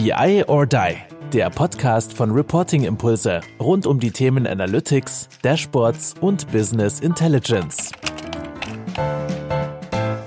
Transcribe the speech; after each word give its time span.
BI 0.00 0.44
or 0.46 0.64
Die, 0.64 0.94
der 1.32 1.50
Podcast 1.50 2.12
von 2.12 2.30
Reporting 2.30 2.84
Impulse 2.84 3.40
rund 3.58 3.84
um 3.84 3.98
die 3.98 4.12
Themen 4.12 4.46
Analytics, 4.46 5.28
Dashboards 5.42 6.14
und 6.20 6.52
Business 6.52 7.00
Intelligence. 7.00 7.90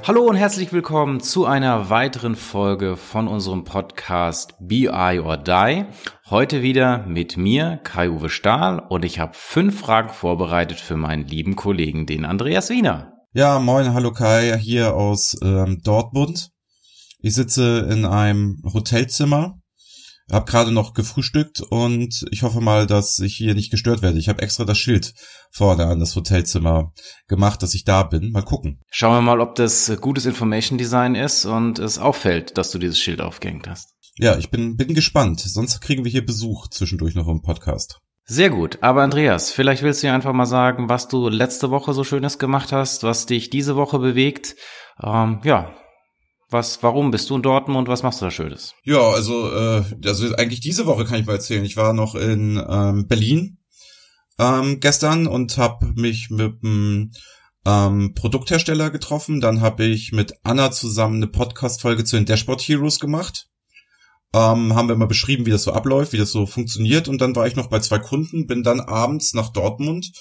Hallo 0.05 0.23
und 0.23 0.36
herzlich 0.36 0.73
willkommen 0.73 1.21
zu 1.21 1.46
einer 1.46 1.89
weiteren 1.89 2.36
Folge 2.36 2.97
von 2.97 3.29
unserem 3.29 3.63
Podcast 3.63 4.55
BI 4.60 4.89
or 4.89 5.38
Die. 5.38 5.85
Heute 6.29 6.61
wieder 6.61 7.05
mit 7.07 7.38
mir, 7.38 7.79
Kai-Uwe 7.81 8.27
Stahl, 8.27 8.85
und 8.89 9.05
ich 9.05 9.19
habe 9.19 9.31
fünf 9.35 9.79
Fragen 9.79 10.09
vorbereitet 10.09 10.81
für 10.81 10.97
meinen 10.97 11.25
lieben 11.25 11.55
Kollegen, 11.55 12.05
den 12.05 12.25
Andreas 12.25 12.69
Wiener. 12.69 13.13
Ja, 13.31 13.57
moin, 13.59 13.93
hallo 13.93 14.11
Kai, 14.11 14.57
hier 14.59 14.93
aus 14.97 15.38
ähm, 15.41 15.79
Dortmund. 15.81 16.51
Ich 17.23 17.35
sitze 17.35 17.88
in 17.89 18.03
einem 18.03 18.63
Hotelzimmer, 18.73 19.61
habe 20.32 20.50
gerade 20.50 20.71
noch 20.71 20.94
gefrühstückt 20.94 21.62
und 21.62 22.26
ich 22.31 22.44
hoffe 22.44 22.62
mal, 22.62 22.88
dass 22.88 23.20
ich 23.20 23.35
hier 23.35 23.53
nicht 23.53 23.71
gestört 23.71 24.02
werde. 24.02 24.17
Ich 24.17 24.30
habe 24.30 24.41
extra 24.41 24.63
das 24.63 24.77
Schild 24.77 25.13
vorne 25.52 25.85
an 25.85 25.99
das 25.99 26.16
Hotelzimmer 26.16 26.94
gemacht, 27.27 27.62
dass 27.62 27.73
ich 27.73 27.84
da 27.84 28.04
bin. 28.04 28.31
Mal 28.31 28.44
gucken. 28.44 28.81
Schauen 28.90 29.16
wir 29.16 29.21
mal, 29.21 29.41
ob 29.41 29.55
das 29.55 29.91
gutes 29.99 30.26
Information 30.26 30.77
Design 30.77 31.16
ist 31.16 31.45
und 31.45 31.80
es 31.80 31.99
auffällt, 31.99 32.57
dass 32.57 32.71
du 32.71 32.80
dieses 32.80 32.99
Schild 32.99 33.21
aufgehängt 33.21 33.67
hast. 33.67 33.94
Ja, 34.17 34.38
ich 34.38 34.52
bin, 34.52 34.77
bin 34.77 34.94
gespannt. 34.94 35.40
Sonst 35.40 35.81
kriegen 35.81 36.04
wir 36.04 36.12
hier 36.12 36.26
Besuch 36.26 36.68
zwischendurch 36.68 37.16
noch 37.16 37.27
im 37.27 37.41
Podcast. 37.41 37.99
Sehr 38.26 38.49
gut. 38.49 38.77
Aber 38.82 39.02
Andreas, 39.02 39.52
vielleicht 39.52 39.84
willst 39.84 40.04
du 40.04 40.07
ja 40.07 40.13
einfach 40.13 40.34
mal 40.34 40.45
sagen, 40.45 40.90
was 40.90 41.07
du 41.07 41.27
letzte 41.27 41.71
Woche 41.71 41.93
so 41.93 42.04
Schönes 42.04 42.40
gemacht 42.40 42.71
hast, 42.71 43.04
was 43.04 43.26
dich 43.26 43.49
diese 43.49 43.76
Woche 43.76 43.99
bewegt. 43.99 44.55
Ähm, 45.02 45.41
ja, 45.43 45.73
was, 46.52 46.84
warum 46.84 47.12
bist 47.12 47.30
du 47.30 47.36
in 47.36 47.41
Dortmund? 47.41 47.88
Was 47.88 48.04
machst 48.04 48.22
du 48.22 48.26
da 48.26 48.32
Schönes? 48.32 48.73
Ja, 48.84 49.00
also, 49.00 49.52
äh, 49.52 49.84
also 50.05 50.36
eigentlich 50.36 50.60
diese 50.60 50.86
Woche 50.86 51.05
kann 51.05 51.20
ich 51.20 51.26
mal 51.26 51.34
erzählen. 51.34 51.64
Ich 51.64 51.77
war 51.77 51.94
noch 51.94 52.16
in 52.16 52.62
ähm, 52.70 53.08
Berlin 53.08 53.58
ähm, 54.38 54.80
gestern 54.80 55.27
und 55.27 55.58
habe 55.58 55.93
mich 55.96 56.30
mit 56.30 56.63
einem 56.63 57.12
ähm, 57.66 58.13
Produkthersteller 58.13 58.90
getroffen. 58.90 59.40
Dann 59.40 59.62
habe 59.62 59.85
ich 59.85 60.12
mit 60.12 60.34
Anna 60.43 60.71
zusammen 60.71 61.18
eine 61.18 61.27
Podcast-Folge 61.27 62.04
zu 62.04 62.18
den 62.18 62.26
Dashboard 62.26 62.62
Heroes 62.62 62.99
gemacht. 62.99 63.48
Ähm, 64.34 64.75
haben 64.75 64.88
wir 64.88 64.96
mal 64.96 65.08
beschrieben, 65.08 65.46
wie 65.46 65.52
das 65.52 65.63
so 65.63 65.74
abläuft, 65.74 66.13
wie 66.13 66.18
das 66.18 66.31
so 66.31 66.46
funktioniert. 66.46 67.08
Und 67.08 67.22
dann 67.22 67.36
war 67.36 67.47
ich 67.47 67.56
noch 67.56 67.68
bei 67.68 67.80
zwei 67.80 68.00
Kunden, 68.00 68.47
bin 68.47 68.63
dann 68.63 68.80
abends 68.80 69.34
nach 69.34 69.50
Dortmund 69.50 70.12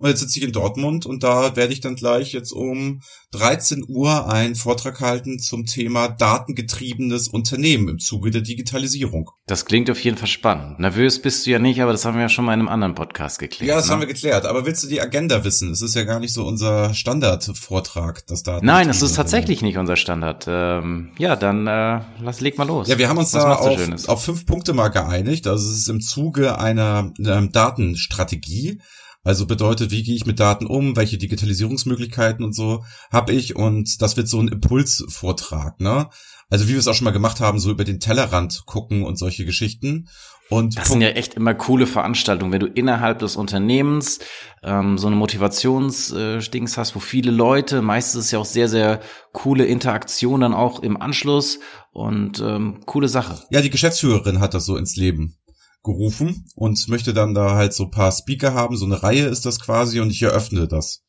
und 0.00 0.08
jetzt 0.08 0.20
sitze 0.20 0.38
ich 0.38 0.44
in 0.46 0.52
Dortmund 0.52 1.04
und 1.04 1.22
da 1.22 1.56
werde 1.56 1.72
ich 1.74 1.80
dann 1.80 1.94
gleich 1.94 2.32
jetzt 2.32 2.52
um 2.52 3.02
13 3.32 3.84
Uhr 3.86 4.28
einen 4.28 4.54
Vortrag 4.54 5.00
halten 5.00 5.38
zum 5.38 5.66
Thema 5.66 6.08
datengetriebenes 6.08 7.28
Unternehmen 7.28 7.88
im 7.88 7.98
Zuge 7.98 8.30
der 8.30 8.40
Digitalisierung. 8.40 9.30
Das 9.46 9.66
klingt 9.66 9.90
auf 9.90 10.00
jeden 10.02 10.16
Fall 10.16 10.26
spannend. 10.26 10.80
Nervös 10.80 11.20
bist 11.20 11.44
du 11.44 11.50
ja 11.50 11.58
nicht, 11.58 11.82
aber 11.82 11.92
das 11.92 12.06
haben 12.06 12.14
wir 12.14 12.22
ja 12.22 12.28
schon 12.30 12.46
mal 12.46 12.54
in 12.54 12.60
einem 12.60 12.68
anderen 12.68 12.94
Podcast 12.94 13.38
geklärt. 13.38 13.68
Ja, 13.68 13.76
das 13.76 13.86
ne? 13.86 13.92
haben 13.92 14.00
wir 14.00 14.06
geklärt. 14.06 14.46
Aber 14.46 14.64
willst 14.64 14.82
du 14.82 14.88
die 14.88 15.02
Agenda 15.02 15.44
wissen? 15.44 15.70
Es 15.70 15.82
ist 15.82 15.94
ja 15.94 16.04
gar 16.04 16.18
nicht 16.18 16.32
so 16.32 16.46
unser 16.46 16.94
Standardvortrag, 16.94 18.26
das 18.26 18.42
da. 18.42 18.60
Nein, 18.62 18.88
es 18.88 19.02
ist 19.02 19.16
tatsächlich 19.16 19.60
nicht 19.60 19.76
unser 19.76 19.96
Standard. 19.96 20.46
Ähm, 20.48 21.10
ja, 21.18 21.36
dann 21.36 21.66
äh, 21.66 22.00
lass 22.22 22.40
leg 22.40 22.56
mal 22.56 22.66
los. 22.66 22.88
Ja, 22.88 22.96
wir 22.96 23.10
haben 23.10 23.18
uns 23.18 23.34
Was 23.34 23.44
da 23.44 23.54
auf, 23.56 24.08
auf 24.08 24.24
fünf 24.24 24.46
Punkte 24.46 24.72
mal 24.72 24.88
geeinigt. 24.88 25.46
Also 25.46 25.70
es 25.70 25.76
ist 25.76 25.88
im 25.88 26.00
Zuge 26.00 26.58
einer, 26.58 27.12
einer 27.18 27.46
Datenstrategie. 27.46 28.80
Also 29.22 29.46
bedeutet, 29.46 29.90
wie 29.90 30.02
gehe 30.02 30.14
ich 30.14 30.24
mit 30.24 30.40
Daten 30.40 30.66
um, 30.66 30.96
welche 30.96 31.18
Digitalisierungsmöglichkeiten 31.18 32.44
und 32.44 32.54
so 32.54 32.84
habe 33.12 33.32
ich 33.32 33.54
und 33.54 34.00
das 34.00 34.16
wird 34.16 34.28
so 34.28 34.40
ein 34.40 34.48
Impulsvortrag, 34.48 35.78
ne? 35.80 36.08
Also 36.48 36.66
wie 36.66 36.72
wir 36.72 36.78
es 36.78 36.88
auch 36.88 36.94
schon 36.94 37.04
mal 37.04 37.12
gemacht 37.12 37.40
haben, 37.40 37.60
so 37.60 37.70
über 37.70 37.84
den 37.84 38.00
Tellerrand 38.00 38.64
gucken 38.66 39.04
und 39.04 39.16
solche 39.16 39.44
Geschichten. 39.44 40.08
Und 40.48 40.76
das 40.76 40.88
sind 40.88 41.00
ja 41.00 41.10
echt 41.10 41.34
immer 41.34 41.54
coole 41.54 41.86
Veranstaltungen, 41.86 42.50
wenn 42.50 42.58
du 42.58 42.66
innerhalb 42.66 43.20
des 43.20 43.36
Unternehmens 43.36 44.18
ähm, 44.64 44.98
so 44.98 45.06
eine 45.06 45.14
Motivationsdings 45.14 46.72
äh, 46.72 46.76
hast, 46.76 46.96
wo 46.96 46.98
viele 46.98 47.30
Leute, 47.30 47.82
meistens 47.82 48.18
ist 48.18 48.24
es 48.26 48.30
ja 48.32 48.40
auch 48.40 48.44
sehr, 48.44 48.68
sehr 48.68 48.98
coole 49.32 49.64
Interaktion 49.64 50.40
dann 50.40 50.52
auch 50.52 50.82
im 50.82 51.00
Anschluss 51.00 51.60
und 51.92 52.40
ähm, 52.40 52.80
coole 52.84 53.06
Sache. 53.06 53.44
Ja, 53.50 53.60
die 53.60 53.70
Geschäftsführerin 53.70 54.40
hat 54.40 54.54
das 54.54 54.64
so 54.64 54.76
ins 54.76 54.96
Leben 54.96 55.36
gerufen 55.82 56.46
und 56.54 56.88
möchte 56.88 57.14
dann 57.14 57.34
da 57.34 57.54
halt 57.54 57.72
so 57.72 57.88
paar 57.88 58.12
Speaker 58.12 58.54
haben, 58.54 58.76
so 58.76 58.84
eine 58.84 59.02
Reihe 59.02 59.26
ist 59.26 59.46
das 59.46 59.60
quasi 59.60 60.00
und 60.00 60.10
ich 60.10 60.22
eröffne 60.22 60.68
das. 60.68 61.02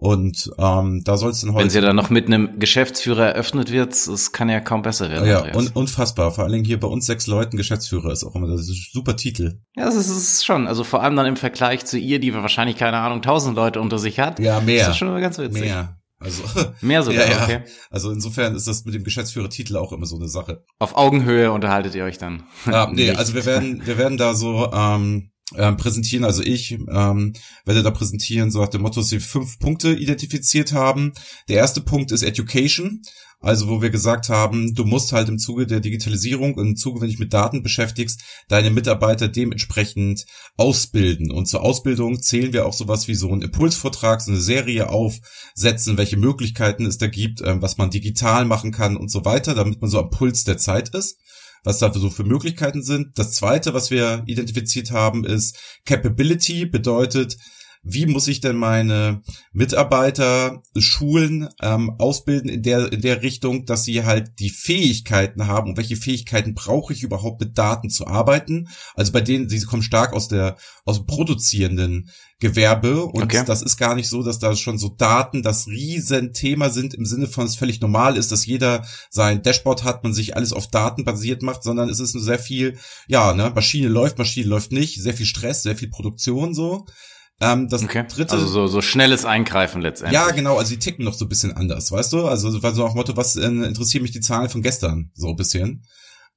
Und 0.00 0.50
ähm, 0.56 1.02
da 1.04 1.18
soll 1.18 1.30
es 1.30 1.42
dann 1.42 1.52
heute. 1.52 1.64
Wenn 1.64 1.70
sie 1.70 1.82
dann 1.82 1.94
noch 1.94 2.08
mit 2.08 2.26
einem 2.26 2.58
Geschäftsführer 2.58 3.34
eröffnet 3.34 3.70
wird, 3.70 3.92
das 3.92 4.32
kann 4.32 4.48
ja 4.48 4.58
kaum 4.60 4.80
besser 4.80 5.10
werden. 5.10 5.28
Ja, 5.28 5.54
un 5.54 5.68
unfassbar. 5.74 6.30
Vor 6.30 6.44
allen 6.44 6.54
Dingen 6.54 6.64
hier 6.64 6.80
bei 6.80 6.88
uns 6.88 7.04
sechs 7.04 7.26
Leuten 7.26 7.58
Geschäftsführer 7.58 8.10
ist 8.10 8.24
auch 8.24 8.34
immer 8.34 8.48
das 8.48 8.62
ist 8.62 8.70
ein 8.70 8.80
super 8.92 9.16
Titel. 9.16 9.60
Ja, 9.76 9.84
das 9.84 9.96
ist 9.96 10.08
es 10.08 10.42
schon. 10.42 10.66
Also 10.66 10.84
vor 10.84 11.02
allem 11.02 11.16
dann 11.16 11.26
im 11.26 11.36
Vergleich 11.36 11.84
zu 11.84 11.98
ihr, 11.98 12.18
die 12.18 12.32
wahrscheinlich 12.32 12.76
keine 12.76 12.96
Ahnung 12.96 13.20
tausend 13.20 13.56
Leute 13.56 13.78
unter 13.78 13.98
sich 13.98 14.18
hat. 14.18 14.40
Ja, 14.40 14.60
mehr. 14.60 14.86
Das 14.86 14.94
ist 14.94 14.96
schon 14.96 15.08
immer 15.08 15.20
ganz 15.20 15.36
witzig. 15.36 15.64
Mehr. 15.64 15.99
Also 16.20 16.42
mehr 16.82 17.02
sogar, 17.02 17.24
ja, 17.28 17.30
ja. 17.30 17.44
okay. 17.44 17.60
Also 17.90 18.12
insofern 18.12 18.54
ist 18.54 18.68
das 18.68 18.84
mit 18.84 18.94
dem 18.94 19.02
Geschäftsführertitel 19.04 19.76
auch 19.76 19.92
immer 19.92 20.06
so 20.06 20.16
eine 20.16 20.28
Sache. 20.28 20.64
Auf 20.78 20.94
Augenhöhe 20.94 21.50
unterhaltet 21.50 21.94
ihr 21.94 22.04
euch 22.04 22.18
dann. 22.18 22.44
Ja, 22.66 22.90
nee, 22.92 23.10
also 23.10 23.34
wir 23.34 23.46
werden, 23.46 23.84
wir 23.86 23.98
werden 23.98 24.18
da 24.18 24.34
so 24.34 24.70
ähm, 24.72 25.30
ähm, 25.56 25.76
präsentieren, 25.76 26.24
also 26.24 26.42
ich 26.42 26.72
ähm, 26.72 27.32
werde 27.64 27.82
da 27.82 27.90
präsentieren, 27.90 28.50
so 28.50 28.60
nach 28.60 28.68
dem 28.68 28.82
Motto, 28.82 29.00
dass 29.00 29.10
wir 29.10 29.20
fünf 29.20 29.58
Punkte 29.58 29.92
identifiziert 29.92 30.72
haben. 30.72 31.12
Der 31.48 31.56
erste 31.56 31.80
Punkt 31.80 32.12
ist 32.12 32.22
Education. 32.22 33.02
Also 33.42 33.68
wo 33.68 33.80
wir 33.80 33.88
gesagt 33.88 34.28
haben, 34.28 34.74
du 34.74 34.84
musst 34.84 35.12
halt 35.12 35.30
im 35.30 35.38
Zuge 35.38 35.66
der 35.66 35.80
Digitalisierung, 35.80 36.58
im 36.58 36.76
Zuge, 36.76 37.00
wenn 37.00 37.06
du 37.06 37.12
dich 37.12 37.18
mit 37.18 37.32
Daten 37.32 37.62
beschäftigst, 37.62 38.22
deine 38.48 38.70
Mitarbeiter 38.70 39.28
dementsprechend 39.28 40.26
ausbilden. 40.58 41.30
Und 41.30 41.46
zur 41.46 41.62
Ausbildung 41.62 42.20
zählen 42.20 42.52
wir 42.52 42.66
auch 42.66 42.74
sowas 42.74 43.08
wie 43.08 43.14
so 43.14 43.32
einen 43.32 43.40
Impulsvortrag, 43.40 44.20
so 44.20 44.30
eine 44.30 44.40
Serie 44.40 44.90
aufsetzen, 44.90 45.96
welche 45.96 46.18
Möglichkeiten 46.18 46.84
es 46.84 46.98
da 46.98 47.06
gibt, 47.06 47.40
ähm, 47.40 47.62
was 47.62 47.78
man 47.78 47.90
digital 47.90 48.44
machen 48.44 48.72
kann 48.72 48.98
und 48.98 49.10
so 49.10 49.24
weiter, 49.24 49.54
damit 49.54 49.80
man 49.80 49.88
so 49.88 49.98
am 49.98 50.10
Puls 50.10 50.44
der 50.44 50.58
Zeit 50.58 50.90
ist 50.94 51.18
was 51.62 51.78
da 51.78 51.92
so 51.92 52.08
für 52.08 52.24
Möglichkeiten 52.24 52.82
sind. 52.82 53.18
Das 53.18 53.32
zweite, 53.32 53.74
was 53.74 53.90
wir 53.90 54.22
identifiziert 54.24 54.92
haben, 54.92 55.24
ist 55.24 55.58
Capability, 55.84 56.64
bedeutet, 56.64 57.36
wie 57.82 58.06
muss 58.06 58.28
ich 58.28 58.40
denn 58.40 58.56
meine 58.56 59.22
Mitarbeiter 59.52 60.62
schulen, 60.76 61.48
ähm, 61.62 61.90
ausbilden 61.98 62.50
in 62.50 62.62
der, 62.62 62.92
in 62.92 63.00
der 63.00 63.22
Richtung, 63.22 63.64
dass 63.64 63.84
sie 63.84 64.04
halt 64.04 64.38
die 64.38 64.50
Fähigkeiten 64.50 65.46
haben 65.46 65.70
und 65.70 65.76
welche 65.78 65.96
Fähigkeiten 65.96 66.54
brauche 66.54 66.92
ich 66.92 67.02
überhaupt 67.02 67.40
mit 67.40 67.56
Daten 67.56 67.88
zu 67.88 68.06
arbeiten. 68.06 68.68
Also 68.94 69.12
bei 69.12 69.22
denen, 69.22 69.48
sie 69.48 69.60
kommen 69.62 69.82
stark 69.82 70.12
aus 70.12 70.28
der, 70.28 70.56
aus 70.84 70.98
dem 70.98 71.06
produzierenden 71.06 72.10
Gewerbe 72.38 73.04
und 73.04 73.22
okay. 73.22 73.44
das 73.46 73.62
ist 73.62 73.76
gar 73.76 73.94
nicht 73.94 74.08
so, 74.08 74.22
dass 74.22 74.38
da 74.38 74.54
schon 74.56 74.78
so 74.78 74.88
Daten 74.88 75.42
das 75.42 75.66
Riesenthema 75.66 76.70
sind 76.70 76.94
im 76.94 77.06
Sinne 77.06 77.26
von 77.28 77.46
es 77.46 77.56
völlig 77.56 77.80
normal 77.80 78.16
ist, 78.16 78.32
dass 78.32 78.46
jeder 78.46 78.86
sein 79.10 79.42
Dashboard 79.42 79.84
hat, 79.84 80.02
man 80.02 80.14
sich 80.14 80.36
alles 80.36 80.52
auf 80.52 80.68
Daten 80.68 81.04
basiert 81.04 81.42
macht, 81.42 81.62
sondern 81.62 81.88
es 81.88 82.00
ist 82.00 82.12
sehr 82.12 82.38
viel, 82.38 82.78
ja, 83.08 83.34
ne, 83.34 83.52
Maschine 83.54 83.88
läuft, 83.88 84.18
Maschine 84.18 84.48
läuft 84.48 84.72
nicht, 84.72 85.00
sehr 85.02 85.14
viel 85.14 85.26
Stress, 85.26 85.62
sehr 85.62 85.76
viel 85.76 85.88
Produktion 85.88 86.54
so. 86.54 86.86
Ähm, 87.40 87.68
das 87.68 87.82
okay. 87.82 88.04
dritte. 88.06 88.32
Also 88.32 88.46
so, 88.46 88.66
so 88.66 88.82
schnelles 88.82 89.24
Eingreifen 89.24 89.80
letztendlich. 89.80 90.20
Ja, 90.20 90.30
genau, 90.30 90.58
also 90.58 90.70
die 90.70 90.78
ticken 90.78 91.04
noch 91.04 91.14
so 91.14 91.24
ein 91.24 91.28
bisschen 91.28 91.56
anders, 91.56 91.90
weißt 91.90 92.12
du? 92.12 92.26
Also 92.26 92.62
war 92.62 92.74
so 92.74 92.84
auch 92.84 92.94
Motto, 92.94 93.16
was 93.16 93.36
äh, 93.36 93.46
interessiert 93.46 94.02
mich 94.02 94.12
die 94.12 94.20
Zahlen 94.20 94.50
von 94.50 94.62
gestern, 94.62 95.10
so 95.14 95.28
ein 95.28 95.36
bisschen. 95.36 95.82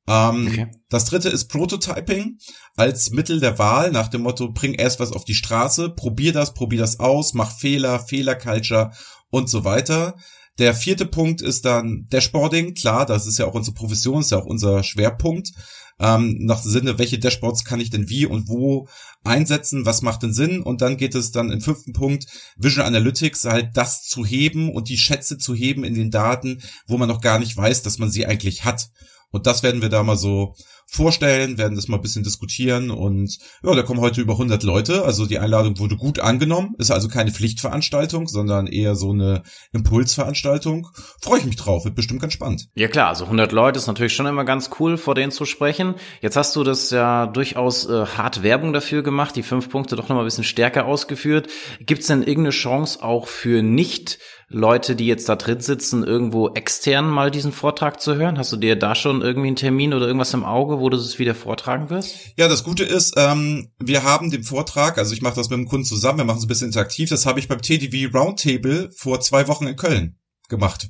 Ähm, 0.08 0.48
okay. 0.48 0.72
Das 0.90 1.06
dritte 1.06 1.30
ist 1.30 1.50
Prototyping 1.50 2.38
als 2.76 3.12
Mittel 3.12 3.40
der 3.40 3.60
Wahl 3.60 3.92
nach 3.92 4.08
dem 4.08 4.22
Motto, 4.22 4.52
bring 4.52 4.74
erst 4.74 5.00
was 5.00 5.12
auf 5.12 5.26
die 5.26 5.36
Straße, 5.36 5.90
probier 5.90 6.34
das, 6.34 6.54
probier 6.54 6.80
das 6.80 7.00
aus, 7.00 7.34
mach 7.34 7.52
Fehler, 7.52 8.00
Fehlerculture 8.00 8.92
und 9.30 9.50
so 9.50 9.66
weiter. 9.66 10.16
Der 10.60 10.74
vierte 10.74 11.06
Punkt 11.06 11.42
ist 11.42 11.66
dann 11.66 12.06
Dashboarding. 12.12 12.76
Klar, 12.76 13.06
das 13.06 13.26
ist 13.28 13.40
ja 13.40 13.46
auch 13.46 13.56
unsere 13.56 13.74
Profession, 13.74 14.22
ist 14.22 14.32
ja 14.32 14.38
auch 14.38 14.46
unser 14.46 14.84
Schwerpunkt 14.84 15.52
ähm, 16.00 16.38
nach 16.40 16.62
Sinne, 16.62 16.98
welche 17.00 17.20
Dashboards 17.20 17.64
kann 17.64 17.80
ich 17.80 17.90
denn 17.90 18.10
wie 18.10 18.26
und 18.26 18.48
wo 18.48 18.88
einsetzen, 19.24 19.86
was 19.86 20.02
macht 20.02 20.24
denn 20.24 20.34
Sinn 20.34 20.62
und 20.62 20.82
dann 20.82 20.98
geht 20.98 21.16
es 21.16 21.32
dann 21.32 21.52
im 21.52 21.62
fünften 21.62 21.94
Punkt 21.94 22.26
Vision 22.58 22.86
Analytics 22.86 23.46
halt 23.46 23.72
das 23.76 24.04
zu 24.04 24.26
heben 24.26 24.72
und 24.72 24.90
die 24.90 24.98
Schätze 24.98 25.38
zu 25.38 25.54
heben 25.54 25.84
in 25.84 25.94
den 25.94 26.12
Daten, 26.12 26.62
wo 26.88 26.98
man 26.98 27.08
noch 27.08 27.22
gar 27.22 27.40
nicht 27.40 27.56
weiß, 27.56 27.84
dass 27.84 28.00
man 28.00 28.12
sie 28.12 28.26
eigentlich 28.26 28.66
hat. 28.66 28.90
Und 29.32 29.48
das 29.48 29.64
werden 29.64 29.82
wir 29.82 29.90
da 29.90 30.04
mal 30.04 30.18
so 30.18 30.56
vorstellen, 30.94 31.58
werden 31.58 31.76
das 31.76 31.88
mal 31.88 31.98
ein 31.98 32.02
bisschen 32.04 32.24
diskutieren 32.24 32.92
und 32.92 33.40
ja, 33.64 33.74
da 33.74 33.82
kommen 33.82 34.00
heute 34.00 34.22
über 34.22 34.34
100 34.34 34.62
Leute, 34.62 35.04
also 35.04 35.26
die 35.26 35.40
Einladung 35.40 35.80
wurde 35.80 35.98
gut 35.98 36.20
angenommen, 36.20 36.76
ist 36.78 36.92
also 36.92 37.08
keine 37.08 37.32
Pflichtveranstaltung, 37.32 38.28
sondern 38.28 38.68
eher 38.68 38.96
so 38.96 39.12
eine 39.12 39.42
Impulsveranstaltung. 39.72 40.90
Freue 41.20 41.40
ich 41.40 41.46
mich 41.46 41.56
drauf, 41.56 41.86
wird 41.86 41.96
bestimmt 41.96 42.22
ganz 42.22 42.34
spannend. 42.34 42.70
Ja 42.76 42.88
klar, 42.88 43.10
also 43.10 43.24
100 43.26 43.52
Leute 43.52 43.80
ist 43.80 43.88
natürlich 43.88 44.14
schon 44.14 44.28
immer 44.28 44.46
ganz 44.46 44.70
cool, 44.80 44.98
vor 44.98 45.16
denen 45.16 45.32
zu 45.32 45.46
sprechen. 45.46 45.96
Jetzt 46.22 46.38
hast 46.38 46.56
du 46.56 46.64
das 46.64 46.92
ja 46.92 47.26
durchaus 47.26 47.86
äh, 47.90 48.06
hart 48.06 48.44
Werbung 48.44 48.72
dafür 48.72 49.02
gemacht, 49.02 49.36
die 49.36 49.44
fünf 49.44 49.70
Punkte 49.70 49.96
doch 49.96 50.10
noch 50.10 50.16
mal 50.16 50.22
ein 50.22 50.26
bisschen 50.26 50.44
stärker 50.44 50.86
ausgeführt. 50.86 51.48
Gibt 51.80 52.02
es 52.02 52.08
denn 52.08 52.22
irgendeine 52.22 52.52
Chance 52.52 53.02
auch 53.02 53.28
für 53.28 53.64
nicht 53.64 54.20
Leute, 54.50 54.96
die 54.96 55.08
jetzt 55.08 55.28
da 55.30 55.36
drin 55.36 55.62
sitzen, 55.62 56.04
irgendwo 56.04 56.50
extern 56.50 57.10
mal 57.10 57.32
diesen 57.32 57.52
Vortrag 57.52 58.02
zu 58.02 58.16
hören? 58.16 58.38
Hast 58.38 58.52
du 58.52 58.58
dir 58.58 58.76
da 58.76 58.96
schon 58.96 59.22
irgendwie 59.22 59.48
einen 59.48 59.56
Termin 59.56 59.94
oder 59.94 60.06
irgendwas 60.06 60.34
im 60.34 60.44
Auge, 60.44 60.80
wo 60.80 60.90
du 60.90 60.98
es 60.98 61.20
wieder 61.20 61.36
vortragen 61.36 61.90
wirst? 61.90 62.16
Ja, 62.38 62.48
das 62.48 62.64
Gute 62.64 62.84
ist, 62.84 63.14
ähm, 63.18 63.72
wir 63.80 64.04
haben 64.04 64.32
den 64.32 64.44
Vortrag, 64.44 64.98
also 64.98 65.14
ich 65.14 65.22
mache 65.22 65.36
das 65.36 65.50
mit 65.50 65.58
dem 65.58 65.68
Kunden 65.68 65.86
zusammen, 65.86 66.20
wir 66.20 66.26
machen 66.26 66.38
es 66.38 66.46
ein 66.46 66.50
bisschen 66.50 66.68
interaktiv, 66.68 67.10
das 67.10 67.26
habe 67.26 67.40
ich 67.40 67.48
beim 67.48 67.62
TDV 67.62 68.14
Roundtable 68.14 68.92
vor 68.96 69.22
zwei 69.22 69.48
Wochen 69.48 69.68
in 69.68 69.76
Köln 69.76 70.18
gemacht. 70.50 70.90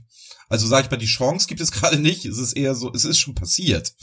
Also 0.49 0.67
sage 0.67 0.85
ich 0.85 0.91
mal, 0.91 0.97
die 0.97 1.05
Chance 1.05 1.47
gibt 1.47 1.61
es 1.61 1.71
gerade 1.73 1.99
nicht, 1.99 2.25
es 2.25 2.37
ist 2.37 2.53
eher 2.53 2.75
so, 2.75 2.91
es 2.93 3.05
ist 3.05 3.19
schon 3.19 3.35
passiert. 3.35 3.93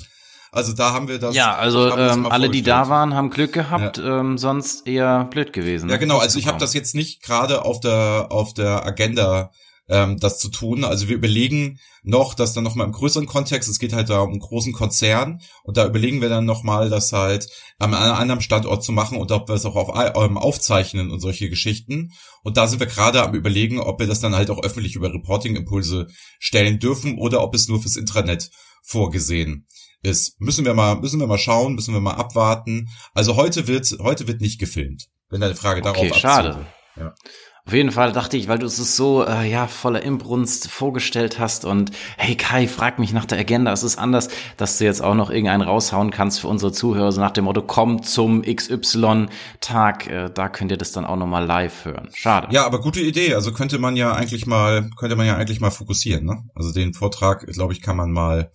Also 0.53 0.73
da 0.73 0.93
haben 0.93 1.09
wir 1.09 1.19
das. 1.19 1.35
Ja, 1.35 1.55
also 1.55 1.97
ähm, 1.97 2.27
alle, 2.27 2.51
die 2.51 2.63
da 2.63 2.89
waren, 2.89 3.15
haben 3.15 3.31
Glück 3.31 3.53
gehabt, 3.53 3.99
ja. 3.99 4.21
ähm, 4.21 4.37
sonst 4.37 4.87
eher 4.87 5.25
blöd 5.25 5.53
gewesen. 5.53 5.87
Ne? 5.87 5.93
Ja, 5.93 5.99
genau. 5.99 6.19
Also 6.19 6.39
ich 6.39 6.47
habe 6.47 6.59
das 6.59 6.75
jetzt 6.75 6.95
nicht 6.95 7.23
gerade 7.23 7.65
auf 7.65 7.81
der 7.81 8.29
auf 8.31 8.53
der 8.53 8.85
Agenda 8.85 9.51
ähm, 9.91 10.19
das 10.19 10.39
zu 10.39 10.49
tun. 10.49 10.85
Also 10.85 11.09
wir 11.09 11.17
überlegen 11.17 11.79
noch, 12.03 12.35
dass 12.35 12.55
dann 12.55 12.65
nochmal 12.65 12.87
im 12.87 12.93
größeren 12.93 13.27
Kontext, 13.27 13.69
es 13.69 13.79
geht 13.79 13.93
halt 13.93 14.09
da 14.09 14.21
um 14.21 14.31
einen 14.31 14.41
großen 14.41 14.73
Konzern 14.73 15.41
und 15.65 15.77
da 15.77 15.87
überlegen 15.87 16.23
wir 16.23 16.29
dann 16.29 16.47
nochmal, 16.47 16.89
das 16.89 17.13
halt 17.13 17.49
an 17.79 17.93
einem 17.93 18.15
anderen 18.15 18.41
Standort 18.41 18.83
zu 18.83 18.93
machen 18.93 19.19
und 19.19 19.31
ob 19.33 19.49
wir 19.49 19.57
es 19.57 19.67
auch 19.67 19.77
auf, 19.77 20.17
ähm, 20.17 20.39
aufzeichnen 20.39 21.11
und 21.11 21.21
solche 21.21 21.51
Geschichten. 21.51 22.13
Und 22.43 22.57
da 22.57 22.69
sind 22.69 22.81
wir 22.81 22.87
gerade 22.87 23.23
am 23.23 23.35
überlegen, 23.35 23.81
ob 23.81 24.01
wir 24.01 24.07
das 24.07 24.21
dann 24.21 24.35
halt 24.35 24.51
auch 24.51 24.63
öffentlich 24.63 24.95
über 24.95 25.13
Reporting-Impulse 25.13 26.07
stellen 26.39 26.79
dürfen 26.79 27.19
oder 27.19 27.43
ob 27.43 27.55
es 27.55 27.69
nur 27.69 27.83
fürs 27.83 27.97
Intranet 27.97 28.51
vorgesehen 28.83 29.67
ist. 30.03 30.41
Müssen 30.41 30.65
wir 30.65 30.75
mal, 30.75 30.97
müssen 30.97 31.21
wir 31.21 31.27
mal 31.27 31.39
schauen, 31.39 31.75
müssen 31.75 31.95
wir 31.95 32.01
mal 32.01 32.15
abwarten. 32.15 32.89
Also 33.15 33.37
heute 33.37 33.67
wird, 33.67 33.97
heute 34.01 34.27
wird 34.29 34.41
nicht 34.41 34.59
gefilmt. 34.59 35.09
Wenn 35.29 35.41
deine 35.41 35.55
Frage 35.55 35.83
darauf 35.83 35.99
okay, 35.99 36.13
schade. 36.15 36.67
Ja. 36.97 37.15
Auf 37.67 37.75
jeden 37.75 37.93
Fall 37.93 38.11
dachte 38.11 38.37
ich, 38.37 38.49
weil 38.49 38.59
du 38.59 38.67
es 38.67 38.97
so 38.97 39.25
äh, 39.25 39.49
ja 39.49 39.67
voller 39.67 40.03
Imbrunst 40.03 40.69
vorgestellt 40.69 41.39
hast 41.39 41.65
und 41.65 41.93
hey 42.17 42.35
Kai, 42.35 42.67
frag 42.67 42.99
mich 42.99 43.13
nach 43.13 43.27
der 43.27 43.39
Agenda. 43.39 43.71
Es 43.73 43.85
ist 43.85 43.99
anders, 43.99 44.29
dass 44.57 44.79
du 44.79 44.85
jetzt 44.85 45.03
auch 45.03 45.15
noch 45.15 45.31
irgendeinen 45.31 45.63
raushauen 45.63 46.11
kannst 46.11 46.41
für 46.41 46.49
unsere 46.49 46.73
Zuhörer, 46.73 47.13
so 47.13 47.21
nach 47.21 47.31
dem 47.31 47.45
Motto, 47.45 47.63
komm 47.63 48.03
zum 48.03 48.43
XY-Tag. 48.43 50.07
Äh, 50.09 50.31
da 50.35 50.49
könnt 50.49 50.73
ihr 50.73 50.79
das 50.79 50.93
dann 50.93 51.05
auch 51.05 51.17
nochmal 51.17 51.45
live 51.45 51.85
hören. 51.85 52.09
Schade. 52.15 52.49
Ja, 52.51 52.65
aber 52.67 52.81
gute 52.81 53.01
Idee. 53.01 53.35
Also 53.35 53.53
könnte 53.53 53.79
man 53.79 53.95
ja 53.95 54.15
eigentlich 54.15 54.47
mal, 54.47 54.91
könnte 54.97 55.15
man 55.15 55.27
ja 55.27 55.37
eigentlich 55.37 55.61
mal 55.61 55.71
fokussieren. 55.71 56.25
Ne? 56.25 56.43
Also 56.55 56.73
den 56.73 56.95
Vortrag, 56.95 57.47
glaube 57.47 57.75
ich, 57.75 57.83
kann 57.83 57.97
man 57.97 58.11
mal 58.11 58.51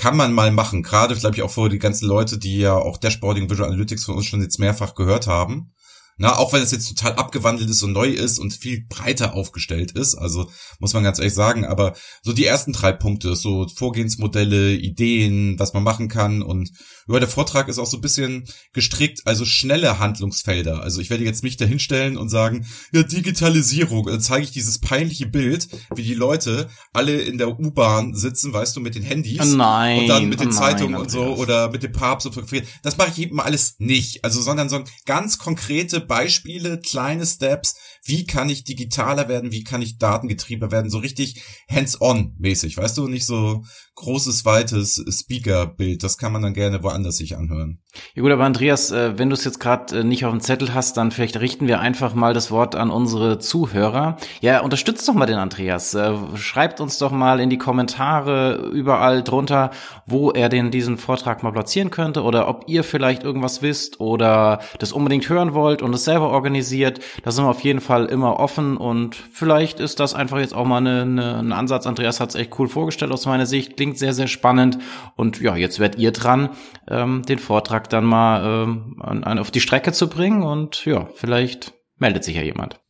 kann 0.00 0.16
man 0.16 0.32
mal 0.32 0.50
machen. 0.50 0.82
Gerade, 0.82 1.14
glaube 1.14 1.36
ich, 1.36 1.42
auch 1.42 1.50
für 1.50 1.68
die 1.68 1.78
ganzen 1.78 2.08
Leute, 2.08 2.38
die 2.38 2.56
ja 2.56 2.74
auch 2.74 2.96
Dashboarding 2.96 3.50
Visual 3.50 3.68
Analytics 3.68 4.06
von 4.06 4.14
uns 4.16 4.24
schon 4.24 4.40
jetzt 4.40 4.58
mehrfach 4.58 4.94
gehört 4.94 5.26
haben. 5.26 5.74
Na, 6.16 6.36
auch 6.36 6.54
wenn 6.54 6.62
es 6.62 6.70
jetzt 6.70 6.88
total 6.88 7.14
abgewandelt 7.14 7.68
ist 7.68 7.82
und 7.82 7.92
neu 7.92 8.08
ist 8.08 8.38
und 8.38 8.54
viel 8.54 8.86
breiter 8.88 9.34
aufgestellt 9.34 9.92
ist, 9.92 10.14
also 10.14 10.50
muss 10.78 10.92
man 10.94 11.02
ganz 11.02 11.18
ehrlich 11.18 11.34
sagen, 11.34 11.64
aber 11.66 11.94
so 12.22 12.32
die 12.32 12.44
ersten 12.44 12.72
drei 12.72 12.92
Punkte, 12.92 13.36
so 13.36 13.66
Vorgehensmodelle, 13.68 14.74
Ideen, 14.74 15.58
was 15.58 15.72
man 15.74 15.82
machen 15.82 16.08
kann 16.08 16.42
und 16.42 16.70
über 17.10 17.18
der 17.18 17.28
Vortrag 17.28 17.66
ist 17.66 17.80
auch 17.80 17.88
so 17.88 17.96
ein 17.96 18.02
bisschen 18.02 18.44
gestrickt, 18.72 19.22
also 19.24 19.44
schnelle 19.44 19.98
Handlungsfelder. 19.98 20.80
Also 20.80 21.00
ich 21.00 21.10
werde 21.10 21.24
jetzt 21.24 21.42
mich 21.42 21.56
dahinstellen 21.56 22.16
und 22.16 22.28
sagen, 22.28 22.68
ja, 22.92 23.02
Digitalisierung, 23.02 24.06
dann 24.06 24.20
zeige 24.20 24.44
ich 24.44 24.52
dieses 24.52 24.78
peinliche 24.78 25.26
Bild, 25.26 25.66
wie 25.92 26.04
die 26.04 26.14
Leute 26.14 26.70
alle 26.92 27.20
in 27.20 27.36
der 27.36 27.58
U-Bahn 27.58 28.14
sitzen, 28.14 28.52
weißt 28.52 28.76
du, 28.76 28.80
mit 28.80 28.94
den 28.94 29.02
Handys 29.02 29.40
oh 29.40 29.56
nein, 29.56 29.98
und 29.98 30.06
dann 30.06 30.28
mit 30.28 30.38
den 30.38 30.50
oh 30.50 30.52
Zeitungen 30.52 30.92
nein, 30.92 31.00
und 31.00 31.10
so 31.10 31.34
oder 31.34 31.68
mit 31.68 31.82
dem 31.82 31.90
Papst 31.90 32.28
und 32.28 32.32
fotografieren. 32.32 32.68
Das 32.84 32.96
mache 32.96 33.10
ich 33.10 33.18
eben 33.18 33.40
alles 33.40 33.74
nicht, 33.78 34.24
also 34.24 34.40
sondern 34.40 34.68
so 34.68 34.84
ganz 35.04 35.38
konkrete 35.38 35.98
Beispiele, 35.98 36.78
kleine 36.78 37.26
Steps, 37.26 37.74
wie 38.04 38.24
kann 38.24 38.48
ich 38.48 38.62
digitaler 38.62 39.28
werden, 39.28 39.50
wie 39.50 39.64
kann 39.64 39.82
ich 39.82 39.98
datengetriebener 39.98 40.70
werden, 40.70 40.92
so 40.92 40.98
richtig 40.98 41.42
hands-on 41.68 42.36
mäßig, 42.38 42.76
weißt 42.76 42.96
du, 42.98 43.08
nicht 43.08 43.26
so 43.26 43.64
großes, 44.00 44.44
weites 44.44 45.02
Speaker-Bild, 45.08 46.02
das 46.02 46.18
kann 46.18 46.32
man 46.32 46.42
dann 46.42 46.54
gerne 46.54 46.82
woanders 46.82 47.16
sich 47.16 47.36
anhören. 47.36 47.78
Ja 48.14 48.22
gut, 48.22 48.30
aber 48.30 48.44
Andreas, 48.44 48.92
äh, 48.92 49.18
wenn 49.18 49.30
du 49.30 49.34
es 49.34 49.44
jetzt 49.44 49.58
gerade 49.58 50.00
äh, 50.00 50.04
nicht 50.04 50.24
auf 50.24 50.30
dem 50.30 50.40
Zettel 50.40 50.74
hast, 50.74 50.96
dann 50.96 51.10
vielleicht 51.10 51.40
richten 51.40 51.66
wir 51.66 51.80
einfach 51.80 52.14
mal 52.14 52.34
das 52.34 52.50
Wort 52.50 52.76
an 52.76 52.90
unsere 52.90 53.38
Zuhörer. 53.38 54.16
Ja, 54.40 54.60
unterstützt 54.60 55.08
doch 55.08 55.14
mal 55.14 55.26
den 55.26 55.38
Andreas. 55.38 55.94
Äh, 55.94 56.14
schreibt 56.36 56.80
uns 56.80 56.98
doch 56.98 57.10
mal 57.10 57.40
in 57.40 57.50
die 57.50 57.58
Kommentare 57.58 58.70
überall 58.72 59.22
drunter, 59.22 59.70
wo 60.06 60.30
er 60.30 60.48
den 60.48 60.70
diesen 60.70 60.98
Vortrag 60.98 61.42
mal 61.42 61.52
platzieren 61.52 61.90
könnte 61.90 62.22
oder 62.22 62.48
ob 62.48 62.64
ihr 62.68 62.84
vielleicht 62.84 63.24
irgendwas 63.24 63.60
wisst 63.60 64.00
oder 64.00 64.60
das 64.78 64.92
unbedingt 64.92 65.28
hören 65.28 65.52
wollt 65.52 65.82
und 65.82 65.94
es 65.94 66.04
selber 66.04 66.30
organisiert. 66.30 67.00
Da 67.22 67.32
sind 67.32 67.44
wir 67.44 67.50
auf 67.50 67.64
jeden 67.64 67.80
Fall 67.80 68.06
immer 68.06 68.38
offen 68.38 68.76
und 68.76 69.16
vielleicht 69.32 69.80
ist 69.80 70.00
das 70.00 70.14
einfach 70.14 70.38
jetzt 70.38 70.54
auch 70.54 70.66
mal 70.66 70.80
ein 70.86 71.52
Ansatz. 71.52 71.86
Andreas 71.86 72.20
hat 72.20 72.30
es 72.30 72.34
echt 72.36 72.58
cool 72.58 72.68
vorgestellt 72.68 73.12
aus 73.12 73.26
meiner 73.26 73.46
Sicht. 73.46 73.76
Klingt 73.76 73.89
sehr, 73.94 74.14
sehr 74.14 74.26
spannend. 74.26 74.78
Und 75.16 75.40
ja, 75.40 75.56
jetzt 75.56 75.78
werdet 75.78 75.98
ihr 76.00 76.12
dran, 76.12 76.50
ähm, 76.88 77.22
den 77.22 77.38
Vortrag 77.38 77.88
dann 77.88 78.04
mal 78.04 78.64
ähm, 78.64 78.96
an, 79.00 79.24
an, 79.24 79.38
auf 79.38 79.50
die 79.50 79.60
Strecke 79.60 79.92
zu 79.92 80.08
bringen. 80.08 80.42
Und 80.42 80.84
ja, 80.84 81.08
vielleicht 81.14 81.74
meldet 81.96 82.24
sich 82.24 82.36
ja 82.36 82.42
jemand. 82.42 82.80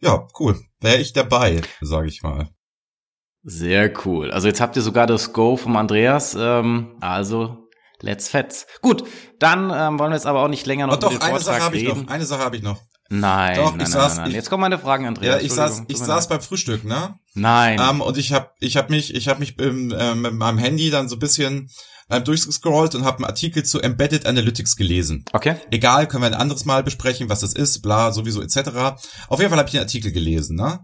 Ja, 0.00 0.26
cool. 0.38 0.60
Wäre 0.80 0.98
ich 0.98 1.12
dabei, 1.12 1.62
sage 1.80 2.08
ich 2.08 2.22
mal. 2.22 2.50
Sehr 3.42 3.92
cool. 4.04 4.30
Also 4.32 4.48
jetzt 4.48 4.60
habt 4.60 4.76
ihr 4.76 4.82
sogar 4.82 5.06
das 5.06 5.32
Go 5.32 5.56
vom 5.56 5.76
Andreas. 5.76 6.36
Ähm, 6.38 6.96
also 7.00 7.68
let's 8.00 8.28
fetz. 8.28 8.66
Gut, 8.82 9.04
dann 9.38 9.70
ähm, 9.72 9.98
wollen 9.98 10.10
wir 10.10 10.16
jetzt 10.16 10.26
aber 10.26 10.42
auch 10.42 10.48
nicht 10.48 10.66
länger 10.66 10.86
noch 10.86 10.96
oh, 10.96 11.00
doch, 11.00 11.12
über 11.12 11.20
den 11.20 11.30
Vortrag 11.30 11.54
eine 11.54 11.60
Sache 11.60 11.72
reden. 11.72 11.86
Ich 11.86 12.02
noch. 12.02 12.12
Eine 12.12 12.24
Sache 12.24 12.44
habe 12.44 12.56
ich 12.56 12.62
noch. 12.62 12.82
Nein, 13.08 13.56
Doch, 13.56 13.76
nein, 13.76 13.86
ich 13.86 13.92
saß, 13.92 14.16
nein, 14.16 14.22
nein. 14.22 14.30
Ich, 14.30 14.36
Jetzt 14.36 14.50
kommen 14.50 14.62
meine 14.62 14.78
Fragen, 14.78 15.06
Andreas. 15.06 15.36
Ja, 15.36 15.40
ich 15.40 15.52
saß, 15.52 15.84
ich 15.88 15.98
saß 15.98 16.28
beim 16.28 16.40
Frühstück, 16.40 16.84
ne? 16.84 17.18
Nein. 17.34 17.80
Ähm, 17.80 18.00
und 18.00 18.16
ich 18.18 18.32
habe, 18.32 18.50
ich 18.58 18.76
habe 18.76 18.90
mich, 18.90 19.14
ich 19.14 19.28
habe 19.28 19.40
mich 19.40 19.58
im, 19.58 19.94
ähm, 19.96 20.22
mit 20.22 20.34
meinem 20.34 20.58
Handy 20.58 20.90
dann 20.90 21.08
so 21.08 21.16
ein 21.16 21.20
bisschen 21.20 21.70
ähm, 22.10 22.24
durchgescrollt 22.24 22.94
und 22.94 23.04
habe 23.04 23.18
einen 23.18 23.26
Artikel 23.26 23.64
zu 23.64 23.80
Embedded 23.80 24.26
Analytics 24.26 24.76
gelesen. 24.76 25.24
Okay. 25.32 25.56
Egal, 25.70 26.08
können 26.08 26.22
wir 26.22 26.28
ein 26.28 26.34
anderes 26.34 26.64
Mal 26.64 26.82
besprechen, 26.82 27.28
was 27.28 27.40
das 27.40 27.52
ist, 27.52 27.82
bla, 27.82 28.12
sowieso 28.12 28.42
etc. 28.42 28.98
Auf 29.28 29.38
jeden 29.38 29.50
Fall 29.50 29.58
habe 29.58 29.68
ich 29.68 29.72
den 29.72 29.80
Artikel 29.80 30.12
gelesen, 30.12 30.56
ne? 30.56 30.80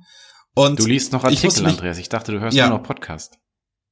Und 0.54 0.78
du 0.78 0.86
liest 0.86 1.12
noch 1.12 1.24
Artikel, 1.24 1.48
ich 1.48 1.56
mich, 1.60 1.66
Andreas. 1.66 1.98
Ich 1.98 2.08
dachte, 2.08 2.32
du 2.32 2.40
hörst 2.40 2.56
ja. 2.56 2.68
nur 2.68 2.78
noch 2.78 2.84
Podcast. 2.84 3.38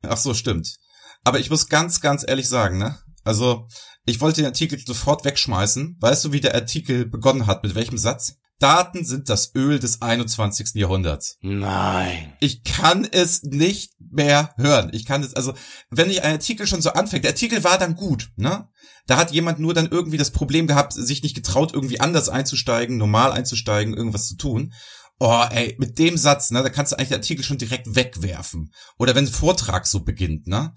Ach 0.03 0.17
so, 0.17 0.35
stimmt. 0.35 0.77
Aber 1.25 1.39
ich 1.39 1.51
muss 1.51 1.69
ganz, 1.69 2.01
ganz 2.01 2.25
ehrlich 2.27 2.49
sagen, 2.49 2.79
ne? 2.79 2.99
Also, 3.25 3.67
ich 4.07 4.21
wollte 4.21 4.41
den 4.41 4.47
Artikel 4.47 4.79
sofort 4.79 5.25
wegschmeißen. 5.25 5.97
Weißt 6.01 6.25
du, 6.25 6.33
wie 6.33 6.41
der 6.41 6.55
Artikel 6.55 7.07
begonnen 7.07 7.47
hat? 7.47 7.63
Mit 7.63 7.75
welchem 7.75 7.99
Satz? 7.99 8.37
Daten 8.61 9.07
sind 9.07 9.31
das 9.31 9.55
Öl 9.55 9.79
des 9.79 10.03
21. 10.03 10.75
Jahrhunderts. 10.75 11.39
Nein. 11.41 12.35
Ich 12.41 12.63
kann 12.63 13.09
es 13.11 13.43
nicht 13.43 13.95
mehr 13.99 14.55
hören. 14.59 14.91
Ich 14.93 15.07
kann 15.07 15.23
es, 15.23 15.35
also, 15.35 15.55
wenn 15.91 16.11
ich 16.11 16.23
ein 16.23 16.33
Artikel 16.33 16.67
schon 16.67 16.83
so 16.83 16.91
anfängt, 16.91 17.25
der 17.25 17.33
Artikel 17.33 17.65
war 17.65 17.79
dann 17.79 17.97
gut, 17.97 18.31
ne? 18.37 18.69
Da 19.07 19.17
hat 19.17 19.33
jemand 19.33 19.59
nur 19.59 19.73
dann 19.73 19.89
irgendwie 19.89 20.19
das 20.19 20.31
Problem 20.31 20.67
gehabt, 20.67 20.93
sich 20.93 21.23
nicht 21.23 21.35
getraut, 21.35 21.73
irgendwie 21.73 22.01
anders 22.01 22.29
einzusteigen, 22.29 22.99
normal 22.99 23.33
einzusteigen, 23.33 23.95
irgendwas 23.95 24.29
zu 24.29 24.37
tun. 24.37 24.75
Oh, 25.19 25.45
ey, 25.51 25.75
mit 25.79 25.99
dem 25.99 26.17
Satz, 26.17 26.51
ne, 26.51 26.63
da 26.63 26.69
kannst 26.69 26.93
du 26.93 26.97
eigentlich 26.97 27.09
den 27.09 27.19
Artikel 27.19 27.45
schon 27.45 27.59
direkt 27.59 27.95
wegwerfen. 27.95 28.73
Oder 28.99 29.15
wenn 29.15 29.25
ein 29.25 29.33
Vortrag 29.33 29.87
so 29.87 30.01
beginnt, 30.01 30.47
ne? 30.47 30.75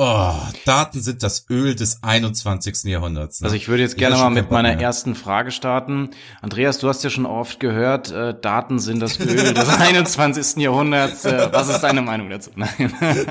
Oh, 0.00 0.32
Daten 0.64 1.00
sind 1.00 1.24
das 1.24 1.46
Öl 1.50 1.74
des 1.74 2.04
21. 2.04 2.84
Jahrhunderts. 2.84 3.40
Ne? 3.40 3.46
Also 3.46 3.56
ich 3.56 3.66
würde 3.66 3.82
jetzt 3.82 3.96
gerne 3.98 4.14
mal 4.14 4.30
mit 4.30 4.48
meiner 4.48 4.68
mehr. 4.68 4.80
ersten 4.80 5.16
Frage 5.16 5.50
starten. 5.50 6.10
Andreas, 6.40 6.78
du 6.78 6.88
hast 6.88 7.02
ja 7.02 7.10
schon 7.10 7.26
oft 7.26 7.58
gehört, 7.58 8.12
äh, 8.12 8.32
Daten 8.40 8.78
sind 8.78 9.00
das 9.00 9.18
Öl 9.18 9.52
des 9.54 9.68
21. 9.80 10.62
Jahrhunderts. 10.62 11.24
Äh, 11.24 11.48
was 11.50 11.68
ist 11.68 11.80
deine 11.80 12.02
Meinung 12.02 12.30
dazu? 12.30 12.50
Nein. 12.54 12.94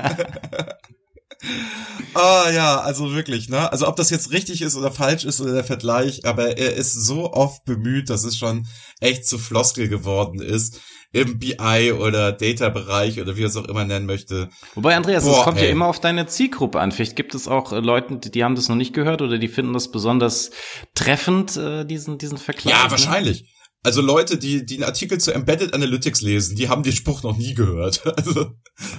Ah 2.14 2.50
ja, 2.50 2.80
also 2.80 3.12
wirklich, 3.12 3.48
ne? 3.48 3.70
Also 3.70 3.86
ob 3.86 3.94
das 3.94 4.10
jetzt 4.10 4.32
richtig 4.32 4.60
ist 4.60 4.74
oder 4.74 4.90
falsch 4.90 5.24
ist 5.24 5.40
oder 5.40 5.52
der 5.52 5.62
Vergleich, 5.62 6.24
aber 6.26 6.58
er 6.58 6.74
ist 6.74 6.92
so 6.94 7.32
oft 7.32 7.64
bemüht, 7.64 8.10
dass 8.10 8.24
es 8.24 8.36
schon 8.36 8.66
echt 8.98 9.24
zu 9.24 9.38
Floskel 9.38 9.88
geworden 9.88 10.40
ist 10.40 10.80
im 11.12 11.38
BI 11.38 11.92
oder 11.92 12.32
Data-Bereich 12.32 13.20
oder 13.20 13.36
wie 13.36 13.40
man 13.40 13.50
es 13.50 13.56
auch 13.56 13.64
immer 13.64 13.84
nennen 13.84 14.06
möchte. 14.06 14.50
Wobei, 14.74 14.96
Andreas, 14.96 15.24
es 15.24 15.38
kommt 15.38 15.58
ey. 15.58 15.64
ja 15.64 15.70
immer 15.70 15.86
auf 15.86 16.00
deine 16.00 16.26
Zielgruppe 16.26 16.80
an. 16.80 16.92
Vielleicht 16.92 17.16
gibt 17.16 17.34
es 17.34 17.48
auch 17.48 17.72
äh, 17.72 17.80
Leute, 17.80 18.18
die, 18.18 18.30
die, 18.30 18.44
haben 18.44 18.54
das 18.54 18.68
noch 18.68 18.76
nicht 18.76 18.92
gehört 18.92 19.22
oder 19.22 19.38
die 19.38 19.48
finden 19.48 19.72
das 19.72 19.90
besonders 19.90 20.50
treffend, 20.94 21.56
äh, 21.56 21.84
diesen, 21.84 22.18
diesen 22.18 22.36
Vergleich. 22.36 22.74
Ja, 22.74 22.84
ne? 22.84 22.90
wahrscheinlich. 22.90 23.54
Also 23.82 24.02
Leute, 24.02 24.36
die, 24.38 24.66
die 24.66 24.74
einen 24.74 24.84
Artikel 24.84 25.18
zu 25.18 25.32
Embedded 25.32 25.72
Analytics 25.72 26.20
lesen, 26.20 26.56
die 26.56 26.68
haben 26.68 26.82
den 26.82 26.92
Spruch 26.92 27.22
noch 27.22 27.36
nie 27.36 27.54
gehört. 27.54 28.02
Also, 28.16 28.52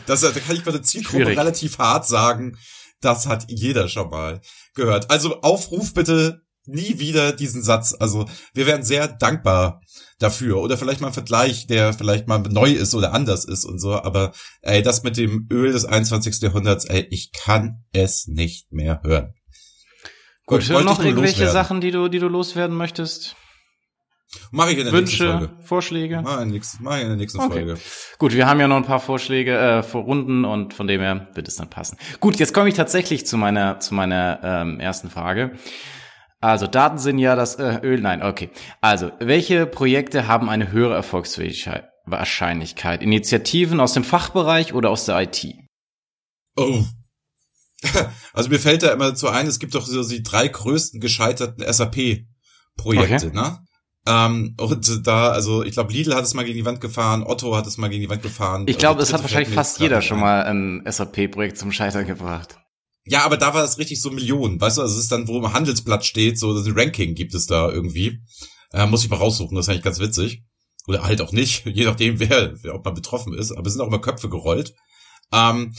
das, 0.07 0.21
da 0.21 0.31
kann 0.31 0.55
ich 0.55 0.63
bei 0.63 0.71
der 0.71 0.81
Zielgruppe 0.81 1.23
Schwierig. 1.23 1.37
relativ 1.37 1.77
hart 1.77 2.07
sagen, 2.07 2.57
das 3.01 3.27
hat 3.27 3.45
jeder 3.49 3.87
schon 3.87 4.09
mal 4.09 4.41
gehört. 4.73 5.11
Also 5.11 5.41
Aufruf 5.41 5.93
bitte 5.93 6.41
nie 6.69 6.99
wieder 6.99 7.31
diesen 7.33 7.61
Satz. 7.61 7.95
Also 7.97 8.25
wir 8.53 8.67
wären 8.67 8.83
sehr 8.83 9.07
dankbar 9.07 9.81
dafür. 10.19 10.57
Oder 10.57 10.77
vielleicht 10.77 11.01
mal 11.01 11.07
ein 11.07 11.13
Vergleich, 11.13 11.67
der 11.67 11.93
vielleicht 11.93 12.27
mal 12.27 12.39
neu 12.39 12.71
ist 12.71 12.93
oder 12.93 13.13
anders 13.13 13.45
ist 13.45 13.65
und 13.65 13.79
so. 13.79 13.93
Aber 13.95 14.33
ey, 14.61 14.81
das 14.81 15.03
mit 15.03 15.17
dem 15.17 15.47
Öl 15.51 15.71
des 15.71 15.85
21. 15.85 16.41
Jahrhunderts, 16.41 16.85
ey, 16.85 17.07
ich 17.09 17.31
kann 17.31 17.83
es 17.93 18.27
nicht 18.27 18.71
mehr 18.71 19.01
hören. 19.03 19.33
Gut, 20.45 20.67
Gut 20.67 20.83
noch 20.83 20.99
irgendwelche 20.99 21.43
loswerden. 21.45 21.53
Sachen, 21.53 21.81
die 21.81 21.91
du, 21.91 22.07
die 22.07 22.19
du 22.19 22.27
loswerden 22.27 22.75
möchtest? 22.75 23.35
Mache 24.51 24.71
ich 24.71 24.77
in 24.77 24.83
der 24.83 24.93
Wünsche, 24.93 25.23
nächsten 25.23 25.39
Folge. 25.39 25.63
Vorschläge? 25.63 26.21
Mach 26.23 26.35
ich 26.37 26.41
in 26.43 26.49
der 26.49 26.53
nächsten, 26.53 26.83
mach 26.83 26.95
ich 26.97 27.01
in 27.01 27.07
der 27.07 27.17
nächsten 27.17 27.39
Okay. 27.39 27.51
Folge. 27.51 27.77
Gut, 28.19 28.33
wir 28.33 28.47
haben 28.47 28.59
ja 28.59 28.67
noch 28.67 28.75
ein 28.75 28.85
paar 28.85 28.99
Vorschläge 28.99 29.57
äh, 29.57 29.83
vor 29.83 30.03
Runden 30.03 30.45
und 30.45 30.73
von 30.75 30.87
dem 30.87 31.01
her 31.01 31.29
wird 31.33 31.47
es 31.47 31.55
dann 31.55 31.69
passen. 31.69 31.97
Gut, 32.19 32.35
jetzt 32.37 32.53
komme 32.53 32.69
ich 32.69 32.75
tatsächlich 32.75 33.25
zu 33.25 33.37
meiner 33.37 33.79
zu 33.79 33.95
meiner 33.95 34.39
ähm, 34.43 34.79
ersten 34.79 35.09
Frage. 35.09 35.53
Also 36.41 36.67
Daten 36.67 36.97
sind 36.97 37.19
ja 37.19 37.35
das 37.35 37.55
äh, 37.55 37.79
Öl. 37.83 37.99
Nein, 38.01 38.23
okay. 38.23 38.49
Also 38.81 39.11
welche 39.19 39.65
Projekte 39.65 40.27
haben 40.27 40.49
eine 40.49 40.71
höhere 40.71 40.95
Erfolgsfähigkeit? 40.95 41.89
Wahrscheinlichkeit. 42.05 43.03
Initiativen 43.03 43.79
aus 43.79 43.93
dem 43.93 44.03
Fachbereich 44.03 44.73
oder 44.73 44.89
aus 44.89 45.05
der 45.05 45.21
IT? 45.21 45.45
Oh. 46.55 46.83
Also 48.33 48.49
mir 48.49 48.59
fällt 48.59 48.83
da 48.83 48.91
immer 48.91 49.15
so 49.15 49.29
ein, 49.29 49.47
es 49.47 49.57
gibt 49.57 49.73
doch 49.73 49.85
so 49.85 50.07
die 50.07 50.21
drei 50.21 50.49
größten 50.49 50.99
gescheiterten 50.99 51.63
SAP-Projekte, 51.65 53.27
Okay. 53.27 53.31
ne? 53.35 53.59
Ähm, 54.07 54.55
und 54.59 55.07
da, 55.07 55.29
also 55.29 55.63
ich 55.63 55.73
glaube, 55.73 55.93
Lidl 55.93 56.13
hat 56.15 56.23
es 56.23 56.33
mal 56.33 56.43
gegen 56.43 56.57
die 56.57 56.65
Wand 56.65 56.81
gefahren, 56.81 57.23
Otto 57.23 57.55
hat 57.55 57.67
es 57.67 57.77
mal 57.77 57.89
gegen 57.89 58.01
die 58.01 58.09
Wand 58.09 58.21
gefahren. 58.21 58.65
Ich 58.67 58.77
glaube, 58.77 58.99
Also 58.99 59.09
es 59.09 59.13
hat 59.13 59.21
wahrscheinlich 59.23 59.53
fast 59.53 59.79
jeder 59.79 60.01
schon 60.01 60.19
mal 60.19 60.43
ein 60.43 60.83
SAP-Projekt 60.85 61.57
zum 61.57 61.71
Scheitern 61.71 62.05
gebracht. 62.05 62.57
Ja, 63.05 63.23
aber 63.23 63.37
da 63.37 63.53
war 63.53 63.61
das 63.61 63.77
richtig 63.77 64.01
so 64.01 64.11
Millionen, 64.11 64.59
weißt 64.59 64.77
du, 64.77 64.81
also 64.81 64.93
es 64.93 65.03
ist 65.03 65.11
dann, 65.11 65.27
wo 65.27 65.37
im 65.37 65.53
Handelsblatt 65.53 66.05
steht, 66.05 66.37
so 66.37 66.51
ein 66.51 66.73
Ranking 66.77 67.15
gibt 67.15 67.33
es 67.33 67.47
da 67.47 67.69
irgendwie. 67.69 68.19
Äh, 68.71 68.85
muss 68.85 69.03
ich 69.03 69.09
mal 69.09 69.15
raussuchen, 69.15 69.55
das 69.55 69.65
ist 69.65 69.69
eigentlich 69.69 69.83
ganz 69.83 69.99
witzig. 69.99 70.43
Oder 70.87 71.03
halt 71.03 71.21
auch 71.21 71.31
nicht, 71.31 71.65
je 71.65 71.85
nachdem, 71.85 72.19
wer, 72.19 72.53
wer 72.63 72.75
ob 72.75 72.85
man 72.85 72.93
betroffen 72.93 73.33
ist, 73.33 73.51
aber 73.51 73.67
es 73.67 73.73
sind 73.73 73.81
auch 73.81 73.87
immer 73.87 74.01
Köpfe 74.01 74.29
gerollt. 74.29 74.73
Ähm, 75.31 75.73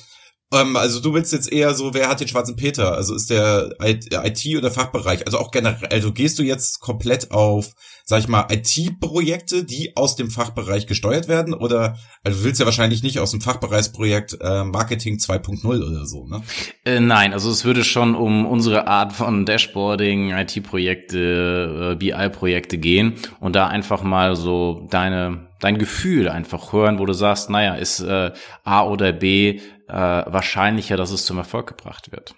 ähm, 0.52 0.76
also 0.76 1.00
du 1.00 1.14
willst 1.14 1.32
jetzt 1.32 1.52
eher 1.52 1.74
so, 1.74 1.94
wer 1.94 2.08
hat 2.08 2.20
den 2.20 2.26
schwarzen 2.26 2.56
Peter? 2.56 2.92
Also 2.92 3.14
ist 3.14 3.30
der 3.30 3.76
IT 3.80 4.44
oder 4.56 4.70
Fachbereich? 4.70 5.24
Also 5.26 5.38
auch 5.38 5.52
generell, 5.52 5.88
also 5.90 6.12
gehst 6.12 6.38
du 6.38 6.42
jetzt 6.42 6.80
komplett 6.80 7.30
auf, 7.30 7.74
sag 8.04 8.18
ich 8.20 8.28
mal, 8.28 8.46
IT-Projekte, 8.50 9.64
die 9.64 9.96
aus 9.96 10.16
dem 10.16 10.30
Fachbereich 10.30 10.88
gesteuert 10.88 11.28
werden? 11.28 11.54
Oder, 11.54 11.98
also 12.24 12.38
du 12.38 12.44
willst 12.44 12.58
ja 12.58 12.66
wahrscheinlich 12.66 13.04
nicht 13.04 13.20
aus 13.20 13.30
dem 13.30 13.40
Fachbereichsprojekt 13.40 14.38
äh, 14.40 14.64
Marketing 14.64 15.18
2.0 15.18 15.66
oder 15.66 16.06
so, 16.06 16.26
ne? 16.26 16.42
Äh, 16.84 16.98
nein, 16.98 17.32
also 17.32 17.50
es 17.50 17.64
würde 17.64 17.84
schon 17.84 18.16
um 18.16 18.44
unsere 18.44 18.88
Art 18.88 19.12
von 19.12 19.46
Dashboarding, 19.46 20.30
IT-Projekte, 20.30 21.92
äh, 21.92 21.94
BI-Projekte 21.96 22.78
gehen 22.78 23.14
und 23.38 23.54
da 23.54 23.68
einfach 23.68 24.02
mal 24.02 24.34
so 24.34 24.88
deine 24.90 25.49
dein 25.60 25.78
Gefühl 25.78 26.28
einfach 26.28 26.72
hören, 26.72 26.98
wo 26.98 27.06
du 27.06 27.12
sagst, 27.12 27.50
naja, 27.50 27.74
ist 27.74 28.00
äh, 28.00 28.32
A 28.64 28.84
oder 28.84 29.12
B 29.12 29.60
äh, 29.88 29.92
wahrscheinlicher, 29.92 30.96
dass 30.96 31.10
es 31.10 31.24
zum 31.24 31.38
Erfolg 31.38 31.68
gebracht 31.68 32.12
wird. 32.12 32.34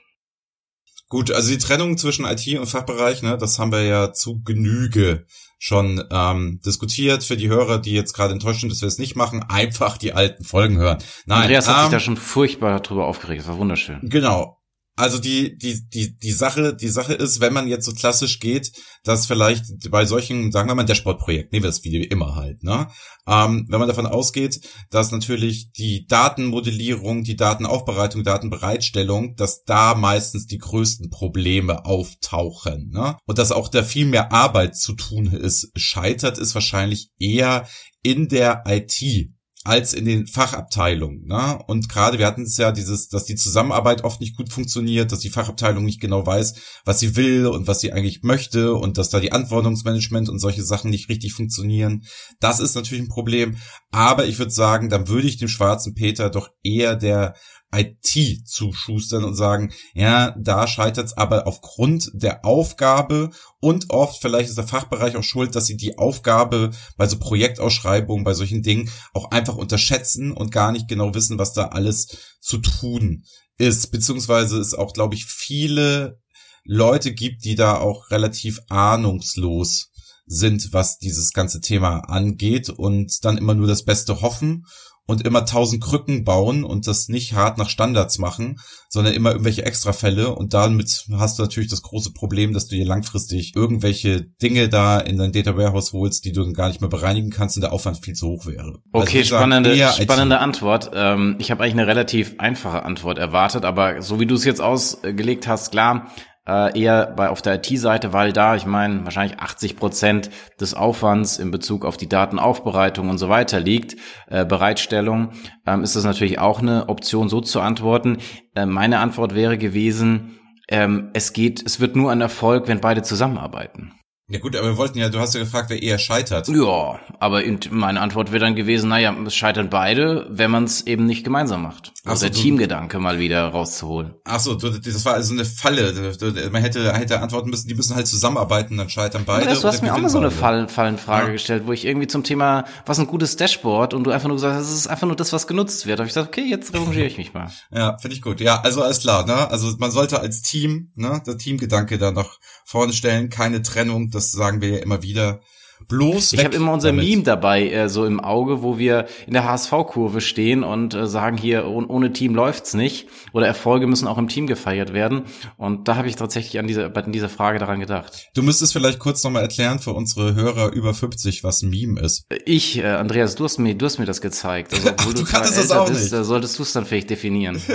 Gut, 1.08 1.30
also 1.30 1.50
die 1.50 1.58
Trennung 1.58 1.98
zwischen 1.98 2.24
IT 2.24 2.46
und 2.58 2.66
Fachbereich, 2.66 3.22
ne, 3.22 3.36
das 3.36 3.58
haben 3.58 3.70
wir 3.70 3.82
ja 3.82 4.12
zu 4.12 4.42
Genüge 4.42 5.26
schon 5.58 6.02
ähm, 6.10 6.60
diskutiert. 6.64 7.22
Für 7.22 7.36
die 7.36 7.48
Hörer, 7.48 7.78
die 7.78 7.92
jetzt 7.92 8.14
gerade 8.14 8.32
enttäuscht 8.32 8.60
sind, 8.60 8.72
dass 8.72 8.80
wir 8.80 8.88
es 8.88 8.98
nicht 8.98 9.14
machen, 9.14 9.42
einfach 9.42 9.98
die 9.98 10.14
alten 10.14 10.42
Folgen 10.42 10.78
hören. 10.78 10.98
Nein, 11.26 11.42
Andreas 11.42 11.68
hat 11.68 11.76
sich 11.76 11.84
ähm, 11.84 11.92
da 11.92 12.00
schon 12.00 12.16
furchtbar 12.16 12.80
drüber 12.80 13.06
aufgeregt, 13.06 13.42
das 13.42 13.48
war 13.48 13.58
wunderschön. 13.58 14.00
Genau. 14.02 14.61
Also 14.94 15.18
die, 15.18 15.56
die, 15.56 15.88
die, 15.88 16.18
die 16.18 16.32
Sache, 16.32 16.74
die 16.74 16.88
Sache 16.88 17.14
ist, 17.14 17.40
wenn 17.40 17.54
man 17.54 17.66
jetzt 17.66 17.86
so 17.86 17.92
klassisch 17.92 18.40
geht, 18.40 18.72
dass 19.04 19.26
vielleicht 19.26 19.64
bei 19.90 20.04
solchen, 20.04 20.52
sagen 20.52 20.68
wir 20.68 20.74
mal, 20.74 20.84
Dashboard-Projekt, 20.84 21.52
nehmen 21.52 21.62
wir 21.62 21.70
das 21.70 21.82
wie 21.82 22.04
immer 22.04 22.34
halt, 22.34 22.62
ne? 22.62 22.88
Ähm, 23.26 23.66
wenn 23.70 23.78
man 23.78 23.88
davon 23.88 24.06
ausgeht, 24.06 24.60
dass 24.90 25.10
natürlich 25.10 25.70
die 25.72 26.06
Datenmodellierung, 26.06 27.24
die 27.24 27.36
Datenaufbereitung, 27.36 28.22
Datenbereitstellung, 28.22 29.34
dass 29.36 29.64
da 29.64 29.94
meistens 29.94 30.46
die 30.46 30.58
größten 30.58 31.08
Probleme 31.08 31.86
auftauchen, 31.86 32.90
ne? 32.90 33.16
Und 33.24 33.38
dass 33.38 33.50
auch 33.50 33.68
da 33.68 33.82
viel 33.82 34.06
mehr 34.06 34.30
Arbeit 34.30 34.76
zu 34.76 34.92
tun 34.92 35.26
ist, 35.32 35.70
scheitert 35.74 36.36
ist 36.36 36.54
wahrscheinlich 36.54 37.10
eher 37.18 37.66
in 38.02 38.28
der 38.28 38.64
IT 38.66 39.32
als 39.64 39.94
in 39.94 40.04
den 40.04 40.26
Fachabteilungen. 40.26 41.26
Ne? 41.26 41.58
Und 41.66 41.88
gerade 41.88 42.18
wir 42.18 42.26
hatten 42.26 42.42
es 42.42 42.56
ja 42.56 42.72
dieses, 42.72 43.08
dass 43.08 43.24
die 43.24 43.36
Zusammenarbeit 43.36 44.02
oft 44.02 44.20
nicht 44.20 44.36
gut 44.36 44.52
funktioniert, 44.52 45.12
dass 45.12 45.20
die 45.20 45.30
Fachabteilung 45.30 45.84
nicht 45.84 46.00
genau 46.00 46.26
weiß, 46.26 46.54
was 46.84 46.98
sie 46.98 47.14
will 47.14 47.46
und 47.46 47.68
was 47.68 47.80
sie 47.80 47.92
eigentlich 47.92 48.22
möchte 48.22 48.74
und 48.74 48.98
dass 48.98 49.10
da 49.10 49.20
die 49.20 49.32
Anforderungsmanagement 49.32 50.28
und 50.28 50.40
solche 50.40 50.64
Sachen 50.64 50.90
nicht 50.90 51.08
richtig 51.08 51.32
funktionieren. 51.32 52.04
Das 52.40 52.58
ist 52.58 52.74
natürlich 52.74 53.04
ein 53.04 53.08
Problem. 53.08 53.56
Aber 53.92 54.26
ich 54.26 54.38
würde 54.38 54.52
sagen, 54.52 54.88
dann 54.88 55.06
würde 55.06 55.28
ich 55.28 55.36
dem 55.36 55.48
schwarzen 55.48 55.94
Peter 55.94 56.28
doch 56.28 56.48
eher 56.64 56.96
der 56.96 57.34
IT 57.74 58.46
zuschustern 58.46 59.24
und 59.24 59.34
sagen, 59.34 59.72
ja, 59.94 60.34
da 60.38 60.66
scheitert 60.66 61.06
es 61.06 61.16
aber 61.16 61.46
aufgrund 61.46 62.10
der 62.14 62.44
Aufgabe 62.44 63.30
und 63.60 63.90
oft, 63.90 64.20
vielleicht 64.20 64.48
ist 64.48 64.58
der 64.58 64.66
Fachbereich 64.66 65.16
auch 65.16 65.22
schuld, 65.22 65.54
dass 65.54 65.66
sie 65.66 65.76
die 65.76 65.98
Aufgabe 65.98 66.70
bei 66.96 67.06
so 67.06 67.18
Projektausschreibungen, 67.18 68.24
bei 68.24 68.34
solchen 68.34 68.62
Dingen 68.62 68.90
auch 69.14 69.30
einfach 69.30 69.56
unterschätzen 69.56 70.32
und 70.32 70.50
gar 70.50 70.72
nicht 70.72 70.88
genau 70.88 71.14
wissen, 71.14 71.38
was 71.38 71.52
da 71.52 71.68
alles 71.68 72.16
zu 72.40 72.58
tun 72.58 73.24
ist. 73.58 73.90
Beziehungsweise 73.90 74.58
es 74.58 74.74
auch, 74.74 74.92
glaube 74.92 75.14
ich, 75.14 75.26
viele 75.26 76.20
Leute 76.64 77.12
gibt, 77.12 77.44
die 77.44 77.54
da 77.54 77.78
auch 77.78 78.10
relativ 78.10 78.60
ahnungslos 78.68 79.90
sind, 80.26 80.72
was 80.72 80.98
dieses 80.98 81.32
ganze 81.32 81.60
Thema 81.60 82.00
angeht 82.08 82.70
und 82.70 83.24
dann 83.24 83.38
immer 83.38 83.54
nur 83.54 83.66
das 83.66 83.84
Beste 83.84 84.20
hoffen 84.20 84.66
und 85.12 85.26
immer 85.26 85.44
tausend 85.44 85.82
Krücken 85.82 86.24
bauen 86.24 86.64
und 86.64 86.86
das 86.86 87.08
nicht 87.08 87.34
hart 87.34 87.58
nach 87.58 87.68
Standards 87.68 88.18
machen, 88.18 88.58
sondern 88.88 89.14
immer 89.14 89.30
irgendwelche 89.32 89.64
Extrafälle 89.64 90.34
und 90.34 90.54
damit 90.54 91.06
hast 91.12 91.38
du 91.38 91.42
natürlich 91.42 91.70
das 91.70 91.82
große 91.82 92.12
Problem, 92.12 92.52
dass 92.52 92.66
du 92.66 92.76
dir 92.76 92.84
langfristig 92.84 93.54
irgendwelche 93.54 94.22
Dinge 94.22 94.68
da 94.68 94.98
in 94.98 95.18
dein 95.18 95.32
Data 95.32 95.56
Warehouse 95.56 95.92
holst, 95.92 96.24
die 96.24 96.32
du 96.32 96.42
dann 96.42 96.54
gar 96.54 96.68
nicht 96.68 96.80
mehr 96.80 96.90
bereinigen 96.90 97.30
kannst 97.30 97.56
und 97.56 97.60
der 97.60 97.72
Aufwand 97.72 97.98
viel 97.98 98.14
zu 98.14 98.28
hoch 98.28 98.46
wäre. 98.46 98.80
Also 98.92 99.06
Okay, 99.06 99.22
sag 99.22 99.38
spannende, 99.38 99.76
spannende 99.76 100.36
IT. 100.36 100.42
Antwort. 100.42 100.90
Ähm, 100.94 101.36
ich 101.38 101.50
habe 101.50 101.62
eigentlich 101.62 101.74
eine 101.74 101.86
relativ 101.86 102.34
einfache 102.38 102.84
Antwort 102.84 103.18
erwartet, 103.18 103.64
aber 103.64 104.02
so 104.02 104.18
wie 104.18 104.26
du 104.26 104.34
es 104.34 104.44
jetzt 104.44 104.60
ausgelegt 104.60 105.46
hast, 105.46 105.70
klar, 105.72 106.10
äh, 106.46 106.78
eher 106.78 107.06
bei 107.06 107.28
auf 107.28 107.42
der 107.42 107.54
IT-Seite, 107.54 108.12
weil 108.12 108.32
da, 108.32 108.56
ich 108.56 108.66
meine, 108.66 109.04
wahrscheinlich 109.04 109.38
80 109.38 109.76
Prozent 109.76 110.30
des 110.60 110.74
Aufwands 110.74 111.38
in 111.38 111.50
Bezug 111.50 111.84
auf 111.84 111.96
die 111.96 112.08
Datenaufbereitung 112.08 113.08
und 113.08 113.18
so 113.18 113.28
weiter 113.28 113.60
liegt, 113.60 113.96
äh, 114.28 114.44
Bereitstellung, 114.44 115.32
ähm, 115.66 115.82
ist 115.82 115.96
das 115.96 116.04
natürlich 116.04 116.38
auch 116.38 116.60
eine 116.60 116.88
Option, 116.88 117.28
so 117.28 117.40
zu 117.40 117.60
antworten. 117.60 118.18
Äh, 118.54 118.66
meine 118.66 118.98
Antwort 118.98 119.34
wäre 119.34 119.58
gewesen, 119.58 120.38
ähm, 120.68 121.10
es 121.12 121.32
geht, 121.32 121.64
es 121.64 121.80
wird 121.80 121.96
nur 121.96 122.10
ein 122.10 122.20
Erfolg, 122.20 122.68
wenn 122.68 122.80
beide 122.80 123.02
zusammenarbeiten. 123.02 123.92
Ja 124.32 124.38
gut, 124.38 124.56
aber 124.56 124.68
wir 124.68 124.76
wollten 124.78 124.98
ja, 124.98 125.10
du 125.10 125.18
hast 125.20 125.34
ja 125.34 125.40
gefragt, 125.40 125.68
wer 125.68 125.82
eher 125.82 125.98
scheitert. 125.98 126.48
Ja, 126.48 126.98
aber 127.20 127.44
in- 127.44 127.60
meine 127.70 128.00
Antwort 128.00 128.32
wäre 128.32 128.40
dann 128.44 128.54
gewesen, 128.56 128.88
naja, 128.88 129.14
es 129.26 129.34
scheitern 129.34 129.68
beide, 129.68 130.26
wenn 130.30 130.50
man 130.50 130.64
es 130.64 130.86
eben 130.86 131.04
nicht 131.04 131.22
gemeinsam 131.22 131.62
macht. 131.62 131.92
Ach 132.06 132.12
Also 132.12 132.26
so, 132.26 132.32
der 132.32 132.40
Teamgedanke 132.42 132.98
mal 132.98 133.18
wieder 133.18 133.48
rauszuholen. 133.48 134.14
Ach 134.24 134.40
so, 134.40 134.54
das 134.54 135.04
war 135.04 135.14
also 135.14 135.34
eine 135.34 135.44
Falle. 135.44 136.16
Man 136.50 136.62
hätte, 136.62 136.92
hätte 136.94 137.20
antworten 137.20 137.50
müssen, 137.50 137.68
die 137.68 137.74
müssen 137.74 137.94
halt 137.94 138.06
zusammenarbeiten, 138.06 138.78
dann 138.78 138.88
scheitern 138.88 139.24
beide. 139.26 139.42
Andreas, 139.42 139.60
du 139.60 139.68
hast 139.68 139.82
mir 139.82 139.92
auch 139.94 139.98
mal 139.98 140.08
so 140.08 140.18
eine. 140.18 140.30
Fall, 140.30 140.66
Fallenfrage 140.68 141.26
Ja. 141.26 141.32
gestellt, 141.32 141.64
wo 141.66 141.72
ich 141.72 141.84
irgendwie 141.84 142.06
zum 142.06 142.24
Thema, 142.24 142.64
was 142.86 142.98
ein 142.98 143.06
gutes 143.06 143.36
Dashboard 143.36 143.92
und 143.92 144.04
du 144.04 144.10
einfach 144.12 144.28
nur 144.28 144.38
gesagt 144.38 144.54
hast, 144.56 144.66
es 144.70 144.74
ist 144.76 144.86
einfach 144.86 145.06
nur 145.06 145.16
das, 145.16 145.32
was 145.34 145.46
genutzt 145.46 145.86
wird. 145.86 145.98
Da 145.98 146.02
habe 146.04 146.08
ich 146.08 146.14
gesagt, 146.14 146.28
okay, 146.28 146.48
jetzt 146.48 146.72
revanchiere 146.72 147.06
ich 147.06 147.18
mich 147.18 147.34
mal. 147.34 147.50
Ja, 147.70 147.98
finde 147.98 148.16
ich 148.16 148.22
gut. 148.22 148.40
Ja, 148.40 148.60
also 148.62 148.82
alles 148.82 149.00
klar, 149.00 149.26
ne? 149.26 149.50
Also 149.50 149.74
man 149.78 149.90
sollte 149.90 150.20
als 150.20 150.40
Team, 150.40 150.90
ne, 150.94 151.22
der 151.26 151.36
Teamgedanke 151.36 151.98
da 151.98 152.10
nach 152.12 152.38
vorne 152.72 152.94
stellen, 152.94 153.28
keine 153.28 153.60
Trennung, 153.60 154.10
das 154.10 154.32
sagen 154.32 154.62
wir 154.62 154.70
ja 154.70 154.78
immer 154.78 155.02
wieder. 155.02 155.40
Bloß 155.88 156.32
Ich 156.32 156.44
habe 156.44 156.54
immer 156.56 156.72
unser 156.72 156.88
damit. 156.88 157.04
Meme 157.04 157.22
dabei 157.22 157.68
äh, 157.70 157.88
so 157.88 158.04
im 158.04 158.20
Auge, 158.20 158.62
wo 158.62 158.78
wir 158.78 159.06
in 159.26 159.32
der 159.32 159.44
HSV-Kurve 159.44 160.20
stehen 160.20 160.62
und 160.64 160.94
äh, 160.94 161.06
sagen 161.06 161.36
hier, 161.36 161.66
oh, 161.66 161.82
ohne 161.88 162.12
Team 162.12 162.34
läuft's 162.34 162.74
nicht 162.74 163.06
oder 163.32 163.46
Erfolge 163.46 163.86
müssen 163.86 164.06
auch 164.08 164.18
im 164.18 164.28
Team 164.28 164.46
gefeiert 164.46 164.92
werden. 164.92 165.22
Und 165.56 165.88
da 165.88 165.96
habe 165.96 166.08
ich 166.08 166.16
tatsächlich 166.16 166.58
an 166.58 166.66
dieser, 166.66 166.94
an 166.96 167.12
dieser 167.12 167.28
Frage 167.28 167.58
daran 167.58 167.80
gedacht. 167.80 168.28
Du 168.34 168.42
müsstest 168.42 168.72
vielleicht 168.72 168.98
kurz 168.98 169.22
nochmal 169.24 169.42
erklären 169.42 169.78
für 169.78 169.92
unsere 169.92 170.34
Hörer 170.34 170.72
über 170.72 170.94
50, 170.94 171.44
was 171.44 171.62
ein 171.62 171.70
Meme 171.70 172.00
ist. 172.00 172.24
Ich, 172.44 172.78
äh, 172.78 172.86
Andreas, 172.86 173.34
du 173.34 173.44
hast 173.44 173.58
mir, 173.58 173.74
du 173.74 173.86
hast 173.86 173.98
mir 173.98 174.06
das 174.06 174.20
gezeigt. 174.20 174.72
Also, 174.74 174.90
Ach, 174.96 175.04
du 175.06 175.12
zwar 175.24 175.40
kanntest 175.40 175.58
das 175.58 175.70
auch 175.70 175.88
bist, 175.88 176.04
nicht. 176.04 176.12
äh, 176.12 176.24
solltest 176.24 176.58
du 176.58 176.62
es 176.62 176.72
dann 176.72 176.84
vielleicht 176.86 177.10
definieren. 177.10 177.60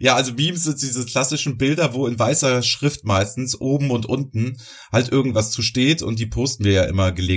Ja, 0.00 0.16
also 0.16 0.32
Memes 0.32 0.64
sind 0.64 0.80
diese 0.82 1.04
klassischen 1.04 1.58
Bilder, 1.58 1.94
wo 1.94 2.06
in 2.06 2.18
weißer 2.18 2.62
Schrift 2.62 3.04
meistens 3.04 3.60
oben 3.60 3.90
und 3.90 4.06
unten 4.06 4.56
halt 4.90 5.10
irgendwas 5.12 5.50
zu 5.50 5.62
steht 5.62 6.02
und 6.02 6.18
die 6.18 6.26
posten 6.26 6.64
wir 6.64 6.72
ja 6.72 6.84
immer 6.84 7.12
gelegentlich 7.12 7.31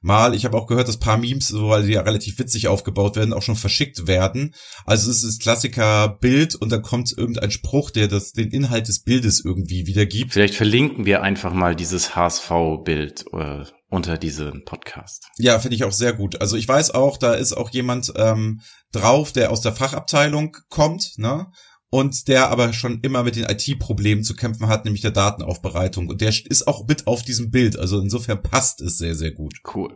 mal. 0.00 0.34
Ich 0.34 0.44
habe 0.44 0.56
auch 0.56 0.66
gehört, 0.66 0.88
dass 0.88 0.98
paar 0.98 1.18
Memes, 1.18 1.52
weil 1.54 1.86
die 1.86 1.94
ja 1.94 2.02
relativ 2.02 2.38
witzig 2.38 2.68
aufgebaut 2.68 3.16
werden, 3.16 3.32
auch 3.32 3.42
schon 3.42 3.56
verschickt 3.56 4.06
werden. 4.06 4.54
Also 4.84 5.10
es 5.10 5.22
ist 5.22 5.42
Klassiker 5.42 6.08
Bild 6.20 6.54
und 6.54 6.70
dann 6.70 6.82
kommt 6.82 7.12
irgendein 7.16 7.50
Spruch, 7.50 7.90
der 7.90 8.08
das, 8.08 8.32
den 8.32 8.50
Inhalt 8.50 8.88
des 8.88 9.02
Bildes 9.02 9.44
irgendwie 9.44 9.86
wiedergibt. 9.86 10.32
Vielleicht 10.32 10.54
verlinken 10.54 11.06
wir 11.06 11.22
einfach 11.22 11.52
mal 11.52 11.74
dieses 11.74 12.14
HSV-Bild 12.14 13.26
äh, 13.32 13.64
unter 13.90 14.18
diesem 14.18 14.64
Podcast. 14.64 15.26
Ja, 15.38 15.58
finde 15.58 15.76
ich 15.76 15.84
auch 15.84 15.92
sehr 15.92 16.12
gut. 16.12 16.40
Also 16.40 16.56
ich 16.56 16.68
weiß 16.68 16.92
auch, 16.92 17.16
da 17.16 17.34
ist 17.34 17.54
auch 17.54 17.70
jemand 17.70 18.12
ähm, 18.16 18.60
drauf, 18.92 19.32
der 19.32 19.50
aus 19.50 19.60
der 19.60 19.72
Fachabteilung 19.72 20.56
kommt, 20.68 21.14
ne? 21.16 21.46
Und 21.90 22.28
der 22.28 22.50
aber 22.50 22.72
schon 22.72 23.00
immer 23.00 23.22
mit 23.22 23.36
den 23.36 23.44
IT-Problemen 23.44 24.22
zu 24.24 24.34
kämpfen 24.34 24.68
hat, 24.68 24.84
nämlich 24.84 25.02
der 25.02 25.10
Datenaufbereitung. 25.10 26.08
Und 26.08 26.20
der 26.20 26.28
ist 26.28 26.66
auch 26.66 26.86
mit 26.86 27.06
auf 27.06 27.22
diesem 27.22 27.50
Bild. 27.50 27.78
Also 27.78 27.98
insofern 28.00 28.42
passt 28.42 28.80
es 28.80 28.98
sehr, 28.98 29.14
sehr 29.14 29.32
gut. 29.32 29.54
Cool. 29.74 29.94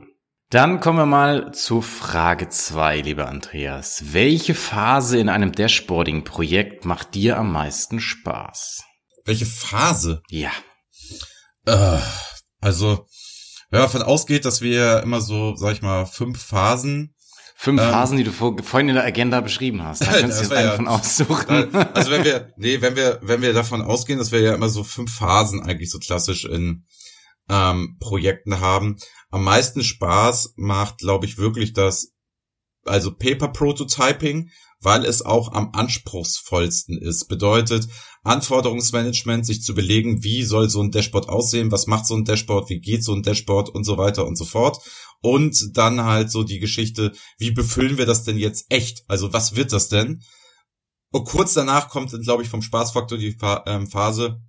Dann 0.50 0.80
kommen 0.80 0.98
wir 0.98 1.06
mal 1.06 1.52
zu 1.52 1.80
Frage 1.80 2.50
zwei, 2.50 3.00
lieber 3.00 3.28
Andreas. 3.28 4.04
Welche 4.12 4.54
Phase 4.54 5.18
in 5.18 5.30
einem 5.30 5.52
Dashboarding-Projekt 5.52 6.84
macht 6.84 7.14
dir 7.14 7.38
am 7.38 7.52
meisten 7.52 8.00
Spaß? 8.00 8.84
Welche 9.24 9.46
Phase? 9.46 10.22
Ja. 10.28 10.50
Äh, 11.64 11.98
also, 12.60 13.06
wenn 13.70 13.80
man 13.80 13.88
davon 13.88 14.02
ausgeht, 14.02 14.44
dass 14.44 14.60
wir 14.60 15.02
immer 15.02 15.22
so, 15.22 15.56
sag 15.56 15.72
ich 15.72 15.82
mal, 15.82 16.04
fünf 16.04 16.42
Phasen 16.42 17.14
Fünf 17.62 17.80
ähm, 17.80 17.90
Phasen, 17.90 18.16
die 18.16 18.24
du 18.24 18.32
vor, 18.32 18.56
vorhin 18.60 18.88
in 18.88 18.96
der 18.96 19.04
Agenda 19.04 19.40
beschrieben 19.40 19.84
hast. 19.84 20.02
Da 20.02 20.06
kannst 20.06 20.38
du 20.38 20.42
jetzt 20.42 20.52
einen 20.52 20.70
ja, 20.70 20.74
von 20.74 20.88
aussuchen. 20.88 21.72
Also 21.94 22.10
wenn 22.10 22.24
wir, 22.24 22.52
nee, 22.56 22.80
wenn 22.80 22.96
wir, 22.96 23.20
wenn 23.22 23.40
wir 23.40 23.52
davon 23.52 23.82
ausgehen, 23.82 24.18
dass 24.18 24.32
wir 24.32 24.40
ja 24.40 24.52
immer 24.52 24.68
so 24.68 24.82
fünf 24.82 25.14
Phasen 25.14 25.62
eigentlich 25.62 25.88
so 25.88 26.00
klassisch 26.00 26.44
in 26.44 26.84
ähm, 27.48 27.98
Projekten 28.00 28.58
haben. 28.58 28.96
Am 29.30 29.44
meisten 29.44 29.84
Spaß 29.84 30.54
macht, 30.56 30.98
glaube 30.98 31.24
ich, 31.24 31.38
wirklich 31.38 31.72
das, 31.72 32.12
also 32.84 33.14
Paper 33.14 33.46
Prototyping, 33.46 34.50
weil 34.80 35.04
es 35.04 35.24
auch 35.24 35.52
am 35.52 35.70
anspruchsvollsten 35.72 36.98
ist. 36.98 37.28
Bedeutet, 37.28 37.86
Anforderungsmanagement, 38.24 39.44
sich 39.44 39.62
zu 39.62 39.74
belegen, 39.74 40.22
wie 40.22 40.44
soll 40.44 40.70
so 40.70 40.80
ein 40.80 40.92
Dashboard 40.92 41.28
aussehen, 41.28 41.72
was 41.72 41.86
macht 41.86 42.06
so 42.06 42.14
ein 42.14 42.24
Dashboard, 42.24 42.70
wie 42.70 42.80
geht 42.80 43.02
so 43.02 43.12
ein 43.12 43.22
Dashboard 43.22 43.68
und 43.68 43.84
so 43.84 43.98
weiter 43.98 44.26
und 44.26 44.36
so 44.36 44.44
fort. 44.44 44.78
Und 45.20 45.76
dann 45.76 46.04
halt 46.04 46.30
so 46.30 46.44
die 46.44 46.60
Geschichte, 46.60 47.12
wie 47.38 47.50
befüllen 47.50 47.98
wir 47.98 48.06
das 48.06 48.24
denn 48.24 48.38
jetzt 48.38 48.66
echt? 48.70 49.02
Also 49.08 49.32
was 49.32 49.56
wird 49.56 49.72
das 49.72 49.88
denn? 49.88 50.22
Und 51.12 51.24
kurz 51.24 51.52
danach 51.52 51.88
kommt 51.88 52.12
dann, 52.12 52.22
glaube 52.22 52.42
ich, 52.42 52.48
vom 52.48 52.62
Spaßfaktor 52.62 53.18
die 53.18 53.36
ähm, 53.66 53.86
Phase, 53.86 54.40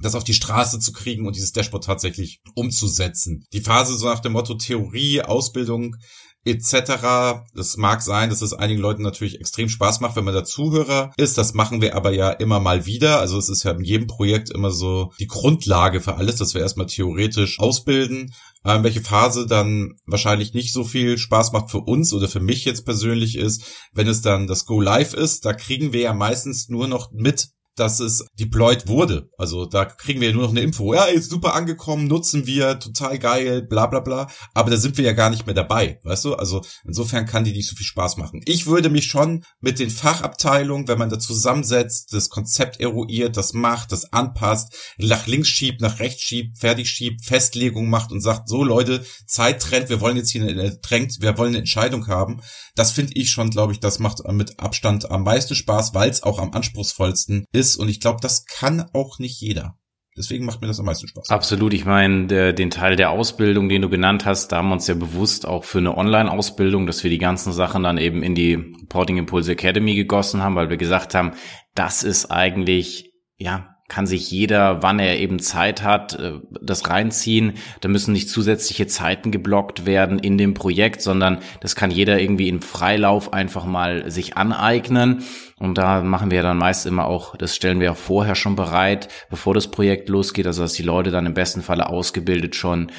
das 0.00 0.14
auf 0.14 0.24
die 0.24 0.34
Straße 0.34 0.80
zu 0.80 0.92
kriegen 0.92 1.26
und 1.26 1.36
dieses 1.36 1.52
Dashboard 1.52 1.84
tatsächlich 1.84 2.40
umzusetzen. 2.54 3.46
Die 3.52 3.60
Phase 3.60 3.96
so 3.96 4.06
nach 4.06 4.20
dem 4.20 4.32
Motto 4.32 4.54
Theorie, 4.54 5.22
Ausbildung 5.22 5.96
etc. 6.44 7.44
Das 7.54 7.76
mag 7.76 8.02
sein, 8.02 8.30
dass 8.30 8.42
es 8.42 8.52
einigen 8.52 8.80
Leuten 8.80 9.02
natürlich 9.02 9.40
extrem 9.40 9.68
Spaß 9.68 10.00
macht, 10.00 10.16
wenn 10.16 10.24
man 10.24 10.34
da 10.34 10.44
Zuhörer 10.44 11.12
ist. 11.16 11.38
Das 11.38 11.54
machen 11.54 11.80
wir 11.80 11.94
aber 11.94 12.12
ja 12.12 12.30
immer 12.30 12.60
mal 12.60 12.86
wieder. 12.86 13.20
Also 13.20 13.38
es 13.38 13.48
ist 13.48 13.62
ja 13.62 13.72
in 13.72 13.84
jedem 13.84 14.06
Projekt 14.06 14.50
immer 14.50 14.70
so 14.70 15.12
die 15.18 15.26
Grundlage 15.26 16.00
für 16.00 16.16
alles, 16.16 16.36
dass 16.36 16.54
wir 16.54 16.60
erstmal 16.60 16.86
theoretisch 16.86 17.60
ausbilden. 17.60 18.34
Ähm, 18.64 18.84
welche 18.84 19.00
Phase 19.00 19.46
dann 19.46 19.98
wahrscheinlich 20.06 20.54
nicht 20.54 20.72
so 20.72 20.84
viel 20.84 21.18
Spaß 21.18 21.52
macht 21.52 21.70
für 21.70 21.80
uns 21.80 22.12
oder 22.12 22.28
für 22.28 22.40
mich 22.40 22.64
jetzt 22.64 22.84
persönlich 22.84 23.36
ist, 23.36 23.64
wenn 23.92 24.06
es 24.06 24.22
dann 24.22 24.46
das 24.46 24.66
Go 24.66 24.80
Live 24.80 25.14
ist, 25.14 25.44
da 25.44 25.52
kriegen 25.52 25.92
wir 25.92 26.02
ja 26.02 26.14
meistens 26.14 26.68
nur 26.68 26.86
noch 26.86 27.10
mit, 27.12 27.48
dass 27.76 28.00
es 28.00 28.26
deployed 28.38 28.86
wurde. 28.86 29.30
Also 29.38 29.64
da 29.64 29.84
kriegen 29.84 30.20
wir 30.20 30.32
nur 30.32 30.42
noch 30.42 30.50
eine 30.50 30.60
Info. 30.60 30.92
Ja, 30.94 31.04
ist 31.04 31.30
super 31.30 31.54
angekommen, 31.54 32.06
nutzen 32.06 32.46
wir, 32.46 32.78
total 32.78 33.18
geil, 33.18 33.62
bla 33.62 33.86
bla 33.86 34.00
bla. 34.00 34.28
Aber 34.54 34.70
da 34.70 34.76
sind 34.76 34.98
wir 34.98 35.04
ja 35.04 35.12
gar 35.12 35.30
nicht 35.30 35.46
mehr 35.46 35.54
dabei, 35.54 35.98
weißt 36.04 36.24
du? 36.26 36.34
Also 36.34 36.62
insofern 36.84 37.26
kann 37.26 37.44
die 37.44 37.52
nicht 37.52 37.68
so 37.68 37.76
viel 37.76 37.86
Spaß 37.86 38.18
machen. 38.18 38.42
Ich 38.44 38.66
würde 38.66 38.90
mich 38.90 39.06
schon 39.06 39.44
mit 39.60 39.78
den 39.78 39.90
Fachabteilungen, 39.90 40.86
wenn 40.88 40.98
man 40.98 41.10
da 41.10 41.18
zusammensetzt, 41.18 42.12
das 42.12 42.28
Konzept 42.28 42.80
eruiert, 42.80 43.36
das 43.36 43.52
macht, 43.54 43.92
das 43.92 44.12
anpasst, 44.12 44.74
nach 44.98 45.26
links 45.26 45.48
schiebt, 45.48 45.80
nach 45.80 45.98
rechts 45.98 46.22
schiebt, 46.22 46.58
fertig 46.58 46.90
schiebt, 46.90 47.24
Festlegung 47.24 47.88
macht 47.88 48.12
und 48.12 48.20
sagt, 48.20 48.48
so 48.48 48.64
Leute, 48.64 49.04
Zeit 49.26 49.62
trennt, 49.62 49.88
wir 49.88 50.00
wollen 50.00 50.16
jetzt 50.16 50.30
hier 50.30 50.42
eine, 50.42 50.76
drängt, 50.76 51.20
wir 51.20 51.38
wollen 51.38 51.50
eine 51.50 51.58
Entscheidung 51.58 52.06
haben. 52.08 52.42
Das 52.74 52.92
finde 52.92 53.14
ich 53.14 53.30
schon, 53.30 53.50
glaube 53.50 53.72
ich, 53.72 53.80
das 53.80 53.98
macht 53.98 54.26
mit 54.30 54.60
Abstand 54.60 55.10
am 55.10 55.22
meisten 55.22 55.54
Spaß, 55.54 55.94
weil 55.94 56.10
es 56.10 56.22
auch 56.22 56.38
am 56.38 56.52
anspruchsvollsten 56.52 57.44
ist 57.52 57.61
ist 57.62 57.76
und 57.76 57.88
ich 57.88 58.00
glaube, 58.00 58.18
das 58.20 58.44
kann 58.44 58.84
auch 58.92 59.18
nicht 59.18 59.40
jeder. 59.40 59.78
Deswegen 60.14 60.44
macht 60.44 60.60
mir 60.60 60.66
das 60.66 60.78
am 60.78 60.84
meisten 60.84 61.08
Spaß. 61.08 61.30
Absolut. 61.30 61.72
Ich 61.72 61.86
meine, 61.86 62.52
den 62.52 62.70
Teil 62.70 62.96
der 62.96 63.10
Ausbildung, 63.10 63.70
den 63.70 63.80
du 63.80 63.88
genannt 63.88 64.26
hast, 64.26 64.52
da 64.52 64.58
haben 64.58 64.68
wir 64.68 64.74
uns 64.74 64.86
ja 64.86 64.94
bewusst 64.94 65.46
auch 65.46 65.64
für 65.64 65.78
eine 65.78 65.96
Online-Ausbildung, 65.96 66.86
dass 66.86 67.02
wir 67.02 67.10
die 67.10 67.16
ganzen 67.16 67.52
Sachen 67.54 67.84
dann 67.84 67.96
eben 67.96 68.22
in 68.22 68.34
die 68.34 68.54
Reporting 68.54 69.16
Impulse 69.16 69.52
Academy 69.52 69.94
gegossen 69.94 70.42
haben, 70.42 70.54
weil 70.54 70.68
wir 70.68 70.76
gesagt 70.76 71.14
haben, 71.14 71.32
das 71.74 72.02
ist 72.02 72.30
eigentlich, 72.30 73.10
ja, 73.38 73.71
kann 73.92 74.06
sich 74.06 74.30
jeder, 74.30 74.82
wann 74.82 74.98
er 74.98 75.18
eben 75.18 75.38
Zeit 75.38 75.82
hat, 75.82 76.14
äh, 76.14 76.40
das 76.62 76.88
reinziehen. 76.88 77.52
Da 77.82 77.90
müssen 77.90 78.12
nicht 78.14 78.30
zusätzliche 78.30 78.86
Zeiten 78.86 79.30
geblockt 79.30 79.84
werden 79.84 80.18
in 80.18 80.38
dem 80.38 80.54
Projekt, 80.54 81.02
sondern 81.02 81.40
das 81.60 81.76
kann 81.76 81.90
jeder 81.90 82.18
irgendwie 82.18 82.48
im 82.48 82.62
Freilauf 82.62 83.34
einfach 83.34 83.66
mal 83.66 84.10
sich 84.10 84.38
aneignen. 84.38 85.22
Und 85.58 85.76
da 85.76 86.02
machen 86.02 86.30
wir 86.30 86.42
dann 86.42 86.56
meist 86.56 86.86
immer 86.86 87.04
auch, 87.04 87.36
das 87.36 87.54
stellen 87.54 87.80
wir 87.80 87.92
auch 87.92 87.98
vorher 87.98 88.34
schon 88.34 88.56
bereit, 88.56 89.08
bevor 89.28 89.52
das 89.52 89.70
Projekt 89.70 90.08
losgeht, 90.08 90.46
also 90.46 90.62
dass 90.62 90.72
die 90.72 90.82
Leute 90.82 91.10
dann 91.10 91.26
im 91.26 91.34
besten 91.34 91.60
Falle 91.60 91.90
ausgebildet 91.90 92.56
schon 92.56 92.90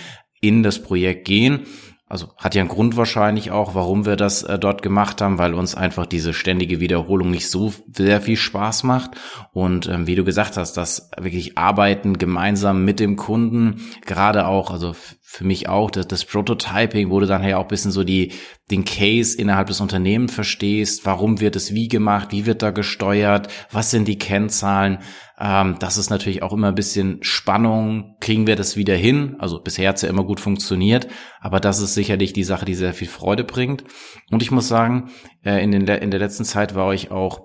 in 0.41 0.61
das 0.61 0.77
Projekt 0.79 1.25
gehen 1.25 1.65
also 2.13 2.29
hat 2.37 2.53
ja 2.53 2.61
einen 2.61 2.69
Grund 2.69 2.95
wahrscheinlich 2.95 3.49
auch, 3.49 3.73
warum 3.73 4.05
wir 4.05 4.15
das 4.15 4.43
äh, 4.43 4.59
dort 4.59 4.83
gemacht 4.83 5.19
haben, 5.19 5.39
weil 5.39 5.55
uns 5.55 5.73
einfach 5.73 6.05
diese 6.05 6.31
ständige 6.31 6.79
Wiederholung 6.79 7.31
nicht 7.31 7.49
so 7.49 7.73
sehr 7.91 8.21
viel 8.21 8.37
Spaß 8.37 8.83
macht. 8.83 9.11
Und 9.51 9.87
ähm, 9.89 10.05
wie 10.05 10.13
du 10.13 10.23
gesagt 10.23 10.55
hast, 10.55 10.73
das 10.73 11.09
wirklich 11.17 11.57
Arbeiten 11.57 12.19
gemeinsam 12.19 12.85
mit 12.85 12.99
dem 12.99 13.15
Kunden, 13.15 13.81
gerade 14.05 14.45
auch, 14.45 14.69
also 14.69 14.93
für 15.23 15.43
mich 15.43 15.67
auch, 15.67 15.89
das, 15.89 16.07
das 16.07 16.23
Prototyping, 16.23 17.09
wo 17.09 17.19
du 17.19 17.25
dann 17.25 17.43
ja 17.43 17.57
auch 17.57 17.67
bisschen 17.67 17.89
so 17.89 18.03
die, 18.03 18.31
den 18.69 18.85
Case 18.85 19.35
innerhalb 19.35 19.65
des 19.65 19.81
Unternehmens 19.81 20.35
verstehst, 20.35 21.07
warum 21.07 21.39
wird 21.39 21.55
es 21.55 21.73
wie 21.73 21.87
gemacht, 21.87 22.27
wie 22.29 22.45
wird 22.45 22.61
da 22.61 22.69
gesteuert, 22.69 23.47
was 23.71 23.89
sind 23.89 24.07
die 24.07 24.19
Kennzahlen, 24.19 24.99
ähm, 25.43 25.75
das 25.79 25.97
ist 25.97 26.09
natürlich 26.09 26.41
auch 26.41 26.53
immer 26.53 26.69
ein 26.69 26.75
bisschen 26.75 27.21
Spannung, 27.21 28.15
kriegen 28.21 28.47
wir 28.47 28.55
das 28.55 28.77
wieder 28.77 28.95
hin, 28.95 29.35
also 29.39 29.59
bisher 29.59 29.89
hat's 29.89 30.01
ja 30.01 30.09
immer 30.09 30.23
gut 30.23 30.39
funktioniert, 30.39 31.09
aber 31.41 31.59
das 31.59 31.81
ist 31.81 31.93
sicherlich 31.93 32.31
die 32.31 32.45
Sache, 32.45 32.63
die 32.63 32.75
sehr 32.75 32.93
viel 32.93 33.09
Freude 33.09 33.43
bringt 33.43 33.83
und 34.31 34.41
ich 34.41 34.51
muss 34.51 34.69
sagen, 34.69 35.11
äh, 35.43 35.61
in, 35.61 35.71
den, 35.71 35.85
in 35.85 36.11
der 36.11 36.19
letzten 36.21 36.45
Zeit 36.45 36.75
war 36.75 36.93
ich 36.93 37.11
auch 37.11 37.41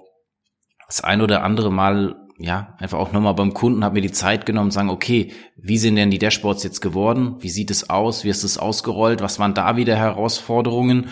das 0.87 1.03
ein 1.03 1.21
oder 1.21 1.43
andere 1.43 1.73
Mal 1.73 2.15
ja, 2.41 2.77
einfach 2.79 2.99
auch 2.99 3.11
nochmal 3.11 3.35
beim 3.35 3.53
Kunden, 3.53 3.85
habe 3.85 3.95
mir 3.95 4.01
die 4.01 4.13
Zeit 4.13 4.47
genommen, 4.47 4.71
sagen, 4.71 4.91
okay, 4.91 5.33
wie 5.57 5.77
sind 5.77 5.97
denn 5.97 6.13
die 6.13 6.21
Dashboards 6.21 6.63
jetzt 6.63 6.81
geworden? 6.81 7.35
Wie 7.41 7.49
sieht 7.49 7.69
es 7.73 7.91
aus? 7.91 8.23
Wie 8.23 8.29
ist 8.29 8.45
es 8.45 8.59
ausgerollt? 8.59 9.21
Was 9.21 9.41
waren 9.41 9.55
da 9.55 9.77
wieder 9.77 9.97
Herausforderungen? 9.97 11.09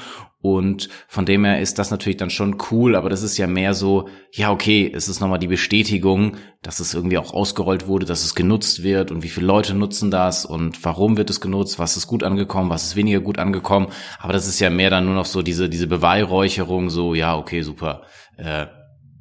Und 0.55 0.89
von 1.09 1.27
dem 1.27 1.45
her 1.45 1.61
ist 1.61 1.79
das 1.79 1.91
natürlich 1.91 2.17
dann 2.17 2.31
schon 2.31 2.59
cool, 2.71 2.95
aber 2.95 3.11
das 3.11 3.23
ist 3.23 3.37
ja 3.37 3.47
mehr 3.47 3.75
so, 3.75 4.09
ja, 4.33 4.53
okay, 4.53 4.91
es 4.95 5.09
ist 5.09 5.21
nochmal 5.21 5.39
die 5.39 5.49
Bestätigung, 5.49 6.37
dass 6.63 6.79
es 6.79 6.95
irgendwie 6.95 7.19
auch 7.19 7.35
ausgerollt 7.35 7.87
wurde, 7.87 8.07
dass 8.07 8.25
es 8.25 8.35
genutzt 8.35 8.83
wird 8.83 9.11
und 9.11 9.23
wie 9.23 9.29
viele 9.29 9.47
Leute 9.47 9.75
nutzen 9.75 10.11
das 10.11 10.45
und 10.45 10.85
warum 10.85 11.17
wird 11.17 11.31
es 11.31 11.41
genutzt, 11.41 11.79
was 11.79 11.97
ist 11.97 12.07
gut 12.07 12.23
angekommen, 12.23 12.71
was 12.71 12.85
ist 12.85 12.97
weniger 12.97 13.21
gut 13.21 13.39
angekommen. 13.39 13.89
Aber 14.19 14.33
das 14.33 14.47
ist 14.47 14.61
ja 14.61 14.71
mehr 14.71 14.91
dann 14.91 15.07
nur 15.07 15.15
noch 15.15 15.27
so 15.27 15.43
diese, 15.43 15.69
diese 15.69 15.87
Beweihräucherung, 15.87 16.91
so, 16.91 17.15
ja, 17.15 17.37
okay, 17.37 17.63
super. 17.63 18.03
Äh, 18.37 18.67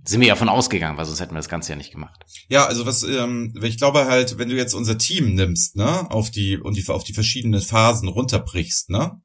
sind 0.08 0.22
wir 0.22 0.28
ja 0.28 0.36
von 0.36 0.50
ausgegangen, 0.50 0.98
weil 0.98 1.06
sonst 1.06 1.20
hätten 1.20 1.34
wir 1.34 1.40
das 1.40 1.50
Ganze 1.50 1.72
ja 1.72 1.76
nicht 1.76 1.92
gemacht. 1.92 2.24
Ja, 2.48 2.68
also 2.68 2.86
was, 2.86 3.02
ähm, 3.04 3.54
ich 3.64 3.78
glaube 3.78 4.06
halt, 4.06 4.38
wenn 4.38 4.50
du 4.50 4.56
jetzt 4.56 4.76
unser 4.76 4.98
Team 5.00 5.34
nimmst, 5.34 5.76
ne, 5.76 6.10
auf 6.12 6.30
die 6.30 6.58
und 6.58 6.78
die 6.78 6.88
auf 6.88 7.04
die 7.04 7.14
verschiedenen 7.14 7.62
Phasen 7.62 8.08
runterbrichst, 8.08 8.92
ne, 8.92 9.20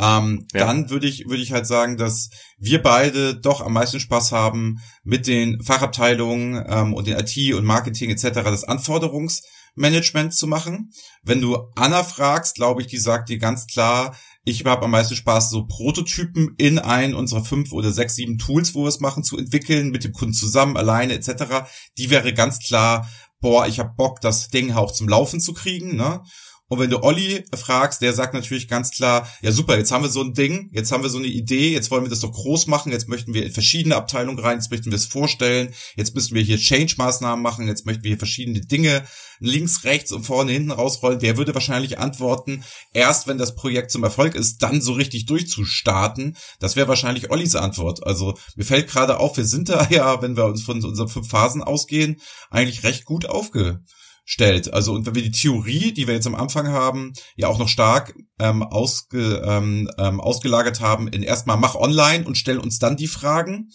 ähm, 0.00 0.46
ja. 0.52 0.66
dann 0.66 0.90
würde 0.90 1.06
ich 1.06 1.28
würde 1.28 1.42
ich 1.42 1.52
halt 1.52 1.66
sagen, 1.66 1.96
dass 1.96 2.30
wir 2.58 2.82
beide 2.82 3.36
doch 3.36 3.60
am 3.60 3.74
meisten 3.74 4.00
Spaß 4.00 4.32
haben 4.32 4.80
mit 5.04 5.26
den 5.26 5.62
Fachabteilungen 5.62 6.64
ähm, 6.68 6.94
und 6.94 7.06
den 7.06 7.18
IT 7.18 7.54
und 7.54 7.64
Marketing 7.64 8.10
etc. 8.10 8.42
das 8.44 8.64
Anforderungsmanagement 8.64 10.34
zu 10.34 10.48
machen. 10.48 10.90
Wenn 11.22 11.40
du 11.40 11.58
Anna 11.76 12.02
fragst, 12.02 12.56
glaube 12.56 12.82
ich, 12.82 12.88
die 12.88 12.98
sagt 12.98 13.28
dir 13.28 13.38
ganz 13.38 13.66
klar, 13.66 14.16
ich 14.44 14.64
habe 14.64 14.84
am 14.84 14.90
meisten 14.90 15.16
Spaß, 15.16 15.48
so 15.48 15.64
Prototypen 15.64 16.54
in 16.58 16.78
einen 16.78 17.14
unserer 17.14 17.44
fünf 17.44 17.72
oder 17.72 17.92
sechs, 17.92 18.14
sieben 18.14 18.36
Tools, 18.36 18.74
wo 18.74 18.82
wir 18.82 18.88
es 18.88 19.00
machen, 19.00 19.24
zu 19.24 19.38
entwickeln, 19.38 19.90
mit 19.90 20.04
dem 20.04 20.12
Kunden 20.12 20.34
zusammen, 20.34 20.76
alleine 20.76 21.14
etc. 21.14 21.66
Die 21.96 22.10
wäre 22.10 22.34
ganz 22.34 22.58
klar, 22.58 23.08
boah, 23.40 23.66
ich 23.66 23.78
habe 23.78 23.94
Bock, 23.96 24.20
das 24.20 24.48
Ding 24.48 24.72
auch 24.72 24.92
zum 24.92 25.08
Laufen 25.08 25.40
zu 25.40 25.54
kriegen. 25.54 25.96
Ne? 25.96 26.22
Und 26.68 26.78
wenn 26.78 26.88
du 26.88 27.02
Olli 27.02 27.44
fragst, 27.54 28.00
der 28.00 28.14
sagt 28.14 28.32
natürlich 28.32 28.68
ganz 28.68 28.90
klar, 28.90 29.28
ja 29.42 29.52
super, 29.52 29.76
jetzt 29.76 29.92
haben 29.92 30.02
wir 30.02 30.08
so 30.08 30.22
ein 30.22 30.32
Ding, 30.32 30.70
jetzt 30.72 30.92
haben 30.92 31.02
wir 31.02 31.10
so 31.10 31.18
eine 31.18 31.26
Idee, 31.26 31.70
jetzt 31.70 31.90
wollen 31.90 32.04
wir 32.04 32.10
das 32.10 32.20
doch 32.20 32.32
groß 32.32 32.68
machen, 32.68 32.90
jetzt 32.90 33.06
möchten 33.06 33.34
wir 33.34 33.44
in 33.44 33.52
verschiedene 33.52 33.96
Abteilungen 33.96 34.38
rein, 34.38 34.56
jetzt 34.56 34.70
möchten 34.70 34.90
wir 34.90 34.96
es 34.96 35.04
vorstellen, 35.04 35.74
jetzt 35.94 36.14
müssen 36.14 36.34
wir 36.34 36.42
hier 36.42 36.56
Change-Maßnahmen 36.56 37.42
machen, 37.42 37.68
jetzt 37.68 37.84
möchten 37.84 38.02
wir 38.04 38.10
hier 38.10 38.18
verschiedene 38.18 38.62
Dinge 38.62 39.04
links, 39.40 39.84
rechts 39.84 40.10
und 40.10 40.24
vorne, 40.24 40.52
hinten 40.52 40.70
rausrollen. 40.70 41.18
Der 41.20 41.36
würde 41.36 41.54
wahrscheinlich 41.54 41.98
antworten, 41.98 42.64
erst 42.94 43.26
wenn 43.26 43.36
das 43.36 43.54
Projekt 43.54 43.90
zum 43.90 44.02
Erfolg 44.02 44.34
ist, 44.34 44.62
dann 44.62 44.80
so 44.80 44.94
richtig 44.94 45.26
durchzustarten. 45.26 46.36
Das 46.60 46.76
wäre 46.76 46.88
wahrscheinlich 46.88 47.30
Ollis 47.30 47.56
Antwort. 47.56 48.06
Also 48.06 48.38
mir 48.56 48.64
fällt 48.64 48.88
gerade 48.88 49.18
auf, 49.18 49.36
wir 49.36 49.44
sind 49.44 49.68
da 49.68 49.86
ja, 49.90 50.22
wenn 50.22 50.36
wir 50.36 50.46
uns 50.46 50.62
von 50.62 50.82
unseren 50.82 51.08
fünf 51.08 51.28
Phasen 51.28 51.62
ausgehen, 51.62 52.20
eigentlich 52.50 52.84
recht 52.84 53.04
gut 53.04 53.26
aufge 53.26 53.82
stellt. 54.24 54.72
Also 54.72 54.94
und 54.94 55.06
wenn 55.06 55.14
wir 55.14 55.22
die 55.22 55.30
Theorie, 55.30 55.92
die 55.92 56.06
wir 56.06 56.14
jetzt 56.14 56.26
am 56.26 56.34
Anfang 56.34 56.68
haben, 56.68 57.12
ja 57.36 57.48
auch 57.48 57.58
noch 57.58 57.68
stark 57.68 58.14
ähm, 58.38 58.62
ausge, 58.62 59.42
ähm, 59.46 59.90
ähm, 59.98 60.20
ausgelagert 60.20 60.80
haben 60.80 61.08
in 61.08 61.22
erstmal 61.22 61.56
mach 61.56 61.74
online 61.74 62.24
und 62.24 62.36
stell 62.36 62.58
uns 62.58 62.78
dann 62.78 62.96
die 62.96 63.06
Fragen, 63.06 63.70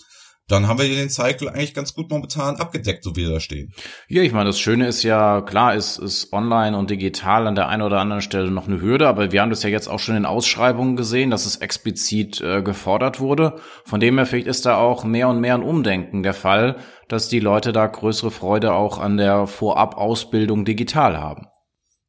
dann 0.49 0.67
haben 0.67 0.79
wir 0.79 0.87
den 0.87 1.09
Cycle 1.09 1.49
eigentlich 1.49 1.73
ganz 1.73 1.93
gut 1.93 2.09
momentan 2.09 2.57
abgedeckt, 2.57 3.03
so 3.03 3.15
wie 3.15 3.21
wir 3.21 3.33
da 3.33 3.39
stehen. 3.39 3.73
Ja, 4.07 4.23
ich 4.23 4.33
meine, 4.33 4.45
das 4.45 4.59
Schöne 4.59 4.87
ist 4.87 5.03
ja, 5.03 5.41
klar, 5.41 5.75
ist, 5.75 5.97
ist 5.99 6.33
online 6.33 6.77
und 6.77 6.89
digital 6.89 7.47
an 7.47 7.55
der 7.55 7.67
einen 7.67 7.83
oder 7.83 7.99
anderen 7.99 8.21
Stelle 8.21 8.49
noch 8.49 8.67
eine 8.67 8.81
Hürde, 8.81 9.07
aber 9.07 9.31
wir 9.31 9.41
haben 9.41 9.51
das 9.51 9.63
ja 9.63 9.69
jetzt 9.69 9.87
auch 9.87 9.99
schon 9.99 10.15
in 10.15 10.25
Ausschreibungen 10.25 10.95
gesehen, 10.95 11.29
dass 11.29 11.45
es 11.45 11.57
explizit 11.57 12.41
äh, 12.41 12.61
gefordert 12.61 13.19
wurde. 13.19 13.59
Von 13.85 13.99
dem 13.99 14.17
her 14.17 14.25
vielleicht 14.25 14.47
ist 14.47 14.65
da 14.65 14.77
auch 14.77 15.03
mehr 15.03 15.29
und 15.29 15.39
mehr 15.39 15.55
ein 15.55 15.63
Umdenken 15.63 16.23
der 16.23 16.33
Fall, 16.33 16.77
dass 17.07 17.29
die 17.29 17.39
Leute 17.39 17.71
da 17.71 17.85
größere 17.87 18.31
Freude 18.31 18.73
auch 18.73 18.97
an 18.97 19.17
der 19.17 19.47
Vorab-Ausbildung 19.47 20.65
digital 20.65 21.17
haben. 21.17 21.47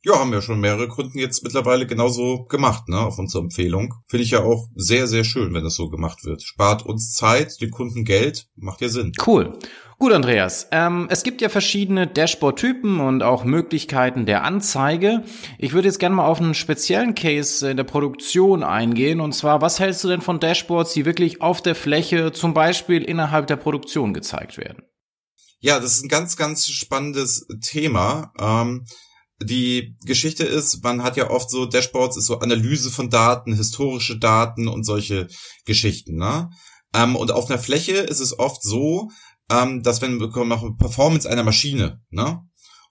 Ja, 0.03 0.19
haben 0.19 0.33
wir 0.33 0.41
schon 0.41 0.61
mehrere 0.61 0.89
Kunden 0.89 1.19
jetzt 1.19 1.45
mittlerweile 1.45 1.87
genauso 1.87 2.45
gemacht, 2.45 2.89
ne, 2.89 2.99
auf 3.01 3.19
unsere 3.19 3.45
Empfehlung. 3.45 3.95
Finde 4.07 4.25
ich 4.25 4.31
ja 4.31 4.43
auch 4.43 4.67
sehr, 4.75 5.07
sehr 5.07 5.25
schön, 5.25 5.53
wenn 5.53 5.63
das 5.63 5.75
so 5.75 5.91
gemacht 5.91 6.25
wird. 6.25 6.43
Spart 6.43 6.87
uns 6.87 7.13
Zeit, 7.13 7.61
den 7.61 7.71
Kunden 7.71 8.07
Geld, 8.07 8.49
macht 8.57 8.81
ja 8.81 8.89
Sinn. 8.89 9.13
Cool. 9.27 9.59
Gut, 9.99 10.15
Andreas. 10.15 10.69
Ähm, 10.71 11.07
es 11.11 11.23
gibt 11.23 11.43
ja 11.43 11.51
verschiedene 11.51 12.07
Dashboard-Typen 12.07 13.01
und 13.01 13.23
auch 13.23 13.45
Möglichkeiten 13.45 14.25
der 14.25 14.43
Anzeige. 14.45 15.23
Ich 15.59 15.75
würde 15.75 15.89
jetzt 15.89 15.99
gerne 15.99 16.17
mal 16.17 16.25
auf 16.25 16.41
einen 16.41 16.55
speziellen 16.55 17.15
Case 17.15 17.71
in 17.71 17.77
der 17.77 17.85
Produktion 17.85 18.65
eingehen. 18.65 19.21
Und 19.21 19.33
zwar, 19.33 19.61
was 19.61 19.79
hältst 19.79 20.03
du 20.03 20.09
denn 20.09 20.23
von 20.23 20.41
Dashboards, 20.41 20.95
die 20.95 21.05
wirklich 21.05 21.43
auf 21.43 21.61
der 21.61 21.75
Fläche, 21.75 22.33
zum 22.33 22.55
Beispiel 22.55 23.03
innerhalb 23.03 23.49
der 23.49 23.57
Produktion 23.57 24.15
gezeigt 24.15 24.57
werden? 24.57 24.85
Ja, 25.59 25.79
das 25.79 25.99
ist 25.99 26.05
ein 26.05 26.09
ganz, 26.09 26.39
ganz 26.39 26.67
spannendes 26.69 27.47
Thema. 27.61 28.33
Ähm, 28.41 28.87
die 29.43 29.97
Geschichte 30.05 30.45
ist, 30.45 30.83
man 30.83 31.03
hat 31.03 31.17
ja 31.17 31.31
oft 31.31 31.51
so 31.51 31.67
Dashboards, 31.67 32.17
ist 32.17 32.27
so 32.27 32.41
Analyse 32.41 32.91
von 32.91 33.09
Daten, 33.09 33.55
historische 33.55 34.19
Daten 34.19 34.69
und 34.69 34.85
solche 34.85 35.29
Geschichten, 35.65 36.17
ne? 36.17 36.51
Ähm, 36.95 37.17
und 37.17 37.31
auf 37.33 37.49
einer 37.49 37.59
Fläche 37.59 37.93
ist 37.93 38.21
es 38.21 38.39
oft 38.39 38.63
so, 38.63 39.09
ähm, 39.51 39.83
dass 39.83 40.03
wenn 40.03 40.21
wir 40.21 40.45
noch 40.45 40.77
Performance 40.77 41.29
einer 41.29 41.45
Maschine, 41.45 42.03
ne? 42.11 42.43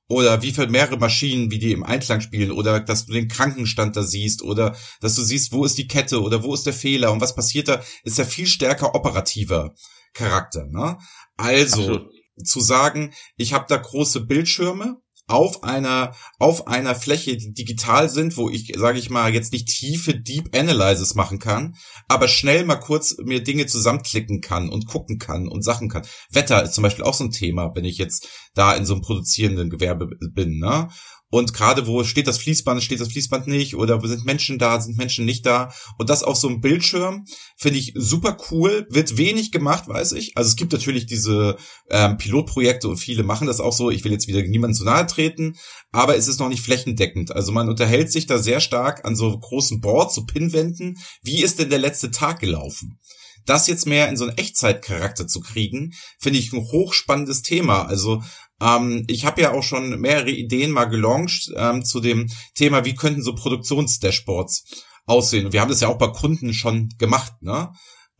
Oder 0.07 0.41
wie 0.41 0.51
viel 0.51 0.67
mehrere 0.67 0.97
Maschinen, 0.97 1.51
wie 1.51 1.59
die 1.59 1.71
im 1.71 1.83
Einklang 1.83 2.21
spielen, 2.21 2.51
oder 2.51 2.79
dass 2.79 3.05
du 3.05 3.13
den 3.13 3.27
Krankenstand 3.27 3.95
da 3.95 4.01
siehst, 4.01 4.41
oder 4.41 4.75
dass 5.01 5.13
du 5.15 5.21
siehst, 5.21 5.51
wo 5.51 5.65
ist 5.65 5.77
die 5.77 5.87
Kette 5.87 6.21
oder 6.21 6.41
wo 6.41 6.53
ist 6.55 6.65
der 6.65 6.73
Fehler 6.73 7.11
und 7.11 7.21
was 7.21 7.35
passiert 7.35 7.67
da, 7.67 7.83
ist 8.03 8.17
ja 8.17 8.25
viel 8.25 8.47
stärker 8.47 8.95
operativer 8.95 9.75
Charakter, 10.13 10.65
ne? 10.65 10.97
Also 11.37 11.81
Absolut. 11.81 12.11
zu 12.43 12.59
sagen, 12.59 13.13
ich 13.37 13.53
habe 13.53 13.65
da 13.69 13.77
große 13.77 14.21
Bildschirme, 14.21 14.97
auf 15.29 15.63
einer 15.63 16.15
auf 16.37 16.67
einer 16.67 16.95
Fläche, 16.95 17.37
die 17.37 17.53
digital 17.53 18.09
sind, 18.09 18.37
wo 18.37 18.49
ich 18.49 18.73
sage 18.77 18.99
ich 18.99 19.09
mal 19.09 19.33
jetzt 19.33 19.53
nicht 19.53 19.67
tiefe 19.67 20.15
Deep 20.15 20.55
Analysis 20.55 21.15
machen 21.15 21.39
kann, 21.39 21.75
aber 22.07 22.27
schnell 22.27 22.65
mal 22.65 22.75
kurz 22.75 23.17
mir 23.23 23.43
Dinge 23.43 23.67
zusammenklicken 23.67 24.41
kann 24.41 24.69
und 24.69 24.87
gucken 24.87 25.19
kann 25.19 25.47
und 25.47 25.63
Sachen 25.63 25.89
kann. 25.89 26.05
Wetter 26.29 26.63
ist 26.63 26.73
zum 26.73 26.83
Beispiel 26.83 27.05
auch 27.05 27.13
so 27.13 27.23
ein 27.23 27.31
Thema, 27.31 27.71
wenn 27.75 27.85
ich 27.85 27.97
jetzt 27.97 28.27
da 28.53 28.73
in 28.73 28.85
so 28.85 28.93
einem 28.93 29.01
produzierenden 29.01 29.69
Gewerbe 29.69 30.09
bin, 30.33 30.59
ne? 30.59 30.89
Und 31.31 31.53
gerade 31.53 31.85
wo 31.85 32.03
steht 32.03 32.27
das 32.27 32.39
Fließband, 32.39 32.83
steht 32.83 32.99
das 32.99 33.09
Fließband 33.09 33.47
nicht 33.47 33.75
oder 33.75 34.01
sind 34.07 34.25
Menschen 34.25 34.57
da, 34.57 34.81
sind 34.81 34.97
Menschen 34.97 35.25
nicht 35.25 35.45
da. 35.45 35.71
Und 35.97 36.09
das 36.09 36.23
auf 36.23 36.37
so 36.37 36.47
einem 36.47 36.59
Bildschirm 36.59 37.25
finde 37.55 37.77
ich 37.77 37.93
super 37.95 38.37
cool. 38.49 38.87
Wird 38.89 39.17
wenig 39.17 39.51
gemacht, 39.51 39.87
weiß 39.87 40.13
ich. 40.13 40.35
Also 40.35 40.49
es 40.49 40.55
gibt 40.55 40.71
natürlich 40.71 41.05
diese 41.05 41.57
ähm, 41.91 42.17
Pilotprojekte 42.17 42.87
und 42.87 42.97
viele 42.97 43.23
machen 43.23 43.47
das 43.47 43.59
auch 43.59 43.73
so. 43.73 43.91
Ich 43.91 44.03
will 44.03 44.11
jetzt 44.11 44.27
wieder 44.27 44.41
niemandem 44.41 44.77
zu 44.77 44.85
nahe 44.85 45.05
treten, 45.05 45.55
aber 45.91 46.17
es 46.17 46.27
ist 46.27 46.39
noch 46.39 46.49
nicht 46.49 46.63
flächendeckend. 46.63 47.31
Also 47.31 47.51
man 47.51 47.69
unterhält 47.69 48.11
sich 48.11 48.25
da 48.25 48.39
sehr 48.39 48.59
stark 48.59 49.05
an 49.05 49.15
so 49.15 49.37
großen 49.37 49.81
Boards, 49.81 50.15
so 50.15 50.25
Pinwänden. 50.25 50.97
Wie 51.21 51.43
ist 51.43 51.59
denn 51.59 51.69
der 51.69 51.79
letzte 51.79 52.09
Tag 52.09 52.39
gelaufen? 52.39 52.99
das 53.45 53.67
jetzt 53.67 53.87
mehr 53.87 54.09
in 54.09 54.17
so 54.17 54.25
einen 54.25 54.37
Echtzeitcharakter 54.37 55.27
zu 55.27 55.39
kriegen, 55.39 55.93
finde 56.19 56.39
ich 56.39 56.53
ein 56.53 56.61
hochspannendes 56.61 57.41
Thema. 57.41 57.83
Also 57.83 58.21
ähm, 58.61 59.05
ich 59.07 59.25
habe 59.25 59.41
ja 59.41 59.51
auch 59.51 59.63
schon 59.63 59.99
mehrere 59.99 60.31
Ideen 60.31 60.71
mal 60.71 60.85
gelauncht 60.85 61.51
ähm, 61.55 61.83
zu 61.83 61.99
dem 61.99 62.29
Thema, 62.55 62.85
wie 62.85 62.95
könnten 62.95 63.23
so 63.23 63.33
Produktionsdashboards 63.35 64.63
aussehen. 65.05 65.45
Und 65.45 65.53
wir 65.53 65.61
haben 65.61 65.69
das 65.69 65.81
ja 65.81 65.87
auch 65.87 65.97
bei 65.97 66.07
Kunden 66.07 66.53
schon 66.53 66.89
gemacht, 66.97 67.33
ne? 67.41 67.71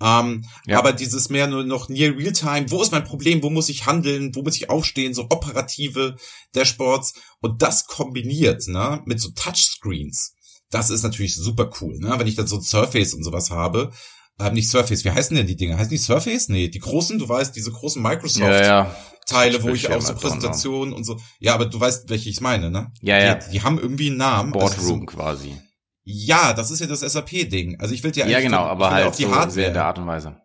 Ähm, 0.01 0.45
ja. 0.65 0.79
Aber 0.79 0.93
dieses 0.93 1.29
mehr 1.29 1.47
nur 1.47 1.65
noch 1.65 1.89
near 1.89 2.15
real 2.17 2.31
time, 2.31 2.71
wo 2.71 2.81
ist 2.81 2.91
mein 2.91 3.03
Problem, 3.03 3.43
wo 3.43 3.49
muss 3.49 3.67
ich 3.67 3.85
handeln, 3.85 4.33
wo 4.33 4.43
muss 4.43 4.55
ich 4.55 4.69
aufstehen, 4.69 5.13
so 5.13 5.23
operative 5.23 6.15
Dashboards 6.55 7.15
und 7.41 7.61
das 7.61 7.85
kombiniert, 7.85 8.65
ne, 8.67 9.01
mit 9.05 9.19
so 9.19 9.29
Touchscreens. 9.31 10.35
Das 10.69 10.89
ist 10.89 11.03
natürlich 11.03 11.35
super 11.35 11.69
cool, 11.81 11.97
ne, 11.99 12.15
wenn 12.17 12.27
ich 12.27 12.35
dann 12.35 12.47
so 12.47 12.57
ein 12.57 12.61
Surface 12.61 13.13
und 13.13 13.23
sowas 13.23 13.51
habe, 13.51 13.91
äh, 14.39 14.51
nicht 14.51 14.69
Surface, 14.69 15.03
wie 15.03 15.11
heißen 15.11 15.35
denn 15.35 15.47
die 15.47 15.57
Dinger? 15.57 15.77
Heißen 15.77 15.89
die 15.89 15.97
Surface? 15.97 16.47
Nee, 16.47 16.69
die 16.69 16.79
großen, 16.79 17.19
du 17.19 17.27
weißt, 17.27 17.53
diese 17.53 17.71
großen 17.71 18.01
Microsoft 18.01 18.39
ja, 18.39 18.63
ja. 18.63 18.95
Teile, 19.29 19.63
wo 19.63 19.69
ich 19.69 19.89
auch 19.89 20.01
so 20.01 20.13
Präsentationen 20.15 20.93
und 20.93 21.03
so. 21.03 21.19
Ja, 21.39 21.53
aber 21.53 21.65
du 21.65 21.79
weißt, 21.79 22.09
welche 22.09 22.29
ich 22.29 22.41
meine, 22.41 22.69
ne? 22.69 22.91
Ja, 23.01 23.17
ja. 23.17 23.35
Die, 23.35 23.51
die 23.51 23.61
haben 23.63 23.79
irgendwie 23.79 24.07
einen 24.07 24.17
Namen. 24.17 24.51
Boardroom 24.51 25.01
so, 25.01 25.05
quasi. 25.05 25.57
Ja, 26.03 26.53
das 26.53 26.71
ist 26.71 26.79
ja 26.79 26.87
das 26.87 27.01
SAP-Ding. 27.01 27.79
Also 27.79 27.93
ich 27.93 28.03
will 28.03 28.11
ja 28.15 28.25
Ja, 28.27 28.39
genau, 28.39 28.63
aber 28.63 28.91
halt 28.91 29.07
auf 29.07 29.15
die 29.15 29.23
so 29.23 29.31
Hardware. 29.35 29.67
in 29.67 29.73
der 29.73 29.85
Art 29.85 29.99
und 29.99 30.07
Weise. 30.07 30.37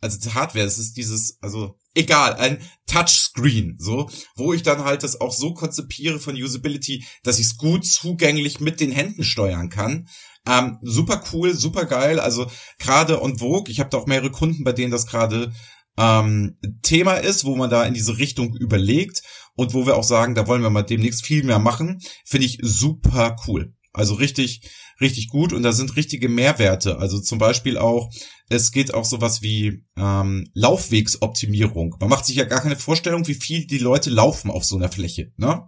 Also 0.00 0.18
die 0.18 0.32
Hardware, 0.34 0.64
das 0.64 0.78
ist 0.78 0.96
dieses, 0.96 1.38
also 1.40 1.78
egal, 1.94 2.34
ein 2.34 2.62
Touchscreen, 2.86 3.76
so, 3.78 4.08
wo 4.36 4.52
ich 4.52 4.62
dann 4.62 4.84
halt 4.84 5.02
das 5.02 5.20
auch 5.20 5.32
so 5.32 5.54
konzipiere 5.54 6.18
von 6.18 6.34
Usability, 6.36 7.04
dass 7.24 7.38
ich 7.38 7.46
es 7.46 7.56
gut 7.56 7.86
zugänglich 7.86 8.60
mit 8.60 8.80
den 8.80 8.92
Händen 8.92 9.24
steuern 9.24 9.68
kann. 9.70 10.06
Ähm, 10.46 10.78
super 10.82 11.22
cool, 11.32 11.54
super 11.54 11.86
geil. 11.86 12.20
Also 12.20 12.46
gerade 12.78 13.20
on 13.20 13.38
Vogue, 13.38 13.70
ich 13.70 13.80
habe 13.80 13.90
da 13.90 13.98
auch 13.98 14.06
mehrere 14.06 14.30
Kunden, 14.30 14.64
bei 14.64 14.72
denen 14.72 14.92
das 14.92 15.06
gerade 15.06 15.52
ähm, 15.98 16.58
Thema 16.82 17.14
ist, 17.14 17.44
wo 17.44 17.56
man 17.56 17.70
da 17.70 17.84
in 17.84 17.94
diese 17.94 18.18
Richtung 18.18 18.54
überlegt 18.54 19.22
und 19.54 19.74
wo 19.74 19.86
wir 19.86 19.96
auch 19.96 20.04
sagen, 20.04 20.34
da 20.34 20.46
wollen 20.46 20.62
wir 20.62 20.70
mal 20.70 20.82
demnächst 20.82 21.24
viel 21.24 21.42
mehr 21.42 21.58
machen, 21.58 22.00
finde 22.24 22.46
ich 22.46 22.58
super 22.62 23.36
cool. 23.46 23.74
Also 23.92 24.14
richtig, 24.14 24.60
richtig 25.00 25.28
gut 25.28 25.54
und 25.54 25.62
da 25.62 25.72
sind 25.72 25.96
richtige 25.96 26.28
Mehrwerte. 26.28 26.98
Also 26.98 27.18
zum 27.18 27.38
Beispiel 27.38 27.78
auch, 27.78 28.12
es 28.50 28.70
geht 28.70 28.92
auch 28.92 29.06
sowas 29.06 29.40
wie 29.40 29.84
ähm, 29.96 30.50
Laufwegsoptimierung. 30.52 31.96
Man 31.98 32.10
macht 32.10 32.26
sich 32.26 32.36
ja 32.36 32.44
gar 32.44 32.60
keine 32.60 32.76
Vorstellung, 32.76 33.26
wie 33.26 33.34
viel 33.34 33.66
die 33.66 33.78
Leute 33.78 34.10
laufen 34.10 34.50
auf 34.50 34.64
so 34.64 34.76
einer 34.76 34.90
Fläche. 34.90 35.32
Ne? 35.38 35.62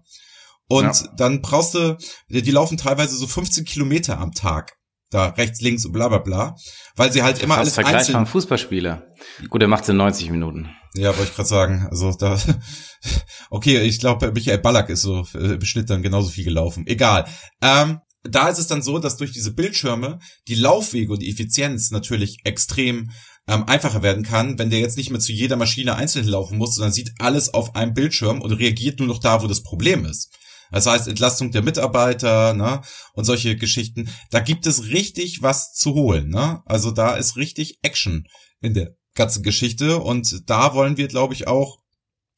Und 0.68 0.84
ja. 0.84 1.14
dann 1.16 1.40
brauchst 1.40 1.74
du, 1.74 1.96
die 2.28 2.50
laufen 2.50 2.76
teilweise 2.76 3.16
so 3.16 3.26
15 3.26 3.64
Kilometer 3.64 4.18
am 4.18 4.32
Tag. 4.32 4.77
Da 5.10 5.28
rechts, 5.28 5.60
links 5.60 5.84
und 5.86 5.92
bla 5.92 6.08
bla 6.08 6.18
bla. 6.18 6.56
Weil 6.96 7.12
sie 7.12 7.22
halt 7.22 7.42
immer 7.42 7.56
alles 7.56 7.74
Vergleich 7.74 8.08
einzeln... 8.08 8.26
Fußballspieler. 8.26 9.06
Gut, 9.48 9.62
er 9.62 9.68
macht 9.68 9.88
in 9.88 9.96
90 9.96 10.30
Minuten. 10.30 10.68
Ja, 10.94 11.16
wollte 11.16 11.30
ich 11.30 11.36
gerade 11.36 11.48
sagen. 11.48 11.86
Also 11.90 12.12
da, 12.12 12.38
okay, 13.50 13.80
ich 13.82 14.00
glaube, 14.00 14.32
Michael 14.32 14.58
Ballack 14.58 14.90
ist 14.90 15.02
so 15.02 15.26
äh, 15.34 15.54
im 15.54 15.64
Schnitt 15.64 15.90
dann 15.90 16.02
genauso 16.02 16.28
viel 16.28 16.44
gelaufen. 16.44 16.86
Egal. 16.86 17.26
Ähm, 17.62 18.00
da 18.22 18.48
ist 18.48 18.58
es 18.58 18.66
dann 18.66 18.82
so, 18.82 18.98
dass 18.98 19.16
durch 19.16 19.32
diese 19.32 19.54
Bildschirme 19.54 20.18
die 20.48 20.54
Laufwege 20.54 21.12
und 21.12 21.22
die 21.22 21.30
Effizienz 21.30 21.90
natürlich 21.90 22.38
extrem 22.44 23.10
ähm, 23.46 23.64
einfacher 23.64 24.02
werden 24.02 24.24
kann, 24.24 24.58
wenn 24.58 24.70
der 24.70 24.80
jetzt 24.80 24.96
nicht 24.96 25.10
mehr 25.10 25.20
zu 25.20 25.32
jeder 25.32 25.56
Maschine 25.56 25.96
einzeln 25.96 26.26
laufen 26.26 26.58
muss, 26.58 26.74
sondern 26.74 26.92
sieht 26.92 27.12
alles 27.18 27.54
auf 27.54 27.74
einem 27.74 27.94
Bildschirm 27.94 28.42
und 28.42 28.52
reagiert 28.52 28.98
nur 28.98 29.08
noch 29.08 29.20
da, 29.20 29.42
wo 29.42 29.46
das 29.46 29.62
Problem 29.62 30.04
ist. 30.04 30.30
Das 30.70 30.86
heißt 30.86 31.08
Entlastung 31.08 31.50
der 31.50 31.62
Mitarbeiter 31.62 32.54
ne, 32.54 32.80
und 33.14 33.24
solche 33.24 33.56
Geschichten. 33.56 34.10
Da 34.30 34.40
gibt 34.40 34.66
es 34.66 34.88
richtig 34.88 35.42
was 35.42 35.74
zu 35.74 35.94
holen. 35.94 36.28
Ne? 36.28 36.62
Also 36.66 36.90
da 36.90 37.16
ist 37.16 37.36
richtig 37.36 37.78
Action 37.82 38.26
in 38.60 38.74
der 38.74 38.94
ganzen 39.14 39.42
Geschichte 39.42 39.98
und 39.98 40.48
da 40.48 40.74
wollen 40.74 40.96
wir, 40.96 41.08
glaube 41.08 41.34
ich, 41.34 41.48
auch 41.48 41.78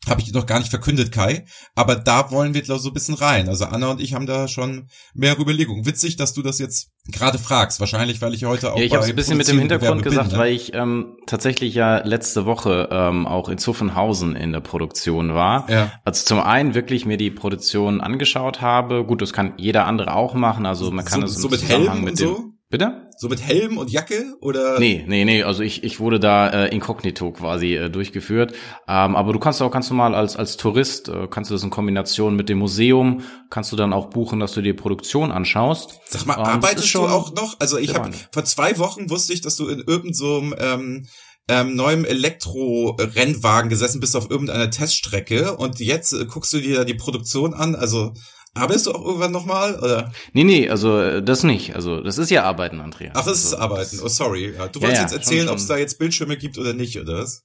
habe 0.09 0.23
ich 0.23 0.33
noch 0.33 0.47
gar 0.47 0.59
nicht 0.59 0.71
verkündet, 0.71 1.13
Kai. 1.13 1.45
Aber 1.75 1.95
da 1.95 2.31
wollen 2.31 2.55
wir 2.55 2.65
so 2.65 2.89
ein 2.89 2.95
bisschen 2.95 3.15
rein. 3.15 3.49
Also 3.49 3.67
Anna 3.67 3.91
und 3.91 4.01
ich 4.01 4.15
haben 4.15 4.27
da 4.27 4.49
schon 4.49 4.89
mehrere 5.13 5.43
Überlegungen. 5.43 5.85
Witzig, 5.85 6.17
dass 6.17 6.33
du 6.33 6.43
das 6.43 6.59
jetzt 6.59 6.91
gerade 7.13 7.39
fragst. 7.39 7.81
Wahrscheinlich, 7.81 8.23
weil 8.23 8.33
ich 8.33 8.45
heute 8.45 8.73
auch. 8.73 8.79
Ja, 8.79 8.85
ich 8.85 8.95
habe 8.95 9.05
es 9.05 9.11
ein 9.11 9.17
bisschen 9.17 9.37
mit 9.37 9.49
dem 9.49 9.59
Hintergrund 9.59 10.03
gesagt, 10.03 10.31
bin, 10.31 10.39
ne? 10.39 10.43
weil 10.43 10.53
ich 10.55 10.73
ähm, 10.73 11.17
tatsächlich 11.27 11.75
ja 11.75 11.99
letzte 11.99 12.47
Woche 12.47 12.89
ähm, 12.91 13.27
auch 13.27 13.51
in 13.51 13.59
Zuffenhausen 13.59 14.37
in 14.37 14.53
der 14.53 14.61
Produktion 14.61 15.35
war. 15.35 15.69
Ja. 15.71 15.93
Also 16.05 16.25
zum 16.25 16.41
einen 16.41 16.75
wirklich 16.75 17.05
mir 17.05 17.19
die 17.19 17.31
Produktion 17.31 18.01
angeschaut 18.01 18.63
habe. 18.63 19.05
Gut, 19.05 19.21
das 19.21 19.35
kann 19.35 19.53
jeder 19.59 19.87
andere 19.87 20.15
auch 20.15 20.33
machen. 20.33 20.65
Also 20.65 20.91
man 20.91 21.05
kann 21.05 21.21
so, 21.21 21.27
es 21.27 21.35
so 21.35 21.49
mit 21.51 21.69
Helm 21.69 22.05
mit 22.05 22.19
dem. 22.19 22.29
So? 22.29 22.50
Bitte? 22.71 23.09
So 23.19 23.29
mit 23.29 23.43
Helm 23.43 23.79
und 23.79 23.91
Jacke 23.91 24.37
oder? 24.41 24.79
Nee, 24.79 25.05
nee, 25.09 25.25
nee, 25.25 25.43
also 25.43 25.65
ich, 25.65 25.83
ich 25.83 25.99
wurde 25.99 26.21
da 26.21 26.49
äh, 26.49 26.69
inkognito 26.69 27.33
quasi 27.33 27.75
äh, 27.75 27.91
durchgeführt. 27.91 28.53
Ähm, 28.87 29.17
aber 29.17 29.33
du 29.33 29.41
kannst 29.41 29.61
auch 29.61 29.73
kannst 29.73 29.91
du 29.91 29.95
mal 29.95 30.15
als 30.15 30.37
als 30.37 30.57
Tourist 30.57 31.09
äh, 31.09 31.27
kannst 31.29 31.51
du 31.51 31.55
das 31.57 31.65
in 31.65 31.71
Kombination 31.71 32.37
mit 32.37 32.49
dem 32.49 32.59
Museum 32.59 33.23
kannst 33.51 33.73
du 33.73 33.77
dann 33.77 33.93
auch 33.93 34.09
buchen, 34.11 34.39
dass 34.39 34.53
du 34.53 34.63
dir 34.63 34.77
Produktion 34.77 35.33
anschaust. 35.33 35.99
Sag 36.07 36.27
mal, 36.27 36.35
ähm, 36.35 36.45
arbeitest 36.45 36.95
du 36.95 37.01
auch 37.01 37.35
noch? 37.35 37.57
Also 37.59 37.77
ich 37.77 37.93
habe 37.93 38.13
vor 38.31 38.45
zwei 38.45 38.79
Wochen 38.79 39.11
wusste 39.11 39.33
ich, 39.33 39.41
dass 39.41 39.57
du 39.57 39.67
in 39.67 39.81
irgendeinem 39.81 40.15
so 40.15 40.43
ähm, 40.57 41.09
ähm, 41.49 41.75
neuem 41.75 42.05
Elektro-Rennwagen 42.05 43.69
gesessen 43.69 43.99
bist 43.99 44.15
auf 44.15 44.31
irgendeiner 44.31 44.71
Teststrecke 44.71 45.57
und 45.57 45.81
jetzt 45.81 46.13
äh, 46.13 46.25
guckst 46.27 46.53
du 46.53 46.61
dir 46.61 46.77
da 46.77 46.85
die 46.85 46.95
Produktion 46.95 47.53
an. 47.53 47.75
Also 47.75 48.13
Arbeitest 48.55 48.87
du 48.87 48.93
auch 48.93 49.05
irgendwann 49.05 49.33
nochmal, 49.33 49.79
oder? 49.79 50.13
Nee, 50.33 50.45
nee, 50.45 50.69
also 50.69 51.01
äh, 51.01 51.23
das 51.23 51.45
nicht. 51.45 51.77
Also 51.77 52.01
das 52.01 52.19
ist 52.19 52.31
ja 52.31 52.43
Arbeiten, 52.43 52.81
Andrea. 52.81 53.13
Ach, 53.15 53.25
das 53.25 53.29
also, 53.29 53.49
ist 53.49 53.55
Arbeiten. 53.55 54.01
Oh, 54.03 54.09
sorry. 54.09 54.55
Ja, 54.57 54.67
du 54.67 54.81
wolltest 54.81 54.97
ja, 54.97 55.03
jetzt 55.03 55.13
erzählen, 55.13 55.49
ob 55.49 55.59
es 55.59 55.67
da 55.67 55.77
jetzt 55.77 55.99
Bildschirme 55.99 56.37
gibt 56.37 56.59
oder 56.59 56.73
nicht, 56.73 56.99
oder 56.99 57.19
was? 57.19 57.45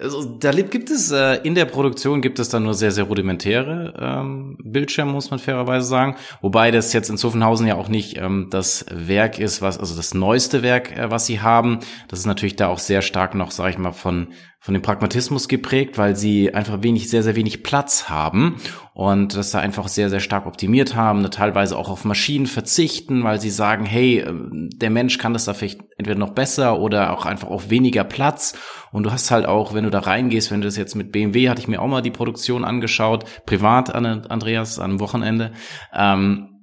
Also, 0.00 0.24
da 0.24 0.52
gibt 0.52 0.90
es 0.90 1.10
äh, 1.10 1.40
in 1.42 1.54
der 1.54 1.64
Produktion 1.64 2.20
gibt 2.20 2.38
es 2.38 2.48
dann 2.48 2.62
nur 2.62 2.74
sehr 2.74 2.92
sehr 2.92 3.04
rudimentäre 3.04 3.94
ähm, 3.98 4.56
Bildschirme 4.62 5.12
muss 5.12 5.30
man 5.30 5.40
fairerweise 5.40 5.86
sagen, 5.86 6.16
wobei 6.40 6.70
das 6.70 6.92
jetzt 6.92 7.10
in 7.10 7.16
Zuffenhausen 7.16 7.66
ja 7.66 7.74
auch 7.74 7.88
nicht 7.88 8.16
ähm, 8.16 8.48
das 8.50 8.86
Werk 8.90 9.38
ist, 9.38 9.60
was 9.60 9.78
also 9.78 9.96
das 9.96 10.14
neueste 10.14 10.62
Werk, 10.62 10.96
äh, 10.96 11.10
was 11.10 11.26
sie 11.26 11.40
haben. 11.40 11.80
Das 12.08 12.20
ist 12.20 12.26
natürlich 12.26 12.56
da 12.56 12.68
auch 12.68 12.78
sehr 12.78 13.02
stark 13.02 13.34
noch, 13.34 13.50
sage 13.50 13.70
ich 13.70 13.78
mal, 13.78 13.92
von 13.92 14.28
von 14.60 14.74
dem 14.74 14.82
Pragmatismus 14.82 15.48
geprägt, 15.48 15.98
weil 15.98 16.16
sie 16.16 16.52
einfach 16.52 16.82
wenig, 16.82 17.08
sehr, 17.08 17.22
sehr 17.22 17.36
wenig 17.36 17.62
Platz 17.62 18.08
haben 18.08 18.56
und 18.92 19.36
das 19.36 19.52
da 19.52 19.60
einfach 19.60 19.86
sehr, 19.86 20.10
sehr 20.10 20.20
stark 20.20 20.46
optimiert 20.46 20.96
haben, 20.96 21.28
teilweise 21.30 21.76
auch 21.78 21.88
auf 21.88 22.04
Maschinen 22.04 22.46
verzichten, 22.46 23.22
weil 23.22 23.40
sie 23.40 23.50
sagen, 23.50 23.86
hey, 23.86 24.18
ähm, 24.18 24.68
der 24.74 24.90
Mensch 24.90 25.18
kann 25.18 25.32
das 25.32 25.44
da 25.44 25.54
vielleicht 25.54 25.80
entweder 25.98 26.18
noch 26.18 26.30
besser 26.30 26.78
oder 26.78 27.12
auch 27.12 27.26
einfach 27.26 27.48
auf 27.48 27.70
weniger 27.70 28.04
Platz. 28.04 28.54
Und 28.92 29.02
du 29.02 29.12
hast 29.12 29.30
halt 29.30 29.46
auch, 29.46 29.74
wenn 29.74 29.84
du 29.84 29.90
da 29.90 29.98
reingehst, 29.98 30.50
wenn 30.50 30.60
du 30.60 30.68
das 30.68 30.76
jetzt 30.76 30.94
mit 30.94 31.12
BMW, 31.12 31.50
hatte 31.50 31.60
ich 31.60 31.68
mir 31.68 31.82
auch 31.82 31.88
mal 31.88 32.02
die 32.02 32.10
Produktion 32.10 32.64
angeschaut, 32.64 33.24
privat 33.44 33.94
an 33.94 34.06
Andreas, 34.06 34.78
am 34.78 35.00
Wochenende, 35.00 35.52
ähm, 35.92 36.54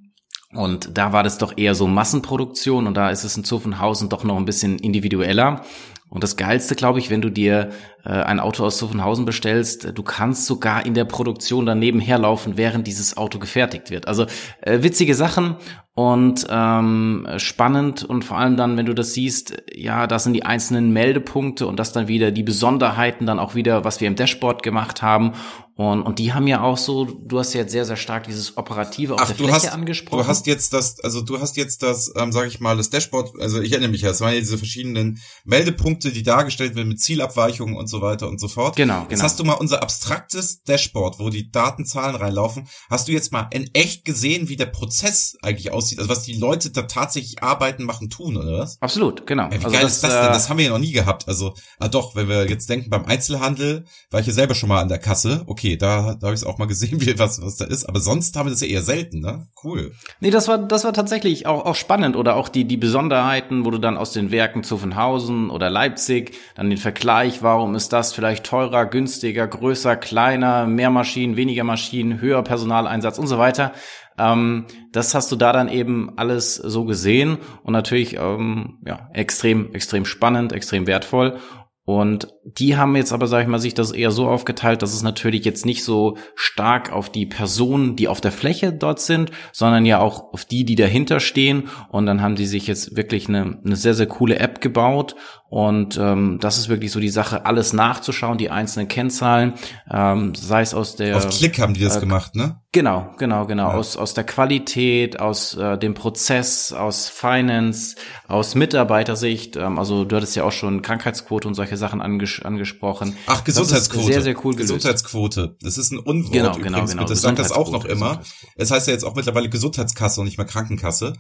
und 0.56 0.98
da 0.98 1.12
war 1.12 1.22
das 1.22 1.38
doch 1.38 1.58
eher 1.58 1.76
so 1.76 1.86
Massenproduktion 1.86 2.88
und 2.88 2.96
da 2.96 3.10
ist 3.10 3.26
es 3.26 3.36
in 3.36 3.44
Zuffenhausen 3.44 4.08
doch 4.08 4.24
noch 4.24 4.38
ein 4.38 4.46
bisschen 4.46 4.80
individueller. 4.80 5.62
Und 6.10 6.24
das 6.24 6.38
Geilste, 6.38 6.76
glaube 6.76 7.00
ich, 7.00 7.10
wenn 7.10 7.22
du 7.22 7.30
dir 7.30 7.72
ein 8.10 8.40
Auto 8.40 8.64
aus 8.64 8.78
Zuffenhausen 8.78 9.26
bestellst, 9.26 9.92
du 9.94 10.04
kannst 10.04 10.46
sogar 10.46 10.86
in 10.86 10.94
der 10.94 11.06
Produktion 11.06 11.66
daneben 11.66 12.00
herlaufen, 12.00 12.58
während 12.58 12.88
dieses 12.88 13.18
Auto 13.18 13.40
gefertigt 13.40 13.90
wird. 13.90 14.08
Also 14.08 14.26
äh, 14.62 14.84
witzige 14.84 15.16
Sachen 15.16 15.56
und 15.96 16.46
ähm, 16.50 17.26
spannend 17.38 18.04
und 18.04 18.26
vor 18.26 18.38
allem 18.38 18.58
dann, 18.58 18.78
wenn 18.78 18.86
du 18.86 18.94
das 18.94 19.14
siehst, 19.14 19.64
ja, 19.74 20.08
das 20.08 20.26
sind 20.26 20.34
die 20.34 20.44
einzelnen 20.44 20.92
Meldepunkte 20.92 21.68
und 21.68 21.80
das 21.80 21.94
dann 21.94 22.08
wieder 22.08 22.32
die 22.32 22.44
Besonderheiten 22.44 23.26
dann 23.26 23.40
auch 23.40 23.56
wieder, 23.56 23.86
was 23.86 24.02
wir 24.02 24.08
im 24.08 24.16
Dashboard 24.16 24.62
gemacht 24.62 25.02
haben 25.02 25.34
und, 25.78 26.04
und 26.04 26.20
die 26.20 26.32
haben 26.32 26.48
ja 26.48 26.62
auch 26.62 26.78
so, 26.78 27.04
du 27.04 27.38
hast 27.38 27.54
ja 27.54 27.62
jetzt 27.62 27.72
sehr, 27.74 27.84
sehr 27.84 27.98
stark 27.98 28.24
dieses 28.24 28.56
Operative 28.56 29.16
auf 29.16 29.20
Ach, 29.22 29.28
der 29.28 29.36
Fläche 29.36 29.54
hast, 29.54 29.74
angesprochen. 29.74 30.24
Du 30.24 30.28
hast 30.28 30.48
jetzt 30.48 30.72
das, 30.72 31.02
also 31.02 31.22
du 31.22 31.42
hast 31.42 31.58
jetzt 31.58 31.84
das, 31.84 32.14
ähm, 32.16 32.32
sage 32.32 32.48
ich 32.48 32.62
mal, 32.62 32.78
das 32.78 32.90
Dashboard, 32.90 33.34
also 33.42 33.60
ich 33.60 33.74
erinnere 33.74 33.92
mich 33.92 34.02
ja, 34.02 34.10
es 34.10 34.22
waren 34.22 34.34
ja 34.34 34.40
diese 34.40 34.58
verschiedenen 34.58 35.20
Meldepunkte, 35.44 36.14
die 36.14 36.24
dargestellt 36.24 36.76
werden 36.76 36.88
mit 36.88 37.02
Zielabweichungen 37.02 37.76
und 37.76 37.88
so 37.88 37.95
weiter 38.02 38.30
und 38.30 38.40
so 38.40 38.48
fort. 38.48 38.76
Genau, 38.76 39.00
genau. 39.00 39.10
Jetzt 39.10 39.24
hast 39.24 39.40
du 39.40 39.44
mal 39.44 39.54
unser 39.54 39.82
abstraktes 39.82 40.64
Dashboard, 40.64 41.20
wo 41.20 41.30
die 41.30 41.52
Datenzahlen 41.52 42.16
reinlaufen. 42.16 42.68
Hast 42.90 43.08
du 43.08 43.12
jetzt 43.12 43.32
mal 43.32 43.48
in 43.52 43.70
echt 43.74 44.06
gesehen, 44.06 44.48
wie 44.48 44.56
der 44.56 44.68
Prozess 44.68 45.38
eigentlich 45.42 45.72
aussieht? 45.74 46.00
Also 46.00 46.10
was 46.10 46.24
die 46.24 46.38
Leute 46.38 46.72
da 46.72 46.84
tatsächlich 46.84 47.44
arbeiten, 47.44 47.84
machen, 47.84 48.10
tun, 48.10 48.38
oder 48.38 48.60
was? 48.60 48.82
Absolut, 48.82 49.28
genau. 49.28 49.46
Ja, 49.46 49.52
wie 49.52 49.66
also 49.66 49.72
geil 49.72 49.82
das, 49.82 49.96
ist 49.96 50.04
das 50.04 50.14
denn? 50.14 50.30
Äh, 50.30 50.34
das 50.34 50.50
haben 50.50 50.58
wir 50.58 50.66
ja 50.66 50.72
noch 50.72 50.80
nie 50.80 50.94
gehabt. 50.94 51.28
Also, 51.28 51.54
ah 51.80 51.90
doch, 51.90 52.16
wenn 52.16 52.30
wir 52.30 52.50
jetzt 52.50 52.70
denken, 52.70 52.90
beim 52.90 53.06
Einzelhandel 53.06 53.86
war 54.10 54.22
ich 54.22 54.28
ja 54.28 54.34
selber 54.34 54.56
schon 54.56 54.70
mal 54.70 54.82
an 54.82 54.88
der 54.88 55.00
Kasse. 55.00 55.44
Okay, 55.48 55.66
okay, 55.66 55.78
da, 55.78 56.16
da 56.16 56.28
habe 56.28 56.34
ich 56.34 56.42
es 56.42 56.44
auch 56.44 56.58
mal 56.58 56.66
gesehen, 56.66 57.02
wie 57.06 57.18
was, 57.18 57.42
was 57.42 57.58
da 57.58 57.66
ist. 57.66 57.86
Aber 57.86 58.00
sonst 58.00 58.36
haben 58.36 58.48
wir 58.48 58.52
das 58.52 58.62
ja 58.62 58.68
eher 58.68 58.82
selten, 58.82 59.20
ne? 59.20 59.48
Cool. 59.64 59.94
Nee, 60.20 60.30
das 60.30 60.48
war, 60.48 60.58
das 60.58 60.84
war 60.84 60.94
tatsächlich 60.94 61.48
auch, 61.48 61.66
auch 61.66 61.76
spannend. 61.76 62.16
Oder 62.16 62.36
auch 62.36 62.50
die, 62.50 62.66
die 62.66 62.78
Besonderheiten, 62.78 63.66
wo 63.66 63.72
du 63.72 63.78
dann 63.78 63.98
aus 63.98 64.12
den 64.12 64.32
Werken 64.32 64.64
Zuffenhausen 64.64 65.50
oder 65.50 65.70
Leipzig 65.70 66.36
dann 66.56 66.70
den 66.70 66.78
Vergleich, 66.78 67.42
warum 67.42 67.76
ist 67.76 67.85
das 67.90 68.14
vielleicht 68.14 68.46
teurer, 68.46 68.86
günstiger, 68.86 69.48
größer, 69.48 69.96
kleiner, 69.96 70.66
mehr 70.68 70.90
Maschinen, 70.90 71.36
weniger 71.36 71.64
Maschinen, 71.64 72.22
höher 72.22 72.44
Personaleinsatz 72.44 73.18
und 73.18 73.28
so 73.28 73.38
weiter. 73.38 73.72
Ähm, 74.18 74.66
das 74.92 75.16
hast 75.16 75.32
du 75.32 75.36
da 75.36 75.52
dann 75.52 75.68
eben 75.68 76.18
alles 76.18 76.56
so 76.56 76.86
gesehen 76.86 77.38
und 77.64 77.74
natürlich 77.74 78.18
ähm, 78.18 78.80
ja 78.86 79.10
extrem 79.14 79.74
extrem 79.74 80.06
spannend, 80.06 80.54
extrem 80.54 80.88
wertvoll 80.88 81.38
und 81.84 82.35
die 82.46 82.78
haben 82.78 82.96
jetzt 82.96 83.12
aber, 83.12 83.26
sag 83.26 83.42
ich 83.42 83.48
mal, 83.48 83.58
sich 83.58 83.74
das 83.74 83.92
eher 83.92 84.12
so 84.12 84.28
aufgeteilt, 84.28 84.84
dass 84.84 84.94
es 84.94 85.02
natürlich 85.02 85.46
jetzt 85.46 85.66
nicht 85.66 85.84
so 85.84 86.18
stark 86.36 86.94
auf 86.94 87.10
die 87.10 87.26
Personen, 87.26 87.96
die 87.96 88.08
auf 88.08 88.22
der 88.22 88.32
Fläche 88.32 88.72
dort 88.72 89.00
sind, 89.00 89.32
sondern 89.52 89.84
ja 89.84 90.00
auch 90.00 90.32
auf 90.32 90.46
die, 90.46 90.64
die 90.64 90.76
dahinter 90.76 91.20
stehen. 91.20 91.70
Und 91.90 92.06
dann 92.06 92.22
haben 92.22 92.36
die 92.36 92.46
sich 92.46 92.68
jetzt 92.68 92.96
wirklich 92.96 93.28
eine, 93.28 93.58
eine 93.66 93.76
sehr, 93.76 93.96
sehr 93.96 94.06
coole 94.06 94.38
App 94.38 94.62
gebaut. 94.62 95.16
Und 95.50 95.98
ähm, 95.98 96.38
das 96.40 96.58
ist 96.58 96.70
wirklich 96.70 96.92
so 96.92 97.00
die 97.00 97.10
Sache, 97.10 97.46
alles 97.46 97.74
nachzuschauen, 97.74 98.38
die 98.38 98.50
einzelnen 98.50 98.88
Kennzahlen, 98.88 99.54
ähm, 99.90 100.36
sei 100.36 100.62
es 100.62 100.74
aus 100.74 100.96
der... 100.96 101.18
Auf 101.18 101.30
Klick 101.30 101.60
haben 101.60 101.74
die 101.74 101.82
das 101.82 101.98
äh, 101.98 102.00
gemacht, 102.00 102.36
ne? 102.36 102.60
Genau, 102.72 103.12
genau, 103.18 103.46
genau. 103.46 103.70
Ja. 103.70 103.76
Aus, 103.76 103.96
aus 103.96 104.14
der 104.14 104.26
Qualität, 104.26 105.20
aus 105.20 105.56
äh, 105.56 105.78
dem 105.78 105.94
Prozess, 105.94 106.74
aus 106.74 107.08
Finance, 107.08 107.96
aus 108.28 108.54
Mitarbeitersicht. 108.54 109.56
Ähm, 109.56 109.80
also 109.80 110.04
du 110.04 110.16
hattest 110.18 110.36
ja 110.36 110.44
auch 110.44 110.52
schon 110.52 110.82
Krankheitsquote 110.82 111.48
und 111.48 111.54
solche 111.54 111.78
Sachen 111.78 112.02
anges 112.44 112.66
angesprochen. 112.66 113.16
Ach, 113.28 113.44
Gesundheitsquote. 113.44 114.06
sehr, 114.06 114.22
sehr 114.22 114.46
cool 114.46 114.54
gelöst. 114.54 114.74
Gesundheitsquote. 114.74 115.58
Das 115.62 115.78
ist 115.78 115.92
ein 115.92 116.00
Unwort 116.00 116.34
genau, 116.34 116.52
genau 116.54 116.60
übrigens. 116.60 116.92
Genau, 116.92 117.04
genau. 117.04 117.06
Das 117.06 117.22
sagt 117.22 117.40
das 117.40 117.52
auch 117.52 117.72
noch 117.72 117.86
immer. 117.86 118.22
Es 118.56 118.72
heißt 118.72 118.88
ja 118.88 118.94
jetzt 118.94 119.04
auch 119.04 119.16
mittlerweile 119.16 119.50
Gesundheitskasse 119.50 120.22
und 120.22 120.26
nicht 120.26 120.38
mehr 120.38 120.48
Krankenkasse. 120.48 121.14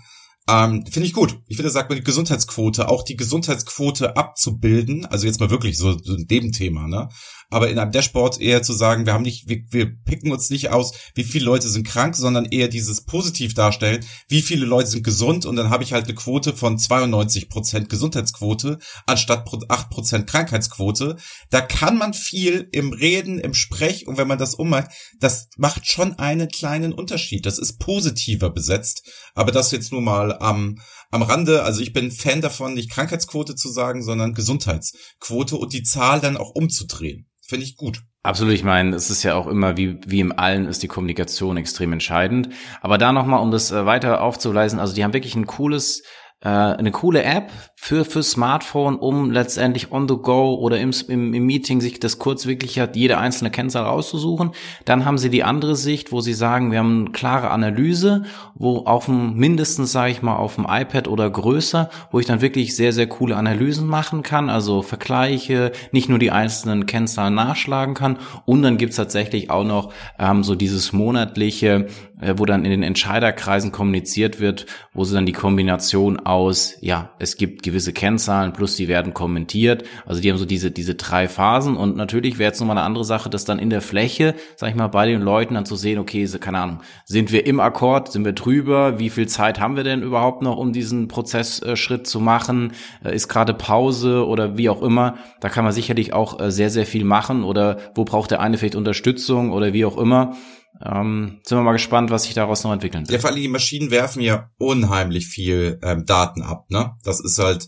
Ähm, 0.47 0.85
finde 0.85 1.07
ich 1.07 1.13
gut. 1.13 1.39
Ich 1.47 1.57
finde, 1.57 1.71
sagt 1.71 1.89
man 1.89 1.97
die 1.97 2.03
Gesundheitsquote, 2.03 2.87
auch 2.87 3.03
die 3.03 3.15
Gesundheitsquote 3.15 4.15
abzubilden, 4.15 5.05
also 5.05 5.25
jetzt 5.25 5.39
mal 5.39 5.49
wirklich 5.49 5.77
so, 5.77 5.97
so 5.97 6.15
dem 6.17 6.51
Thema, 6.51 6.87
ne? 6.87 7.09
Aber 7.49 7.69
in 7.69 7.79
einem 7.79 7.91
Dashboard 7.91 8.39
eher 8.41 8.63
zu 8.63 8.73
sagen, 8.73 9.05
wir 9.05 9.13
haben 9.13 9.23
nicht, 9.23 9.47
wir, 9.47 9.63
wir 9.69 9.95
picken 10.03 10.31
uns 10.31 10.49
nicht 10.49 10.69
aus, 10.69 10.93
wie 11.13 11.23
viele 11.23 11.45
Leute 11.45 11.67
sind 11.67 11.87
krank, 11.87 12.15
sondern 12.15 12.45
eher 12.45 12.67
dieses 12.67 13.01
positiv 13.01 13.53
darstellen, 13.53 14.05
wie 14.27 14.41
viele 14.41 14.65
Leute 14.65 14.89
sind 14.89 15.03
gesund 15.03 15.45
und 15.45 15.55
dann 15.55 15.69
habe 15.69 15.83
ich 15.83 15.93
halt 15.93 16.05
eine 16.05 16.15
Quote 16.15 16.53
von 16.53 16.77
92 16.77 17.49
Prozent 17.49 17.89
Gesundheitsquote 17.89 18.79
anstatt 19.05 19.45
8 19.67 19.89
Prozent 19.89 20.27
Krankheitsquote. 20.27 21.17
Da 21.49 21.61
kann 21.61 21.97
man 21.97 22.13
viel 22.13 22.67
im 22.71 22.93
Reden, 22.93 23.39
im 23.39 23.53
Sprech 23.53 24.07
und 24.07 24.17
wenn 24.17 24.27
man 24.27 24.37
das 24.37 24.55
ummacht, 24.55 24.91
das 25.19 25.49
macht 25.57 25.87
schon 25.87 26.17
einen 26.19 26.47
kleinen 26.49 26.93
Unterschied. 26.93 27.45
Das 27.45 27.59
ist 27.59 27.79
positiver 27.79 28.49
besetzt, 28.49 29.03
aber 29.33 29.51
das 29.51 29.71
jetzt 29.71 29.91
nur 29.91 30.01
mal 30.01 30.37
am, 30.39 30.79
am 31.15 31.23
Rande. 31.23 31.63
Also 31.63 31.81
ich 31.81 31.93
bin 31.93 32.11
Fan 32.11 32.41
davon, 32.41 32.73
nicht 32.73 32.91
Krankheitsquote 32.91 33.55
zu 33.55 33.69
sagen, 33.69 34.03
sondern 34.03 34.33
Gesundheitsquote 34.33 35.55
und 35.55 35.73
die 35.73 35.83
Zahl 35.83 36.19
dann 36.19 36.37
auch 36.37 36.51
umzudrehen. 36.51 37.27
Finde 37.41 37.65
ich 37.65 37.75
gut. 37.75 38.01
Absolut, 38.23 38.53
ich 38.53 38.63
meine, 38.63 38.95
es 38.95 39.11
ist 39.11 39.21
ja 39.21 39.35
auch 39.35 39.45
immer, 39.45 39.77
wie, 39.77 39.99
wie 40.07 40.19
im 40.19 40.37
Allen 40.37 40.65
ist 40.65 40.81
die 40.81 40.87
Kommunikation 40.87 41.57
extrem 41.57 41.93
entscheidend. 41.93 42.49
Aber 42.81 42.97
da 42.97 43.11
nochmal, 43.11 43.39
um 43.39 43.51
das 43.51 43.71
äh, 43.71 43.85
weiter 43.85 44.21
aufzuleisen, 44.21 44.79
also 44.79 44.95
die 44.95 45.03
haben 45.03 45.13
wirklich 45.13 45.35
ein 45.35 45.45
cooles 45.45 46.01
äh, 46.45 46.47
eine 46.47 46.91
coole 46.91 47.23
App 47.23 47.51
für 47.75 48.05
für 48.05 48.21
Smartphone, 48.21 48.97
um 48.97 49.31
letztendlich 49.31 49.91
on 49.91 50.07
the 50.07 50.15
go 50.15 50.55
oder 50.55 50.79
im, 50.79 50.91
im, 51.07 51.33
im 51.33 51.45
Meeting 51.45 51.81
sich 51.81 51.99
das 51.99 52.19
kurz 52.19 52.45
wirklich 52.45 52.79
hat, 52.79 52.95
jede 52.95 53.17
einzelne 53.17 53.49
Kennzahl 53.49 53.83
rauszusuchen. 53.83 54.51
Dann 54.85 55.05
haben 55.05 55.17
sie 55.17 55.31
die 55.31 55.43
andere 55.43 55.75
Sicht, 55.75 56.11
wo 56.11 56.21
sie 56.21 56.33
sagen, 56.33 56.71
wir 56.71 56.79
haben 56.79 57.05
eine 57.05 57.11
klare 57.11 57.49
Analyse, 57.49 58.23
wo 58.53 58.85
auf 58.85 59.05
dem 59.05 59.35
mindestens 59.35 59.91
sage 59.91 60.11
ich 60.11 60.21
mal 60.21 60.35
auf 60.35 60.55
dem 60.55 60.67
iPad 60.69 61.07
oder 61.07 61.29
größer, 61.29 61.89
wo 62.11 62.19
ich 62.19 62.27
dann 62.27 62.41
wirklich 62.41 62.75
sehr 62.75 62.93
sehr 62.93 63.07
coole 63.07 63.35
Analysen 63.35 63.87
machen 63.87 64.21
kann, 64.21 64.49
also 64.49 64.83
Vergleiche, 64.83 65.71
nicht 65.91 66.09
nur 66.09 66.19
die 66.19 66.29
einzelnen 66.29 66.85
Kennzahlen 66.85 67.33
nachschlagen 67.33 67.95
kann. 67.95 68.19
Und 68.45 68.61
dann 68.61 68.77
gibt's 68.77 68.97
tatsächlich 68.97 69.49
auch 69.49 69.63
noch 69.63 69.91
ähm, 70.19 70.43
so 70.43 70.53
dieses 70.53 70.93
monatliche, 70.93 71.87
äh, 72.21 72.35
wo 72.37 72.45
dann 72.45 72.65
in 72.65 72.71
den 72.71 72.83
Entscheiderkreisen 72.83 73.71
kommuniziert 73.71 74.39
wird, 74.39 74.67
wo 74.93 75.03
sie 75.03 75.15
dann 75.15 75.25
die 75.25 75.33
Kombination 75.33 76.19
aus, 76.35 76.75
ja, 76.81 77.11
es 77.17 77.37
gibt 77.37 77.63
gewisse 77.63 77.93
Kennzahlen 77.93 78.51
plus 78.51 78.75
die 78.75 78.89
werden 78.89 79.13
kommentiert. 79.13 79.85
Also 80.05 80.21
die 80.21 80.29
haben 80.29 80.37
so 80.37 80.45
diese, 80.45 80.69
diese 80.69 80.95
drei 80.95 81.29
Phasen 81.29 81.77
und 81.77 81.95
natürlich 81.95 82.37
wäre 82.37 82.49
jetzt 82.49 82.59
nochmal 82.59 82.77
eine 82.77 82.85
andere 82.85 83.05
Sache, 83.05 83.29
dass 83.29 83.45
dann 83.45 83.57
in 83.57 83.69
der 83.69 83.81
Fläche, 83.81 84.35
sag 84.57 84.69
ich 84.69 84.75
mal, 84.75 84.87
bei 84.87 85.07
den 85.07 85.21
Leuten 85.21 85.53
dann 85.53 85.65
zu 85.65 85.77
sehen, 85.77 85.97
okay, 85.97 86.27
keine 86.39 86.59
Ahnung, 86.59 86.81
sind 87.05 87.31
wir 87.31 87.45
im 87.45 87.61
Akkord, 87.61 88.11
sind 88.11 88.25
wir 88.25 88.33
drüber, 88.33 88.99
wie 88.99 89.09
viel 89.09 89.27
Zeit 89.27 89.61
haben 89.61 89.77
wir 89.77 89.85
denn 89.85 90.03
überhaupt 90.03 90.41
noch, 90.41 90.57
um 90.57 90.73
diesen 90.73 91.07
Prozessschritt 91.07 92.05
zu 92.05 92.19
machen, 92.19 92.73
äh, 93.03 93.15
ist 93.15 93.29
gerade 93.29 93.53
Pause 93.53 94.27
oder 94.27 94.57
wie 94.57 94.69
auch 94.69 94.81
immer. 94.81 95.15
Da 95.39 95.47
kann 95.47 95.63
man 95.63 95.73
sicherlich 95.73 96.11
auch 96.11 96.39
äh, 96.41 96.51
sehr, 96.51 96.69
sehr 96.69 96.85
viel 96.85 97.05
machen 97.05 97.45
oder 97.45 97.77
wo 97.95 98.03
braucht 98.03 98.31
der 98.31 98.41
eine 98.41 98.57
vielleicht 98.57 98.75
Unterstützung 98.75 99.53
oder 99.53 99.71
wie 99.71 99.85
auch 99.85 99.97
immer. 99.97 100.35
Ähm, 100.83 101.39
sind 101.43 101.57
wir 101.57 101.63
mal 101.63 101.71
gespannt, 101.73 102.11
was 102.11 102.23
sich 102.23 102.33
daraus 102.33 102.63
noch 102.63 102.73
entwickeln 102.73 103.03
wird. 103.03 103.11
Ja, 103.11 103.19
vor 103.19 103.29
allem 103.29 103.41
die 103.41 103.47
Maschinen 103.47 103.91
werfen 103.91 104.21
ja 104.21 104.49
unheimlich 104.57 105.27
viel 105.27 105.79
ähm, 105.81 106.05
Daten 106.05 106.41
ab, 106.41 106.69
ne? 106.69 106.97
Das 107.03 107.19
ist 107.19 107.39
halt, 107.39 107.67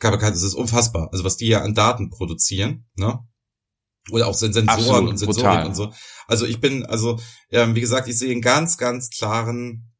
das 0.00 0.42
ist 0.42 0.54
unfassbar. 0.54 1.10
Also 1.12 1.24
was 1.24 1.36
die 1.36 1.48
ja 1.48 1.60
an 1.62 1.74
Daten 1.74 2.10
produzieren, 2.10 2.86
ne? 2.96 3.20
Oder 4.10 4.26
auch 4.26 4.34
Sensoren 4.34 4.68
Absolut, 4.68 5.10
und 5.10 5.16
Sensoren 5.18 5.36
brutal. 5.36 5.66
und 5.66 5.74
so. 5.74 5.92
Also 6.26 6.46
ich 6.46 6.60
bin, 6.60 6.84
also, 6.86 7.20
ähm, 7.50 7.74
wie 7.74 7.80
gesagt, 7.80 8.08
ich 8.08 8.18
sehe 8.18 8.32
einen 8.32 8.40
ganz, 8.40 8.76
ganz 8.76 9.10
klaren, 9.10 9.92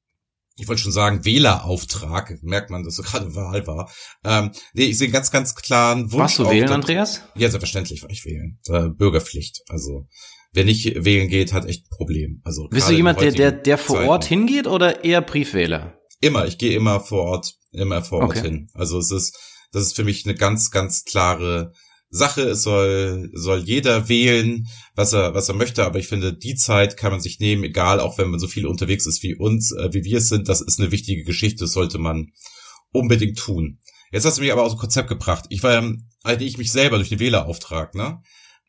ich 0.56 0.66
wollte 0.66 0.82
schon 0.82 0.92
sagen, 0.92 1.24
Wählerauftrag, 1.24 2.42
merkt 2.42 2.70
man, 2.70 2.82
dass 2.82 2.96
so 2.96 3.02
gerade 3.02 3.34
Wahl 3.34 3.66
war. 3.66 3.90
Ähm, 4.24 4.50
nee, 4.74 4.84
ich 4.84 4.98
sehe 4.98 5.06
einen 5.06 5.12
ganz, 5.12 5.30
ganz 5.30 5.54
klaren 5.54 6.10
Wunsch. 6.10 6.20
Warst 6.20 6.38
du 6.40 6.50
wählen, 6.50 6.70
Andreas? 6.70 7.22
Ja, 7.36 7.48
selbstverständlich 7.48 8.02
war 8.02 8.10
ich 8.10 8.24
wählen. 8.24 8.58
Äh, 8.66 8.88
Bürgerpflicht. 8.88 9.62
Also 9.68 10.06
wer 10.52 10.64
nicht 10.64 11.04
wählen 11.04 11.28
geht, 11.28 11.52
hat 11.52 11.66
echt 11.66 11.86
ein 11.86 11.96
Problem. 11.96 12.40
Also 12.44 12.68
Bist 12.68 12.88
du 12.88 12.94
jemand, 12.94 13.20
der, 13.20 13.32
der, 13.32 13.52
der 13.52 13.78
vor 13.78 13.96
Zeiten. 13.96 14.08
Ort 14.08 14.24
hingeht 14.24 14.66
oder 14.66 15.04
eher 15.04 15.22
Briefwähler? 15.22 15.98
Immer, 16.20 16.46
ich 16.46 16.58
gehe 16.58 16.74
immer 16.76 17.00
vor 17.00 17.22
Ort, 17.22 17.54
immer 17.72 18.02
vor 18.02 18.20
Ort 18.20 18.36
okay. 18.36 18.42
hin. 18.42 18.68
Also 18.74 18.98
es 18.98 19.10
ist, 19.10 19.36
das 19.72 19.82
ist 19.82 19.96
für 19.96 20.04
mich 20.04 20.24
eine 20.24 20.34
ganz, 20.34 20.70
ganz 20.70 21.04
klare 21.04 21.72
Sache, 22.14 22.42
es 22.42 22.62
soll, 22.62 23.30
soll 23.32 23.60
jeder 23.60 24.10
wählen, 24.10 24.68
was 24.94 25.14
er, 25.14 25.34
was 25.34 25.48
er 25.48 25.54
möchte, 25.54 25.84
aber 25.84 25.98
ich 25.98 26.08
finde, 26.08 26.34
die 26.34 26.54
Zeit 26.54 26.98
kann 26.98 27.10
man 27.10 27.20
sich 27.20 27.40
nehmen, 27.40 27.64
egal, 27.64 28.00
auch 28.00 28.18
wenn 28.18 28.28
man 28.28 28.38
so 28.38 28.46
viel 28.46 28.66
unterwegs 28.66 29.06
ist 29.06 29.22
wie 29.22 29.34
uns, 29.34 29.72
äh, 29.72 29.88
wie 29.94 30.04
wir 30.04 30.18
es 30.18 30.28
sind, 30.28 30.50
das 30.50 30.60
ist 30.60 30.78
eine 30.78 30.90
wichtige 30.90 31.24
Geschichte, 31.24 31.64
das 31.64 31.72
sollte 31.72 31.96
man 31.96 32.30
unbedingt 32.92 33.38
tun. 33.38 33.78
Jetzt 34.12 34.26
hast 34.26 34.36
du 34.36 34.42
mich 34.42 34.52
aber 34.52 34.62
aus 34.62 34.72
dem 34.72 34.78
Konzept 34.78 35.08
gebracht. 35.08 35.46
Ich 35.48 35.62
war 35.62 35.72
ja, 35.72 35.90
halte 36.22 36.44
ich 36.44 36.58
mich 36.58 36.70
selber 36.70 36.98
durch 36.98 37.08
den 37.08 37.18
Wählerauftrag, 37.18 37.94
ne? 37.94 38.20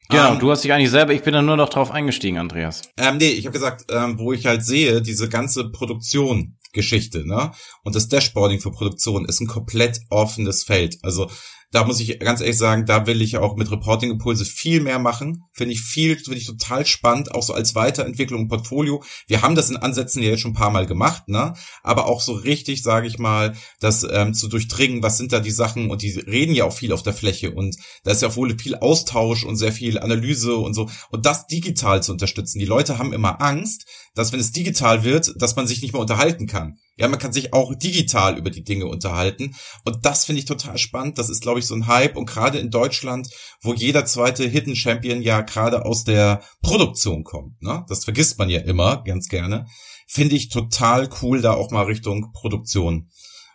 Genau, 0.09 0.33
Ähm, 0.33 0.39
du 0.39 0.51
hast 0.51 0.63
dich 0.63 0.73
eigentlich 0.73 0.91
selber, 0.91 1.13
ich 1.13 1.23
bin 1.23 1.33
da 1.33 1.41
nur 1.41 1.57
noch 1.57 1.69
drauf 1.69 1.91
eingestiegen, 1.91 2.37
Andreas. 2.37 2.81
Ähm, 2.97 3.17
nee, 3.17 3.29
ich 3.29 3.45
habe 3.45 3.53
gesagt, 3.53 3.85
ähm, 3.89 4.19
wo 4.19 4.33
ich 4.33 4.45
halt 4.45 4.63
sehe, 4.65 5.01
diese 5.01 5.29
ganze 5.29 5.69
Produktion 5.69 6.57
Geschichte, 6.73 7.25
ne? 7.25 7.51
Und 7.83 7.95
das 7.95 8.09
Dashboarding 8.09 8.59
für 8.59 8.71
Produktion 8.71 9.25
ist 9.25 9.39
ein 9.39 9.47
komplett 9.47 10.01
offenes 10.09 10.63
Feld. 10.63 10.97
Also 11.03 11.29
da 11.73 11.83
muss 11.83 11.99
ich 11.99 12.19
ganz 12.19 12.39
ehrlich 12.39 12.57
sagen, 12.57 12.85
da 12.85 13.07
will 13.07 13.21
ich 13.23 13.37
auch 13.37 13.55
mit 13.55 13.71
Reporting 13.71 14.11
Impulse 14.11 14.45
viel 14.45 14.79
mehr 14.79 14.99
machen. 14.99 15.45
Finde 15.51 15.73
ich 15.73 15.81
viel, 15.81 16.15
finde 16.17 16.37
ich 16.37 16.45
total 16.45 16.85
spannend, 16.85 17.33
auch 17.33 17.41
so 17.41 17.53
als 17.53 17.73
Weiterentwicklung 17.73 18.41
im 18.41 18.47
Portfolio. 18.47 19.03
Wir 19.27 19.41
haben 19.41 19.55
das 19.55 19.71
in 19.71 19.77
Ansätzen 19.77 20.21
ja 20.21 20.29
jetzt 20.29 20.41
schon 20.41 20.51
ein 20.51 20.55
paar 20.55 20.69
Mal 20.69 20.85
gemacht, 20.85 21.27
ne? 21.27 21.55
Aber 21.81 22.05
auch 22.05 22.21
so 22.21 22.33
richtig, 22.33 22.83
sage 22.83 23.07
ich 23.07 23.17
mal, 23.17 23.55
das 23.79 24.05
ähm, 24.09 24.35
zu 24.35 24.49
durchdringen, 24.49 25.01
was 25.01 25.17
sind 25.17 25.33
da 25.33 25.39
die 25.39 25.49
Sachen 25.49 25.89
und 25.89 26.03
die 26.03 26.11
reden 26.11 26.53
ja 26.53 26.65
auch 26.65 26.73
viel 26.73 26.93
auf 26.93 27.01
der 27.01 27.13
Fläche 27.13 27.51
und 27.51 27.75
da 28.03 28.11
ist 28.11 28.21
ja 28.21 28.27
auch 28.27 28.35
wohl 28.35 28.55
viel 28.59 28.75
Austausch 28.75 29.43
und 29.43 29.55
sehr 29.55 29.71
viel 29.71 29.97
Analyse 29.97 30.55
und 30.55 30.75
so 30.75 30.91
und 31.09 31.25
das 31.25 31.47
digital 31.47 32.03
zu 32.03 32.11
unterstützen. 32.11 32.59
Die 32.59 32.65
Leute 32.65 32.99
haben 32.99 33.13
immer 33.13 33.41
Angst, 33.41 33.87
dass 34.13 34.31
wenn 34.31 34.39
es 34.39 34.51
digital 34.51 35.03
wird, 35.03 35.33
dass 35.41 35.55
man 35.55 35.65
sich 35.65 35.81
nicht 35.81 35.93
mehr 35.93 36.01
unterhalten 36.01 36.45
kann. 36.45 36.77
Ja, 36.95 37.07
man 37.07 37.19
kann 37.19 37.33
sich 37.33 37.53
auch 37.53 37.73
digital 37.73 38.37
über 38.37 38.51
die 38.51 38.63
Dinge 38.63 38.85
unterhalten. 38.85 39.55
Und 39.83 40.05
das 40.05 40.25
finde 40.25 40.39
ich 40.39 40.45
total 40.45 40.77
spannend. 40.77 41.17
Das 41.17 41.29
ist, 41.29 41.41
glaube 41.41 41.59
ich, 41.59 41.65
so 41.65 41.73
ein 41.73 41.87
Hype. 41.87 42.15
Und 42.15 42.27
gerade 42.27 42.59
in 42.59 42.69
Deutschland, 42.69 43.29
wo 43.61 43.73
jeder 43.73 44.05
zweite 44.05 44.47
Hidden 44.47 44.75
Champion 44.75 45.21
ja 45.21 45.41
gerade 45.41 45.85
aus 45.85 46.03
der 46.03 46.43
Produktion 46.61 47.23
kommt, 47.23 47.61
ne? 47.61 47.83
Das 47.89 48.03
vergisst 48.03 48.37
man 48.37 48.49
ja 48.49 48.61
immer 48.61 49.03
ganz 49.03 49.27
gerne. 49.27 49.65
Finde 50.07 50.35
ich 50.35 50.49
total 50.49 51.09
cool, 51.21 51.41
da 51.41 51.53
auch 51.53 51.71
mal 51.71 51.85
Richtung 51.85 52.31
Produktion 52.33 53.09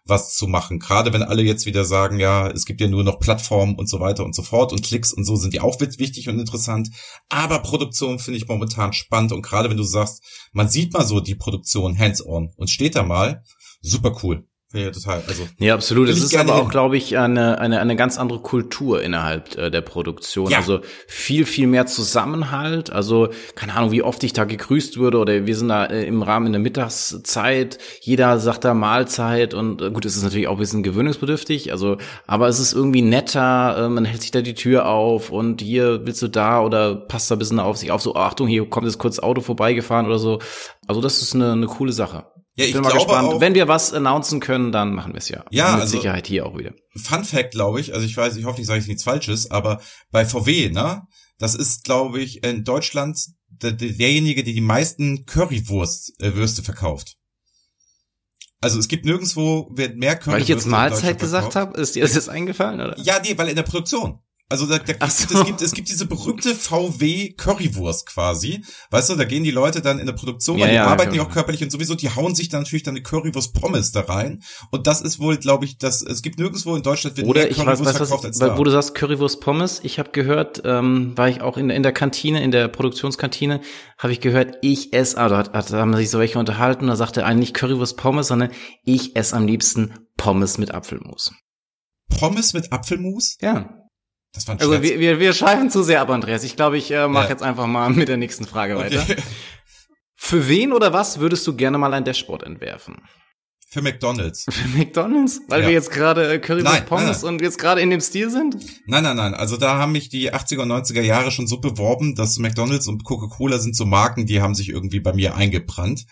was 0.08 0.34
zu 0.34 0.46
machen. 0.46 0.78
Gerade 0.78 1.12
wenn 1.12 1.22
alle 1.22 1.42
jetzt 1.42 1.66
wieder 1.66 1.84
sagen, 1.84 2.18
ja, 2.18 2.48
es 2.48 2.64
gibt 2.64 2.80
ja 2.80 2.88
nur 2.88 3.04
noch 3.04 3.18
Plattformen 3.18 3.76
und 3.76 3.88
so 3.88 4.00
weiter 4.00 4.24
und 4.24 4.34
so 4.34 4.42
fort 4.42 4.72
und 4.72 4.82
Klicks 4.82 5.12
und 5.12 5.24
so 5.24 5.36
sind 5.36 5.52
die 5.52 5.60
auch 5.60 5.80
wichtig 5.80 6.28
und 6.28 6.38
interessant. 6.38 6.90
Aber 7.28 7.60
Produktion 7.60 8.18
finde 8.18 8.38
ich 8.38 8.48
momentan 8.48 8.92
spannend 8.92 9.32
und 9.32 9.42
gerade 9.42 9.70
wenn 9.70 9.76
du 9.76 9.82
sagst, 9.82 10.22
man 10.52 10.68
sieht 10.68 10.92
mal 10.92 11.04
so 11.04 11.20
die 11.20 11.34
Produktion 11.34 11.98
hands-on 11.98 12.52
und 12.56 12.70
steht 12.70 12.96
da 12.96 13.02
mal, 13.02 13.44
super 13.80 14.16
cool. 14.22 14.47
Ich 14.74 14.84
total, 14.90 15.22
also. 15.26 15.48
Ja, 15.58 15.72
absolut. 15.72 16.10
Es 16.10 16.22
ist 16.22 16.36
aber 16.36 16.56
auch, 16.56 16.60
hin. 16.60 16.68
glaube 16.68 16.98
ich, 16.98 17.16
eine, 17.16 17.58
eine, 17.58 17.80
eine 17.80 17.96
ganz 17.96 18.18
andere 18.18 18.40
Kultur 18.40 19.02
innerhalb 19.02 19.56
äh, 19.56 19.70
der 19.70 19.80
Produktion. 19.80 20.50
Ja. 20.50 20.58
Also 20.58 20.80
viel, 21.06 21.46
viel 21.46 21.66
mehr 21.66 21.86
Zusammenhalt. 21.86 22.90
Also 22.90 23.30
keine 23.54 23.74
Ahnung, 23.74 23.92
wie 23.92 24.02
oft 24.02 24.22
ich 24.24 24.34
da 24.34 24.44
gegrüßt 24.44 24.98
würde 24.98 25.18
oder 25.18 25.46
wir 25.46 25.56
sind 25.56 25.68
da 25.68 25.86
äh, 25.86 26.04
im 26.04 26.22
Rahmen 26.22 26.52
der 26.52 26.60
Mittagszeit. 26.60 27.78
Jeder 28.02 28.38
sagt 28.38 28.66
da 28.66 28.74
Mahlzeit 28.74 29.54
und 29.54 29.80
äh, 29.80 29.90
gut, 29.90 30.04
es 30.04 30.18
ist 30.18 30.22
natürlich 30.22 30.48
auch 30.48 30.56
ein 30.56 30.58
bisschen 30.58 30.82
gewöhnungsbedürftig. 30.82 31.72
Also, 31.72 31.96
aber 32.26 32.48
es 32.48 32.58
ist 32.58 32.74
irgendwie 32.74 33.00
netter. 33.00 33.86
Äh, 33.86 33.88
man 33.88 34.04
hält 34.04 34.20
sich 34.20 34.32
da 34.32 34.42
die 34.42 34.54
Tür 34.54 34.86
auf 34.86 35.30
und 35.30 35.62
hier 35.62 36.04
willst 36.04 36.20
du 36.20 36.28
da 36.28 36.60
oder 36.60 36.94
passt 36.94 37.30
da 37.30 37.36
ein 37.36 37.38
bisschen 37.38 37.58
auf 37.58 37.78
sich 37.78 37.90
auf. 37.90 38.02
So 38.02 38.16
Achtung, 38.16 38.48
hier 38.48 38.68
kommt 38.68 38.84
jetzt 38.84 38.98
kurz 38.98 39.18
Auto 39.18 39.40
vorbeigefahren 39.40 40.04
oder 40.04 40.18
so. 40.18 40.40
Also 40.86 41.00
das 41.00 41.22
ist 41.22 41.34
eine, 41.34 41.52
eine 41.52 41.66
coole 41.66 41.92
Sache. 41.92 42.26
Ja, 42.58 42.64
ich 42.64 42.72
bin 42.72 42.82
mal 42.82 42.92
gespannt. 42.92 43.28
auch- 43.28 43.40
Wenn 43.40 43.54
wir 43.54 43.68
was 43.68 43.92
announcen 43.92 44.40
können, 44.40 44.72
dann 44.72 44.94
machen 44.94 45.12
wir 45.12 45.18
es 45.18 45.28
ja. 45.28 45.44
Ja, 45.50 45.72
Mit 45.72 45.82
also- 45.82 45.96
Sicherheit 45.96 46.26
hier 46.26 46.44
auch 46.44 46.58
wieder. 46.58 46.72
Fun 46.96 47.24
Fact, 47.24 47.52
glaube 47.52 47.80
ich, 47.80 47.94
also 47.94 48.04
ich 48.04 48.16
weiß, 48.16 48.36
ich 48.36 48.44
hoffe, 48.44 48.60
ich 48.60 48.66
sage 48.66 48.80
jetzt 48.80 48.88
nichts 48.88 49.04
Falsches, 49.04 49.50
aber 49.50 49.80
bei 50.10 50.26
VW, 50.26 50.70
ne, 50.70 51.02
das 51.38 51.54
ist, 51.54 51.84
glaube 51.84 52.20
ich, 52.20 52.42
in 52.42 52.64
Deutschland 52.64 53.16
der, 53.48 53.72
der, 53.72 53.92
derjenige, 53.92 54.42
der 54.42 54.54
die 54.54 54.60
meisten 54.60 55.24
Currywurst 55.24 56.20
äh, 56.20 56.62
verkauft. 56.62 57.14
Also 58.60 58.80
es 58.80 58.88
gibt 58.88 59.04
nirgendwo 59.04 59.70
wird 59.72 59.96
mehr 59.96 60.16
Currywurst. 60.16 60.34
Weil 60.34 60.42
ich 60.42 60.48
jetzt 60.48 60.66
Mahlzeit 60.66 61.18
gesagt 61.20 61.54
habe, 61.54 61.80
ist 61.80 61.94
dir 61.94 62.02
das 62.02 62.14
jetzt 62.14 62.28
eingefallen, 62.28 62.80
oder? 62.80 62.98
Ja, 62.98 63.20
nee, 63.22 63.38
weil 63.38 63.48
in 63.48 63.56
der 63.56 63.62
Produktion. 63.62 64.18
Also 64.50 64.64
da, 64.64 64.78
da 64.78 64.94
gibt, 64.94 65.10
so. 65.10 65.40
es 65.40 65.44
gibt 65.44 65.60
es 65.60 65.72
gibt 65.72 65.88
diese 65.90 66.06
berühmte 66.06 66.54
VW 66.54 67.32
Currywurst 67.32 68.06
quasi. 68.06 68.64
Weißt 68.90 69.10
du, 69.10 69.16
da 69.16 69.24
gehen 69.24 69.44
die 69.44 69.50
Leute 69.50 69.82
dann 69.82 69.98
in 69.98 70.06
der 70.06 70.14
Produktion, 70.14 70.56
Ja, 70.56 70.64
weil 70.64 70.70
die 70.70 70.76
ja, 70.76 70.86
arbeiten 70.86 71.14
ja 71.14 71.22
auch 71.22 71.30
körperlich 71.30 71.62
und 71.62 71.70
sowieso, 71.70 71.94
die 71.94 72.08
hauen 72.08 72.34
sich 72.34 72.48
dann 72.48 72.62
natürlich 72.62 72.82
dann 72.82 72.94
eine 72.94 73.02
Currywurst 73.02 73.52
Pommes 73.52 73.92
da 73.92 74.00
rein. 74.00 74.42
Und 74.70 74.86
das 74.86 75.02
ist 75.02 75.20
wohl, 75.20 75.36
glaube 75.36 75.66
ich, 75.66 75.76
das 75.76 76.00
es 76.00 76.22
gibt 76.22 76.38
nirgendwo 76.38 76.74
in 76.76 76.82
Deutschland 76.82 77.18
wird 77.18 77.26
Oder 77.26 77.42
mehr 77.42 77.50
ich 77.50 77.58
weiß, 77.58 77.64
Currywurst 77.64 77.84
weißt, 77.84 77.96
verkauft 77.98 78.24
was, 78.24 78.28
als 78.28 78.40
weil, 78.40 78.48
da. 78.48 78.58
wo 78.58 78.64
du 78.64 78.70
sagst 78.70 78.94
Currywurst 78.94 79.42
Pommes, 79.42 79.80
ich 79.82 79.98
habe 79.98 80.12
gehört, 80.12 80.62
ähm, 80.64 81.12
war 81.16 81.28
ich 81.28 81.42
auch 81.42 81.58
in, 81.58 81.68
in 81.68 81.82
der 81.82 81.92
Kantine, 81.92 82.42
in 82.42 82.50
der 82.50 82.68
Produktionskantine, 82.68 83.60
habe 83.98 84.14
ich 84.14 84.20
gehört, 84.20 84.56
ich 84.62 84.94
esse, 84.94 85.18
ah, 85.18 85.28
da, 85.28 85.36
hat, 85.36 85.52
hat, 85.52 85.70
haben 85.72 85.94
sich 85.94 86.08
so 86.08 86.18
welche 86.18 86.38
unterhalten, 86.38 86.86
da 86.86 86.96
sagte 86.96 87.26
einer 87.26 87.38
nicht 87.38 87.52
Currywurst 87.52 87.98
Pommes, 87.98 88.28
sondern 88.28 88.50
ich 88.84 89.14
esse 89.14 89.36
am 89.36 89.46
liebsten 89.46 89.92
Pommes 90.16 90.56
mit 90.56 90.72
Apfelmus. 90.72 91.34
Pommes 92.18 92.54
mit 92.54 92.72
Apfelmus? 92.72 93.36
Ja. 93.42 93.87
Das 94.32 94.46
war 94.46 94.54
ein 94.56 94.60
Also 94.60 94.82
wir, 94.82 94.98
wir, 95.00 95.18
wir 95.20 95.32
schweifen 95.32 95.70
zu 95.70 95.82
sehr 95.82 96.00
ab, 96.00 96.10
Andreas. 96.10 96.44
Ich 96.44 96.56
glaube, 96.56 96.76
ich 96.78 96.90
äh, 96.90 97.08
mache 97.08 97.24
Ja. 97.24 97.30
jetzt 97.30 97.42
einfach 97.42 97.66
mal 97.66 97.90
mit 97.90 98.08
der 98.08 98.16
nächsten 98.18 98.46
Frage 98.46 98.76
weiter. 98.76 99.00
okay. 99.02 99.16
Für 100.20 100.48
wen 100.48 100.72
oder 100.72 100.92
was 100.92 101.20
würdest 101.20 101.46
du 101.46 101.54
gerne 101.56 101.78
mal 101.78 101.94
ein 101.94 102.04
Dashboard 102.04 102.42
entwerfen? 102.42 102.96
Für 103.70 103.82
McDonalds. 103.82 104.46
Für 104.50 104.68
McDonalds? 104.76 105.40
Weil 105.48 105.60
Ja. 105.62 105.66
wir 105.68 105.74
jetzt 105.74 105.90
gerade 105.90 106.32
äh, 106.32 106.38
Currywurst 106.38 106.86
Pommes 106.86 107.22
nein. 107.22 107.34
und 107.34 107.42
jetzt 107.42 107.58
gerade 107.58 107.80
in 107.80 107.90
dem 107.90 108.00
Stil 108.00 108.30
sind? 108.30 108.56
Nein, 108.86 109.02
nein, 109.04 109.16
nein. 109.16 109.34
Also 109.34 109.56
da 109.56 109.78
haben 109.78 109.92
mich 109.92 110.08
die 110.08 110.32
80er 110.32 110.62
und 110.62 110.72
90er 110.72 111.02
Jahre 111.02 111.30
schon 111.30 111.46
so 111.46 111.58
beworben, 111.60 112.14
dass 112.14 112.38
McDonalds 112.38 112.88
und 112.88 113.04
Coca-Cola 113.04 113.58
sind 113.58 113.76
so 113.76 113.84
Marken, 113.86 114.26
die 114.26 114.40
haben 114.42 114.54
sich 114.54 114.68
irgendwie 114.70 115.00
bei 115.00 115.12
mir 115.12 115.36
eingebrannt. 115.36 116.04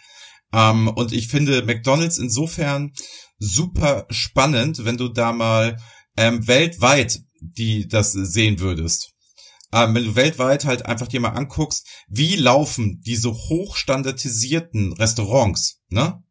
Ähm, 0.53 0.89
und 0.89 1.13
ich 1.13 1.29
finde 1.29 1.63
McDonalds 1.63 2.19
insofern 2.19 2.93
super 3.39 4.07
spannend, 4.11 4.85
wenn 4.85 4.97
du 4.97 5.09
da 5.09 5.33
mal 5.33 5.79
ähm, 6.17 6.47
weltweit 6.47 7.21
die 7.57 7.89
das 7.89 8.13
sehen 8.13 8.61
würdest. 8.61 9.13
Ähm, 9.73 9.95
wenn 9.95 10.05
du 10.05 10.17
weltweit 10.17 10.65
halt 10.65 10.87
einfach 10.87 11.09
dir 11.09 11.21
mal 11.21 11.31
anguckst, 11.31 11.87
wie 12.09 12.37
laufen 12.37 13.01
diese 13.05 13.33
hochstandardisierten 13.33 14.93
Restaurants, 14.93 15.81
ne? 15.89 16.23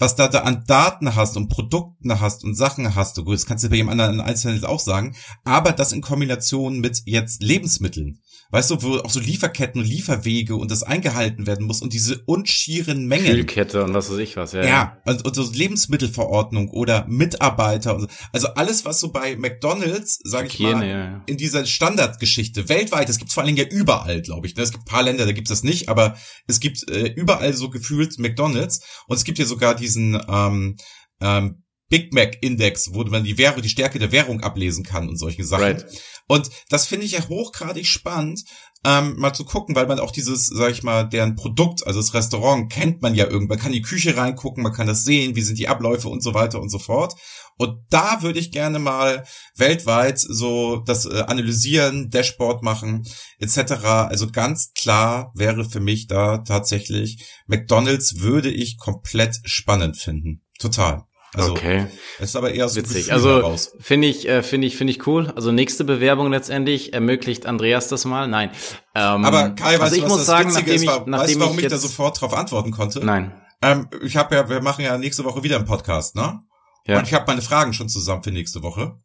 was 0.00 0.16
da, 0.16 0.28
da 0.28 0.40
an 0.40 0.64
Daten 0.66 1.14
hast 1.14 1.36
und 1.36 1.48
Produkten 1.48 2.20
hast 2.20 2.42
und 2.42 2.54
Sachen 2.54 2.94
hast, 2.94 3.18
du, 3.18 3.24
gut, 3.24 3.34
das 3.34 3.44
kannst 3.44 3.64
du 3.64 3.68
bei 3.68 3.76
jedem 3.76 3.90
anderen 3.90 4.20
Einzelnen 4.20 4.64
auch 4.64 4.80
sagen, 4.80 5.14
aber 5.44 5.72
das 5.72 5.92
in 5.92 6.00
Kombination 6.00 6.80
mit 6.80 7.02
jetzt 7.04 7.42
Lebensmitteln. 7.42 8.20
Weißt 8.52 8.70
du, 8.70 8.82
wo 8.82 8.96
auch 8.96 9.10
so 9.10 9.20
Lieferketten 9.20 9.80
und 9.80 9.86
Lieferwege 9.86 10.56
und 10.56 10.70
das 10.70 10.82
eingehalten 10.82 11.46
werden 11.46 11.66
muss 11.66 11.82
und 11.82 11.92
diese 11.92 12.20
unschieren 12.26 13.06
Mengen. 13.06 13.26
Kühlkette 13.26 13.84
und 13.84 13.94
was 13.94 14.10
weiß 14.10 14.18
ich 14.18 14.36
was, 14.36 14.52
ja. 14.52 14.64
Ja, 14.64 15.02
und, 15.04 15.24
und 15.24 15.34
so 15.34 15.48
Lebensmittelverordnung 15.52 16.70
oder 16.70 17.06
Mitarbeiter 17.08 17.94
und 17.94 18.02
so. 18.02 18.06
Also 18.32 18.48
alles, 18.48 18.84
was 18.84 18.98
so 18.98 19.12
bei 19.12 19.36
McDonalds, 19.36 20.18
sage 20.24 20.48
ich 20.48 20.58
mal, 20.58 20.84
ja, 20.84 20.98
ja. 20.98 21.22
in 21.26 21.36
dieser 21.36 21.64
Standardgeschichte 21.64 22.68
weltweit, 22.68 23.08
das 23.08 23.18
gibt's 23.18 23.34
vor 23.34 23.44
allen 23.44 23.54
Dingen 23.54 23.68
ja 23.70 23.76
überall, 23.76 24.20
glaube 24.20 24.48
ich. 24.48 24.56
ne? 24.56 24.62
Es 24.62 24.72
gibt 24.72 24.82
ein 24.82 24.92
paar 24.92 25.04
Länder, 25.04 25.26
da 25.26 25.32
gibt's 25.32 25.50
das 25.50 25.62
nicht, 25.62 25.88
aber 25.88 26.16
es 26.48 26.58
gibt 26.58 26.90
äh, 26.90 27.06
überall 27.14 27.52
so 27.54 27.70
gefühlt 27.70 28.18
McDonalds 28.18 28.80
und 29.06 29.16
es 29.16 29.24
gibt 29.24 29.38
ja 29.38 29.44
sogar 29.44 29.76
diesen 29.76 30.20
ähm, 30.28 30.76
ähm, 31.20 31.62
Big 31.90 32.14
Mac 32.14 32.38
Index, 32.40 32.94
wo 32.94 33.04
man 33.04 33.24
die 33.24 33.36
Währung, 33.36 33.60
die 33.60 33.68
Stärke 33.68 33.98
der 33.98 34.12
Währung 34.12 34.40
ablesen 34.40 34.84
kann 34.84 35.08
und 35.08 35.18
solche 35.18 35.44
Sachen. 35.44 35.64
Right. 35.64 35.84
Und 36.26 36.48
das 36.68 36.86
finde 36.86 37.04
ich 37.04 37.12
ja 37.12 37.28
hochgradig 37.28 37.86
spannend, 37.86 38.44
ähm, 38.84 39.16
mal 39.18 39.34
zu 39.34 39.44
gucken, 39.44 39.74
weil 39.74 39.86
man 39.86 39.98
auch 39.98 40.12
dieses, 40.12 40.46
sag 40.46 40.70
ich 40.70 40.82
mal, 40.82 41.04
deren 41.04 41.34
Produkt, 41.34 41.86
also 41.86 42.00
das 42.00 42.14
Restaurant, 42.14 42.72
kennt 42.72 43.02
man 43.02 43.14
ja 43.14 43.26
irgendwann. 43.26 43.48
Man 43.48 43.58
kann 43.58 43.72
in 43.72 43.82
die 43.82 43.82
Küche 43.82 44.16
reingucken, 44.16 44.62
man 44.62 44.72
kann 44.72 44.86
das 44.86 45.04
sehen, 45.04 45.36
wie 45.36 45.42
sind 45.42 45.58
die 45.58 45.68
Abläufe 45.68 46.08
und 46.08 46.22
so 46.22 46.32
weiter 46.32 46.60
und 46.60 46.70
so 46.70 46.78
fort. 46.78 47.14
Und 47.56 47.84
da 47.90 48.22
würde 48.22 48.38
ich 48.38 48.52
gerne 48.52 48.78
mal 48.78 49.26
weltweit 49.54 50.18
so 50.18 50.78
das 50.86 51.04
äh, 51.04 51.24
analysieren, 51.26 52.08
Dashboard 52.08 52.62
machen, 52.62 53.06
etc. 53.38 53.72
Also 54.08 54.30
ganz 54.30 54.72
klar 54.72 55.30
wäre 55.34 55.68
für 55.68 55.80
mich 55.80 56.06
da 56.06 56.38
tatsächlich 56.38 57.26
McDonald's 57.46 58.20
würde 58.20 58.50
ich 58.50 58.78
komplett 58.78 59.40
spannend 59.44 59.98
finden. 59.98 60.42
Total. 60.58 61.04
Also 61.34 61.52
okay, 61.52 61.86
es 62.18 62.30
ist 62.30 62.36
aber 62.36 62.52
eher 62.52 62.68
so 62.68 62.76
witzig. 62.80 63.12
Also 63.12 63.56
finde 63.78 64.08
ich, 64.08 64.28
äh, 64.28 64.42
finde 64.42 64.66
ich, 64.66 64.76
finde 64.76 64.92
ich 64.92 65.06
cool. 65.06 65.32
Also 65.36 65.52
nächste 65.52 65.84
Bewerbung 65.84 66.30
letztendlich 66.30 66.92
ermöglicht 66.92 67.46
Andreas 67.46 67.88
das 67.88 68.04
mal. 68.04 68.26
Nein. 68.26 68.50
Ähm, 68.96 69.24
Aber 69.24 69.50
Kai, 69.50 69.74
weißt 69.74 69.82
also 69.82 69.94
ich 69.94 70.00
du, 70.00 70.06
was 70.06 70.10
muss 70.10 70.18
das 70.18 70.26
sagen, 70.26 70.52
nachdem 70.52 70.74
ist, 70.74 70.82
ich, 70.82 70.88
nachdem 70.88 71.12
weißt 71.12 71.34
du, 71.36 71.40
warum 71.40 71.58
ich 71.58 71.64
ich 71.64 71.70
da 71.70 71.78
sofort 71.78 72.20
drauf 72.20 72.34
antworten 72.34 72.72
konnte? 72.72 73.04
nein, 73.04 73.32
Ähm, 73.62 73.88
ich 74.02 74.16
habe 74.16 74.34
ja, 74.34 74.48
wir 74.48 74.60
machen 74.60 74.84
ja 74.84 74.98
nächste 74.98 75.24
Woche 75.24 75.44
wieder 75.44 75.56
einen 75.56 75.66
Podcast, 75.66 76.16
ne? 76.16 76.40
ja. 76.86 76.98
Und 76.98 77.06
ich 77.06 77.14
habe 77.14 77.24
meine 77.28 77.42
Fragen 77.42 77.74
schon 77.74 77.88
zusammen 77.88 78.24
für 78.24 78.32
nächste 78.32 78.62
Woche. 78.62 78.96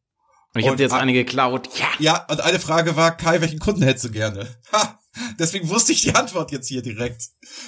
Und 0.56 0.62
ich 0.62 0.68
habe 0.68 0.78
dir 0.78 0.84
jetzt 0.84 0.94
eine 0.94 1.14
geklaut. 1.14 1.70
Ja. 1.78 1.88
Ja, 2.00 2.26
und 2.30 2.42
eine 2.42 2.60
Frage 2.60 2.96
war, 2.96 3.16
Kai, 3.16 3.42
welchen 3.42 3.60
Kunden 3.60 3.84
hättest 3.84 4.06
du 4.06 4.12
gerne? 4.12 4.48
Ha! 4.72 4.98
Deswegen 5.40 5.70
wusste 5.70 5.92
ich 5.92 6.02
die 6.02 6.16
Antwort 6.16 6.52
jetzt 6.52 6.68
hier 6.68 6.82
direkt. 6.82 7.24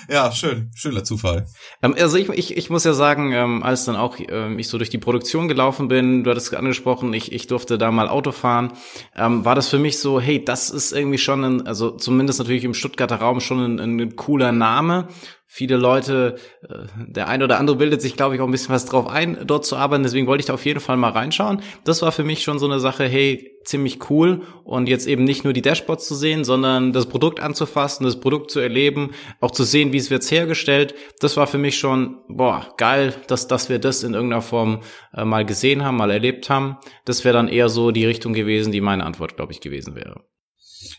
Ja, 0.10 0.32
schön, 0.32 0.72
schöner 0.76 1.04
Zufall. 1.04 1.48
Ähm, 1.82 1.95
also 1.98 2.18
ich, 2.18 2.30
ich, 2.30 2.58
ich 2.58 2.70
muss 2.70 2.84
ja 2.84 2.93
sagen, 2.93 3.32
ähm, 3.32 3.64
als 3.64 3.86
dann 3.86 3.95
auch 3.95 4.18
ähm, 4.20 4.60
ich 4.60 4.68
so 4.68 4.78
durch 4.78 4.89
die 4.89 4.98
Produktion 4.98 5.48
gelaufen 5.48 5.88
bin, 5.88 6.24
du 6.24 6.32
hattest 6.32 6.54
angesprochen, 6.54 7.14
ich, 7.14 7.32
ich 7.32 7.48
durfte 7.48 7.78
da 7.78 7.91
mal 7.91 8.10
Auto 8.10 8.32
fahren, 8.32 8.74
ähm, 9.16 9.45
war 9.45 9.56
das 9.56 9.70
für 9.70 9.80
mich 9.80 10.00
so, 10.00 10.20
hey, 10.20 10.43
das 10.43 10.70
ist 10.70 10.91
irgendwie 10.91 11.18
schon 11.18 11.43
ein, 11.43 11.68
also 11.68 11.91
zumindest 11.91 12.39
natürlich 12.39 12.64
im 12.64 12.74
Stuttgarter 12.74 13.18
Raum 13.18 13.39
schon 13.39 13.80
ein, 13.80 14.02
ein 14.02 14.16
cooler 14.16 14.52
Name 14.52 15.08
viele 15.48 15.78
Leute, 15.78 16.36
äh, 16.68 16.86
der 17.08 17.30
ein 17.30 17.41
oder 17.41 17.58
andere 17.58 17.78
bildet 17.78 18.02
sich, 18.02 18.16
glaube 18.18 18.36
ich, 18.36 18.41
auch 18.41 18.45
ein 18.45 18.52
bisschen 18.52 18.76
was 18.76 18.86
drauf 18.86 19.08
ein, 19.08 19.39
dort 19.48 19.66
zu 19.66 19.78
arbeiten. 19.78 20.04
Deswegen 20.04 20.28
wollte 20.28 20.41
ich 20.41 20.45
da 20.45 20.54
auf 20.54 20.66
jeden 20.66 20.82
Fall 20.82 20.98
mal 20.98 21.12
reinschauen. 21.12 21.62
Das 21.86 22.02
war 22.02 22.12
für 22.12 22.26
mich 22.26 22.43
schon 22.43 22.60
so 22.60 22.66
eine 22.66 22.80
Sache, 22.80 23.06
hey, 23.06 23.58
ziemlich 23.64 24.10
cool. 24.10 24.41
Und 24.66 24.89
jetzt 24.89 25.08
eben 25.08 25.24
nicht 25.24 25.45
nur 25.45 25.54
die 25.54 25.62
Dashboards 25.62 26.08
zu 26.08 26.16
sehen, 26.16 26.43
sondern 26.43 26.91
das 26.91 27.08
Produkt 27.08 27.39
anzufassen, 27.39 28.04
das 28.04 28.20
Produkt 28.20 28.52
zu 28.52 28.60
erleben, 28.60 29.12
auch 29.39 29.52
zu 29.52 29.64
sehen, 29.64 29.93
wie 29.93 29.98
es 29.98 30.12
wird 30.12 30.30
hergestellt. 30.30 30.93
Das 31.22 31.38
war 31.38 31.48
für 31.48 31.58
mich 31.58 31.78
schon, 31.80 32.18
boah, 32.28 32.68
geil, 32.78 33.16
dass, 33.28 33.48
dass 33.48 33.70
wir 33.70 33.80
das 33.80 34.04
in 34.04 34.14
irgendeiner 34.14 34.41
Form 34.41 34.82
äh, 35.14 35.24
mal 35.24 35.45
gesehen 35.45 35.84
haben, 35.84 35.98
mal 35.98 36.12
erlebt 36.12 36.50
haben. 36.50 36.78
Das 37.06 37.24
wäre 37.24 37.34
dann 37.34 37.48
eher 37.48 37.70
so 37.70 37.91
die 37.91 38.06
Richtung 38.06 38.34
gewesen, 38.34 38.72
die 38.72 38.82
meine 38.82 39.06
Antwort, 39.06 39.38
glaube 39.38 39.54
ich, 39.54 39.62
gewesen 39.62 39.95
wäre. 39.95 40.26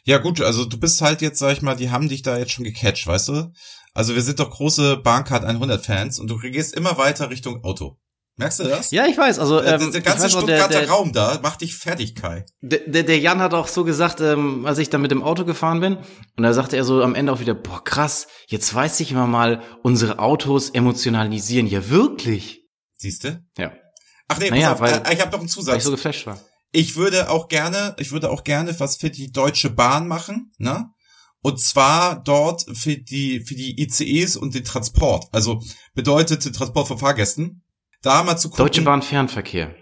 Ja 0.05 0.19
gut, 0.19 0.41
also 0.41 0.65
du 0.65 0.79
bist 0.81 1.03
halt 1.03 1.21
jetzt, 1.21 1.39
sag 1.39 1.53
ich 1.53 1.63
mal, 1.63 1.77
die 1.77 1.91
haben 1.91 2.09
dich 2.09 2.23
da 2.23 2.39
jetzt 2.39 2.53
schon 2.53 2.65
gecatcht, 2.65 3.07
weißt 3.07 3.29
du? 3.29 3.53
Also 3.95 4.15
wir 4.15 4.23
sind 4.23 4.41
doch 4.41 4.51
große 4.51 4.99
Bahncard 4.99 5.45
100 5.45 5.85
Fans 5.85 6.19
und 6.19 6.29
du 6.29 6.39
gehst 6.39 6.75
immer 6.75 6.99
weiter 6.99 7.31
Richtung 7.31 7.65
Auto. 7.65 7.99
Merkst 8.39 8.61
du 8.61 8.65
das? 8.65 8.93
Ja, 8.93 9.05
ich 9.07 9.19
weiß. 9.19 9.41
Also 9.41 9.61
ähm, 9.61 9.81
der, 9.81 9.91
der 9.91 10.01
ganze 10.01 10.31
Stuttgarter 10.31 10.69
der, 10.69 10.81
der, 10.83 10.91
Raum 10.91 11.13
da 11.13 11.41
macht 11.43 11.61
dich 11.61 11.75
fertig, 11.75 12.15
Kai. 12.15 12.47
Der, 12.61 13.03
der, 13.03 13.19
Jan 13.19 13.41
hat 13.41 13.53
auch 13.53 13.67
so 13.67 13.83
gesagt, 13.83 14.21
ähm, 14.21 14.65
als 14.65 14.79
ich 14.79 14.91
dann 14.91 15.01
mit 15.01 15.11
dem 15.11 15.25
Auto 15.25 15.45
gefahren 15.45 15.81
bin, 15.81 15.97
und 15.97 16.43
da 16.45 16.53
sagte 16.53 16.77
er 16.77 16.85
so 16.85 17.03
am 17.03 17.17
Ende 17.17 17.33
auch 17.33 17.41
wieder, 17.41 17.55
boah 17.55 17.83
krass, 17.83 18.29
jetzt 18.47 18.73
weiß 18.73 19.01
ich 19.01 19.11
immer 19.11 19.27
mal, 19.27 19.61
unsere 19.83 20.21
Autos 20.21 20.71
emotionalisieren 20.71 21.67
ja 21.67 21.91
wirklich. 21.91 22.63
Siehste? 22.97 23.43
Ja. 23.57 23.73
Ach 24.29 24.39
nee, 24.39 24.51
naja, 24.51 24.75
auf, 24.75 24.81
weil, 24.81 25.03
äh, 25.05 25.15
ich 25.15 25.21
habe 25.21 25.33
noch 25.33 25.41
einen 25.41 25.49
Zusatz. 25.49 25.73
Weil 25.73 25.79
ich 25.79 25.85
so 25.85 25.91
geflasht 25.91 26.27
war. 26.27 26.41
Ich 26.71 26.95
würde 26.95 27.31
auch 27.31 27.49
gerne, 27.49 27.97
ich 27.99 28.13
würde 28.13 28.31
auch 28.31 28.45
gerne 28.45 28.79
was 28.79 28.99
für 28.99 29.11
die 29.11 29.33
Deutsche 29.33 29.71
Bahn 29.71 30.07
machen, 30.07 30.53
ne? 30.59 30.91
Und 31.43 31.61
zwar 31.61 32.23
dort 32.23 32.65
für 32.77 32.97
die, 32.97 33.41
für 33.41 33.55
die 33.55 33.81
ICEs 33.81 34.37
und 34.37 34.55
den 34.55 34.65
Transport. 34.65 35.27
Also 35.33 35.63
bedeutet 35.95 36.43
Transport 36.55 36.89
von 36.89 36.99
Fahrgästen. 36.99 37.63
Da 38.03 38.23
mal 38.23 38.37
zu 38.37 38.49
gucken. 38.49 38.65
Deutsche 38.65 38.83
Bahn 38.83 39.03
Fernverkehr. 39.03 39.75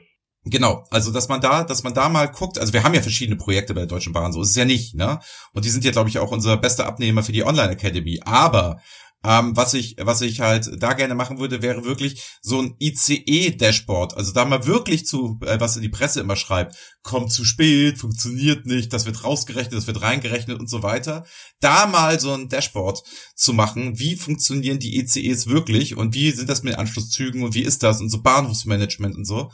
Genau, 0.48 0.84
also 0.90 1.12
dass 1.12 1.28
man 1.28 1.40
da, 1.40 1.64
dass 1.64 1.82
man 1.82 1.92
da 1.92 2.08
mal 2.08 2.26
guckt, 2.26 2.56
also 2.58 2.72
wir 2.72 2.84
haben 2.84 2.94
ja 2.94 3.02
verschiedene 3.02 3.36
Projekte 3.36 3.74
bei 3.74 3.80
der 3.80 3.88
Deutschen 3.88 4.12
Bahn, 4.12 4.32
so 4.32 4.42
ist 4.42 4.50
es 4.50 4.54
ja 4.54 4.64
nicht, 4.64 4.94
ne? 4.94 5.18
Und 5.52 5.64
die 5.64 5.70
sind 5.70 5.84
ja, 5.84 5.90
glaube 5.90 6.08
ich, 6.08 6.20
auch 6.20 6.30
unser 6.30 6.56
bester 6.56 6.86
Abnehmer 6.86 7.24
für 7.24 7.32
die 7.32 7.44
Online 7.44 7.72
Academy. 7.72 8.20
Aber 8.24 8.80
ähm, 9.26 9.56
was 9.56 9.74
ich, 9.74 9.96
was 9.98 10.20
ich 10.20 10.40
halt 10.40 10.70
da 10.80 10.92
gerne 10.92 11.16
machen 11.16 11.40
würde, 11.40 11.60
wäre 11.60 11.84
wirklich 11.84 12.22
so 12.42 12.60
ein 12.62 12.76
ICE-Dashboard. 12.78 14.16
Also 14.16 14.32
da 14.32 14.44
mal 14.44 14.66
wirklich 14.66 15.04
zu, 15.04 15.40
äh, 15.44 15.58
was 15.58 15.74
die 15.80 15.88
Presse 15.88 16.20
immer 16.20 16.36
schreibt, 16.36 16.76
kommt 17.02 17.32
zu 17.32 17.44
spät, 17.44 17.98
funktioniert 17.98 18.66
nicht, 18.66 18.92
das 18.92 19.04
wird 19.04 19.24
rausgerechnet, 19.24 19.74
das 19.74 19.88
wird 19.88 20.00
reingerechnet 20.00 20.60
und 20.60 20.70
so 20.70 20.84
weiter. 20.84 21.26
Da 21.58 21.86
mal 21.88 22.20
so 22.20 22.32
ein 22.32 22.48
Dashboard 22.48 23.02
zu 23.34 23.52
machen, 23.52 23.98
wie 23.98 24.14
funktionieren 24.14 24.78
die 24.78 24.96
ICEs 24.98 25.48
wirklich 25.48 25.96
und 25.96 26.14
wie 26.14 26.30
sind 26.30 26.48
das 26.48 26.62
mit 26.62 26.78
Anschlusszügen 26.78 27.42
und 27.42 27.54
wie 27.54 27.62
ist 27.62 27.82
das 27.82 28.00
und 28.00 28.10
so 28.10 28.22
Bahnhofsmanagement 28.22 29.16
und 29.16 29.24
so. 29.24 29.50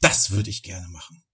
Das 0.00 0.30
würde 0.30 0.50
ich 0.50 0.62
gerne 0.62 0.86
machen. 0.88 1.25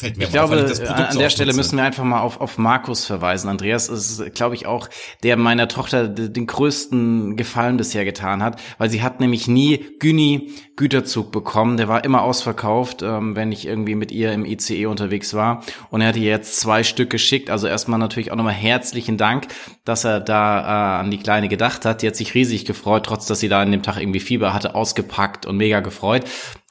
Fällt 0.00 0.16
mir 0.16 0.24
ich 0.24 0.30
glaube, 0.30 0.64
auf, 0.64 0.70
ich 0.70 0.88
an 0.88 1.18
der 1.18 1.28
Stelle 1.28 1.52
müssen 1.52 1.76
wir 1.76 1.84
einfach 1.84 2.04
mal 2.04 2.20
auf, 2.20 2.40
auf 2.40 2.56
Markus 2.56 3.04
verweisen. 3.04 3.50
Andreas 3.50 3.90
ist, 3.90 4.34
glaube 4.34 4.54
ich, 4.54 4.64
auch 4.64 4.88
der 5.22 5.36
meiner 5.36 5.68
Tochter 5.68 6.08
den 6.08 6.46
größten 6.46 7.36
Gefallen 7.36 7.76
bisher 7.76 8.06
getan 8.06 8.42
hat, 8.42 8.58
weil 8.78 8.88
sie 8.88 9.02
hat 9.02 9.20
nämlich 9.20 9.46
nie 9.46 9.84
Güni 9.98 10.54
Güterzug 10.76 11.30
bekommen. 11.30 11.76
Der 11.76 11.88
war 11.88 12.02
immer 12.02 12.22
ausverkauft, 12.22 13.02
ähm, 13.02 13.36
wenn 13.36 13.52
ich 13.52 13.66
irgendwie 13.66 13.94
mit 13.94 14.10
ihr 14.10 14.32
im 14.32 14.46
ICE 14.46 14.86
unterwegs 14.86 15.34
war. 15.34 15.62
Und 15.90 16.00
er 16.00 16.08
hat 16.08 16.16
ihr 16.16 16.30
jetzt 16.30 16.58
zwei 16.58 16.82
Stück 16.82 17.10
geschickt. 17.10 17.50
Also 17.50 17.66
erstmal 17.66 17.98
natürlich 17.98 18.32
auch 18.32 18.36
nochmal 18.36 18.54
herzlichen 18.54 19.18
Dank, 19.18 19.48
dass 19.84 20.04
er 20.04 20.20
da 20.20 20.60
äh, 20.60 21.00
an 21.00 21.10
die 21.10 21.18
Kleine 21.18 21.48
gedacht 21.48 21.84
hat. 21.84 22.00
Die 22.00 22.06
hat 22.06 22.16
sich 22.16 22.34
riesig 22.34 22.64
gefreut, 22.64 23.04
trotz 23.04 23.26
dass 23.26 23.40
sie 23.40 23.50
da 23.50 23.60
an 23.60 23.70
dem 23.70 23.82
Tag 23.82 23.98
irgendwie 24.00 24.20
Fieber 24.20 24.54
hatte, 24.54 24.74
ausgepackt 24.74 25.44
und 25.44 25.58
mega 25.58 25.80
gefreut. 25.80 26.24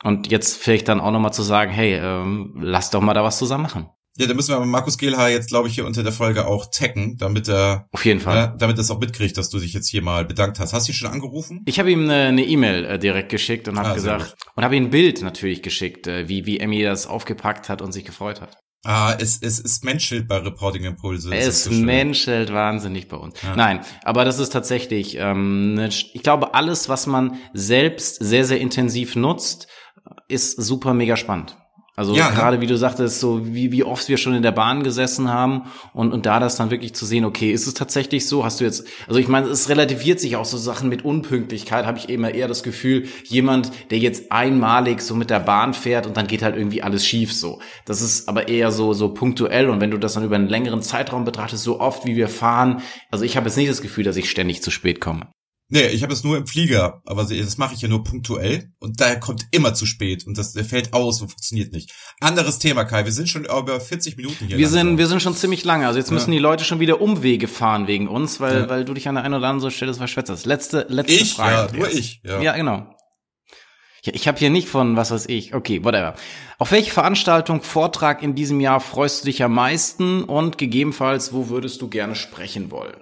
Und 0.03 0.31
jetzt 0.31 0.57
vielleicht 0.57 0.87
dann 0.87 1.01
auch 1.01 1.11
nochmal 1.11 1.33
zu 1.33 1.43
sagen, 1.43 1.71
hey, 1.71 1.95
ähm, 1.95 2.53
lass 2.61 2.89
doch 2.89 3.01
mal 3.01 3.13
da 3.13 3.23
was 3.23 3.37
zusammen 3.37 3.63
machen. 3.63 3.89
Ja, 4.17 4.27
da 4.27 4.33
müssen 4.33 4.49
wir 4.49 4.57
aber 4.57 4.65
Markus 4.65 4.97
Gehlhaar 4.97 5.29
jetzt, 5.29 5.47
glaube 5.47 5.69
ich, 5.69 5.75
hier 5.75 5.85
unter 5.85 6.03
der 6.03 6.11
Folge 6.11 6.45
auch 6.45 6.65
taggen, 6.71 7.15
damit 7.17 7.47
er 7.47 7.87
auf 7.93 8.03
jeden 8.03 8.19
Fall, 8.19 8.53
äh, 8.53 8.57
damit 8.57 8.77
er 8.77 8.81
es 8.81 8.91
auch 8.91 8.99
mitkriegt, 8.99 9.37
dass 9.37 9.49
du 9.49 9.59
dich 9.59 9.71
jetzt 9.71 9.87
hier 9.87 10.01
mal 10.01 10.25
bedankt 10.25 10.59
hast. 10.59 10.73
Hast 10.73 10.87
du 10.87 10.91
ihn 10.91 10.95
schon 10.95 11.09
angerufen? 11.09 11.61
Ich 11.65 11.79
habe 11.79 11.89
ihm 11.89 12.09
eine 12.09 12.43
E-Mail 12.43 12.83
äh, 12.85 12.99
direkt 12.99 13.29
geschickt 13.29 13.69
und 13.69 13.79
habe 13.79 13.89
ah, 13.89 13.93
gesagt 13.93 14.35
und 14.55 14.63
habe 14.63 14.75
ihm 14.75 14.85
ein 14.85 14.89
Bild 14.89 15.21
natürlich 15.21 15.61
geschickt, 15.61 16.07
äh, 16.07 16.27
wie 16.27 16.45
wie 16.45 16.59
Emmy 16.59 16.83
das 16.83 17.07
aufgepackt 17.07 17.69
hat 17.69 17.81
und 17.81 17.93
sich 17.93 18.03
gefreut 18.03 18.41
hat. 18.41 18.57
Ah, 18.85 19.15
es, 19.19 19.41
es, 19.41 19.59
es 19.59 19.83
menschelt 19.83 20.27
bei 20.27 20.37
Reporting 20.37 20.85
Impulse. 20.85 21.33
Es 21.35 21.65
so 21.65 21.71
menschelt 21.71 22.53
wahnsinnig 22.53 23.09
bei 23.09 23.17
uns. 23.17 23.41
Ja. 23.41 23.55
Nein, 23.55 23.81
aber 24.03 24.23
das 24.23 24.39
ist 24.39 24.51
tatsächlich, 24.51 25.17
ähm, 25.17 25.73
ne, 25.73 25.89
ich 25.89 26.23
glaube, 26.23 26.53
alles, 26.53 26.87
was 26.87 27.05
man 27.05 27.37
selbst 27.53 28.23
sehr, 28.23 28.45
sehr 28.45 28.61
intensiv 28.61 29.17
nutzt, 29.17 29.67
ist 30.27 30.61
super 30.61 30.93
mega 30.93 31.15
spannend. 31.17 31.57
Also 31.99 32.15
ja, 32.15 32.29
gerade 32.29 32.55
ja. 32.55 32.61
wie 32.61 32.67
du 32.67 32.77
sagtest, 32.77 33.19
so 33.19 33.45
wie, 33.53 33.73
wie 33.73 33.83
oft 33.83 34.07
wir 34.07 34.15
schon 34.15 34.33
in 34.33 34.41
der 34.41 34.53
Bahn 34.53 34.83
gesessen 34.83 35.29
haben 35.29 35.63
und, 35.93 36.13
und 36.13 36.25
da 36.25 36.39
das 36.39 36.55
dann 36.55 36.71
wirklich 36.71 36.95
zu 36.95 37.05
sehen, 37.05 37.25
okay, 37.25 37.51
ist 37.51 37.67
es 37.67 37.73
tatsächlich 37.73 38.25
so? 38.25 38.45
Hast 38.45 38.61
du 38.61 38.63
jetzt, 38.63 38.87
also 39.09 39.19
ich 39.19 39.27
meine, 39.27 39.47
es 39.47 39.67
relativiert 39.67 40.21
sich 40.21 40.37
auch 40.37 40.45
so 40.45 40.57
Sachen 40.57 40.87
mit 40.87 41.03
Unpünktlichkeit, 41.03 41.85
habe 41.85 41.97
ich 41.97 42.07
eben 42.07 42.23
eher 42.23 42.47
das 42.47 42.63
Gefühl, 42.63 43.09
jemand, 43.25 43.73
der 43.91 43.97
jetzt 43.97 44.31
einmalig 44.31 45.01
so 45.01 45.13
mit 45.13 45.29
der 45.29 45.41
Bahn 45.41 45.73
fährt 45.73 46.07
und 46.07 46.15
dann 46.15 46.27
geht 46.27 46.41
halt 46.41 46.55
irgendwie 46.55 46.81
alles 46.81 47.05
schief 47.05 47.33
so. 47.33 47.59
Das 47.83 48.01
ist 48.01 48.29
aber 48.29 48.47
eher 48.47 48.71
so, 48.71 48.93
so 48.93 49.13
punktuell 49.13 49.69
und 49.69 49.81
wenn 49.81 49.91
du 49.91 49.97
das 49.97 50.13
dann 50.13 50.23
über 50.23 50.37
einen 50.37 50.47
längeren 50.47 50.81
Zeitraum 50.81 51.25
betrachtest, 51.25 51.65
so 51.65 51.81
oft 51.81 52.05
wie 52.05 52.15
wir 52.15 52.29
fahren, 52.29 52.81
also 53.11 53.25
ich 53.25 53.35
habe 53.35 53.47
jetzt 53.47 53.57
nicht 53.57 53.69
das 53.69 53.81
Gefühl, 53.81 54.05
dass 54.05 54.15
ich 54.15 54.29
ständig 54.29 54.63
zu 54.63 54.71
spät 54.71 55.01
komme. 55.01 55.27
Nee, 55.71 55.87
ich 55.87 56.01
habe 56.01 56.11
es 56.11 56.23
nur 56.23 56.35
im 56.35 56.47
Flieger, 56.47 57.03
aber 57.05 57.23
das 57.25 57.57
mache 57.59 57.75
ich 57.75 57.81
ja 57.81 57.87
nur 57.87 58.03
punktuell 58.03 58.71
und 58.79 58.99
daher 58.99 59.19
kommt 59.19 59.45
immer 59.51 59.75
zu 59.75 59.85
spät 59.85 60.25
und 60.25 60.35
das 60.35 60.53
der 60.53 60.65
fällt 60.65 60.93
aus 60.93 61.21
und 61.21 61.29
funktioniert 61.29 61.71
nicht. 61.71 61.91
Anderes 62.21 62.57
Thema, 62.57 62.85
Kai, 62.85 63.05
wir 63.05 63.11
sind 63.11 63.29
schon 63.29 63.45
über 63.45 63.79
40 63.79 64.17
Minuten 64.17 64.47
hier. 64.47 64.57
Wir 64.57 64.67
sind 64.67 64.97
wir 64.97 65.05
sind 65.05 65.21
schon 65.21 65.35
ziemlich 65.35 65.63
lange, 65.63 65.85
also 65.85 65.99
jetzt 65.99 66.11
müssen 66.11 66.31
ja. 66.31 66.37
die 66.37 66.41
Leute 66.41 66.63
schon 66.63 66.79
wieder 66.79 66.99
Umwege 67.01 67.47
fahren 67.47 67.85
wegen 67.85 68.07
uns, 68.07 68.39
weil 68.39 68.61
ja. 68.61 68.69
weil 68.69 68.83
du 68.83 68.95
dich 68.95 69.07
an 69.07 69.15
der 69.15 69.23
einen 69.23 69.35
oder 69.35 69.47
anderen 69.47 69.71
Stelle 69.71 69.93
verschwätzt. 69.93 70.47
Letzte 70.47 70.87
letzte 70.89 71.13
ich? 71.13 71.33
Frage. 71.35 71.71
Ja, 71.71 71.77
nur 71.77 71.91
ich. 71.91 72.21
Ja, 72.23 72.41
ja 72.41 72.55
genau. 72.55 72.95
Ja, 74.03 74.13
ich 74.15 74.27
habe 74.27 74.39
hier 74.39 74.49
nicht 74.49 74.69
von 74.69 74.95
was 74.95 75.11
weiß 75.11 75.27
ich. 75.27 75.53
Okay, 75.53 75.83
whatever. 75.83 76.15
Auf 76.57 76.71
welche 76.71 76.91
Veranstaltung, 76.91 77.61
Vortrag 77.61 78.23
in 78.23 78.33
diesem 78.33 78.59
Jahr 78.59 78.79
freust 78.79 79.21
du 79.21 79.25
dich 79.27 79.43
am 79.43 79.53
meisten 79.53 80.23
und 80.23 80.57
gegebenenfalls, 80.57 81.31
wo 81.31 81.49
würdest 81.49 81.81
du 81.81 81.89
gerne 81.89 82.15
sprechen 82.15 82.71
wollen? 82.71 82.97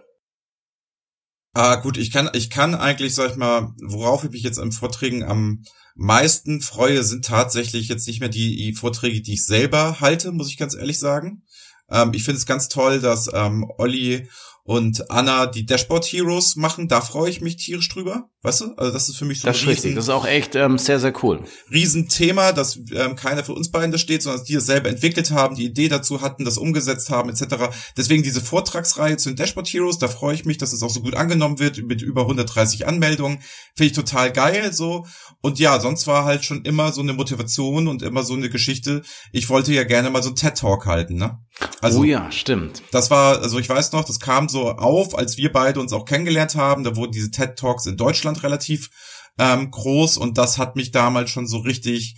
Ah, 1.59 1.77
gut, 1.77 1.97
ich 1.97 2.11
kann, 2.11 2.29
ich 2.33 2.51
kann 2.51 2.75
eigentlich, 2.75 3.15
sag 3.15 3.31
ich 3.31 3.35
mal, 3.35 3.73
worauf 3.81 4.23
ich 4.23 4.29
mich 4.29 4.43
jetzt 4.43 4.59
im 4.59 4.71
Vorträgen 4.71 5.23
am 5.23 5.63
meisten 5.95 6.61
freue, 6.61 7.03
sind 7.03 7.25
tatsächlich 7.25 7.87
jetzt 7.87 8.05
nicht 8.05 8.19
mehr 8.19 8.29
die, 8.29 8.55
die 8.55 8.75
Vorträge, 8.75 9.21
die 9.23 9.33
ich 9.33 9.43
selber 9.43 9.99
halte, 9.99 10.31
muss 10.31 10.49
ich 10.49 10.57
ganz 10.57 10.75
ehrlich 10.75 10.99
sagen. 10.99 11.41
Ähm, 11.89 12.11
ich 12.13 12.23
finde 12.23 12.37
es 12.37 12.45
ganz 12.45 12.67
toll, 12.69 12.99
dass 12.99 13.27
ähm, 13.33 13.65
Olli 13.79 14.29
und 14.67 15.09
Anna 15.09 15.45
die 15.45 15.65
Dashboard 15.65 16.05
Heroes 16.05 16.57
machen. 16.57 16.89
Da 16.89 16.99
freue 16.99 17.29
ich 17.29 17.39
mich 17.39 17.55
tierisch 17.55 17.87
drüber. 17.87 18.29
Weißt 18.41 18.61
du? 18.61 18.73
Also 18.75 18.91
das 18.91 19.07
ist 19.07 19.15
für 19.15 19.23
mich 19.23 19.39
so 19.39 19.47
das 19.47 19.61
ein 19.61 19.69
Riesen, 19.69 19.95
Das 19.95 20.05
ist 20.05 20.09
auch 20.09 20.25
echt 20.25 20.55
ähm, 20.55 20.77
sehr, 20.77 20.99
sehr 20.99 21.13
cool. 21.23 21.39
Riesenthema, 21.71 22.51
dass 22.51 22.77
ähm, 22.93 23.15
keiner 23.15 23.45
für 23.45 23.53
uns 23.53 23.71
beiden 23.71 23.93
da 23.93 23.97
steht, 23.97 24.23
sondern 24.23 24.41
dass 24.41 24.47
die 24.47 24.55
es 24.55 24.65
selber 24.65 24.89
entwickelt 24.89 25.31
haben, 25.31 25.55
die 25.55 25.63
Idee 25.63 25.87
dazu 25.87 26.19
hatten, 26.19 26.43
das 26.43 26.57
umgesetzt 26.57 27.09
haben, 27.09 27.29
etc. 27.29 27.69
Deswegen 27.95 28.23
diese 28.23 28.41
Vortragsreihe 28.41 29.15
zu 29.15 29.29
den 29.29 29.37
Dashboard 29.37 29.69
Heroes, 29.69 29.99
da 29.99 30.09
freue 30.09 30.35
ich 30.35 30.43
mich, 30.43 30.57
dass 30.57 30.73
es 30.73 30.83
auch 30.83 30.89
so 30.89 30.99
gut 30.99 31.15
angenommen 31.15 31.59
wird, 31.59 31.81
mit 31.83 32.01
über 32.01 32.23
130 32.23 32.85
Anmeldungen. 32.85 33.39
Finde 33.73 33.87
ich 33.87 33.93
total 33.93 34.33
geil 34.33 34.73
so. 34.73 35.05
Und 35.41 35.59
ja, 35.59 35.79
sonst 35.79 36.07
war 36.07 36.25
halt 36.25 36.43
schon 36.43 36.65
immer 36.65 36.91
so 36.91 36.99
eine 36.99 37.13
Motivation 37.13 37.87
und 37.87 38.01
immer 38.01 38.23
so 38.23 38.33
eine 38.33 38.49
Geschichte. 38.49 39.01
Ich 39.31 39.47
wollte 39.47 39.73
ja 39.73 39.85
gerne 39.85 40.09
mal 40.09 40.23
so 40.23 40.29
ein 40.29 40.35
TED-Talk 40.35 40.85
halten, 40.87 41.15
ne? 41.15 41.39
Also, 41.81 42.01
oh 42.01 42.03
ja, 42.03 42.31
stimmt. 42.31 42.83
Das 42.91 43.09
war, 43.09 43.41
also 43.41 43.57
ich 43.59 43.69
weiß 43.69 43.91
noch, 43.91 44.03
das 44.03 44.19
kam 44.19 44.47
so 44.49 44.56
auf, 44.65 45.17
als 45.17 45.37
wir 45.37 45.51
beide 45.51 45.79
uns 45.79 45.93
auch 45.93 46.05
kennengelernt 46.05 46.55
haben. 46.55 46.83
Da 46.83 46.95
wurden 46.95 47.11
diese 47.11 47.31
TED 47.31 47.57
Talks 47.57 47.85
in 47.85 47.97
Deutschland 47.97 48.43
relativ 48.43 48.89
ähm, 49.37 49.71
groß 49.71 50.17
und 50.17 50.37
das 50.37 50.57
hat 50.57 50.75
mich 50.75 50.91
damals 50.91 51.29
schon 51.29 51.47
so 51.47 51.59
richtig 51.59 52.15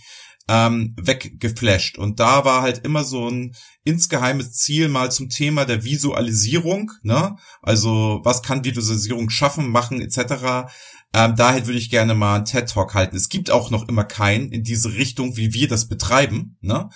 ähm, 0.48 0.94
weggeflasht. 1.00 1.98
Und 1.98 2.18
da 2.18 2.44
war 2.44 2.62
halt 2.62 2.84
immer 2.84 3.04
so 3.04 3.28
ein 3.28 3.54
insgeheimes 3.84 4.52
Ziel 4.52 4.88
mal 4.88 5.12
zum 5.12 5.28
Thema 5.28 5.64
der 5.64 5.84
Visualisierung, 5.84 6.90
ne? 7.02 7.36
Also 7.62 8.20
was 8.24 8.42
kann 8.42 8.64
Visualisierung 8.64 9.30
schaffen, 9.30 9.70
machen 9.70 10.00
etc. 10.00 10.68
Ähm, 11.12 11.34
daher 11.36 11.66
würde 11.66 11.78
ich 11.78 11.90
gerne 11.90 12.14
mal 12.14 12.36
einen 12.36 12.44
TED-Talk 12.44 12.94
halten. 12.94 13.16
Es 13.16 13.28
gibt 13.28 13.50
auch 13.50 13.70
noch 13.70 13.88
immer 13.88 14.04
keinen 14.04 14.52
in 14.52 14.62
diese 14.62 14.92
Richtung, 14.94 15.36
wie 15.36 15.52
wir 15.52 15.66
das 15.68 15.88
betreiben. 15.88 16.56
Ne? 16.60 16.88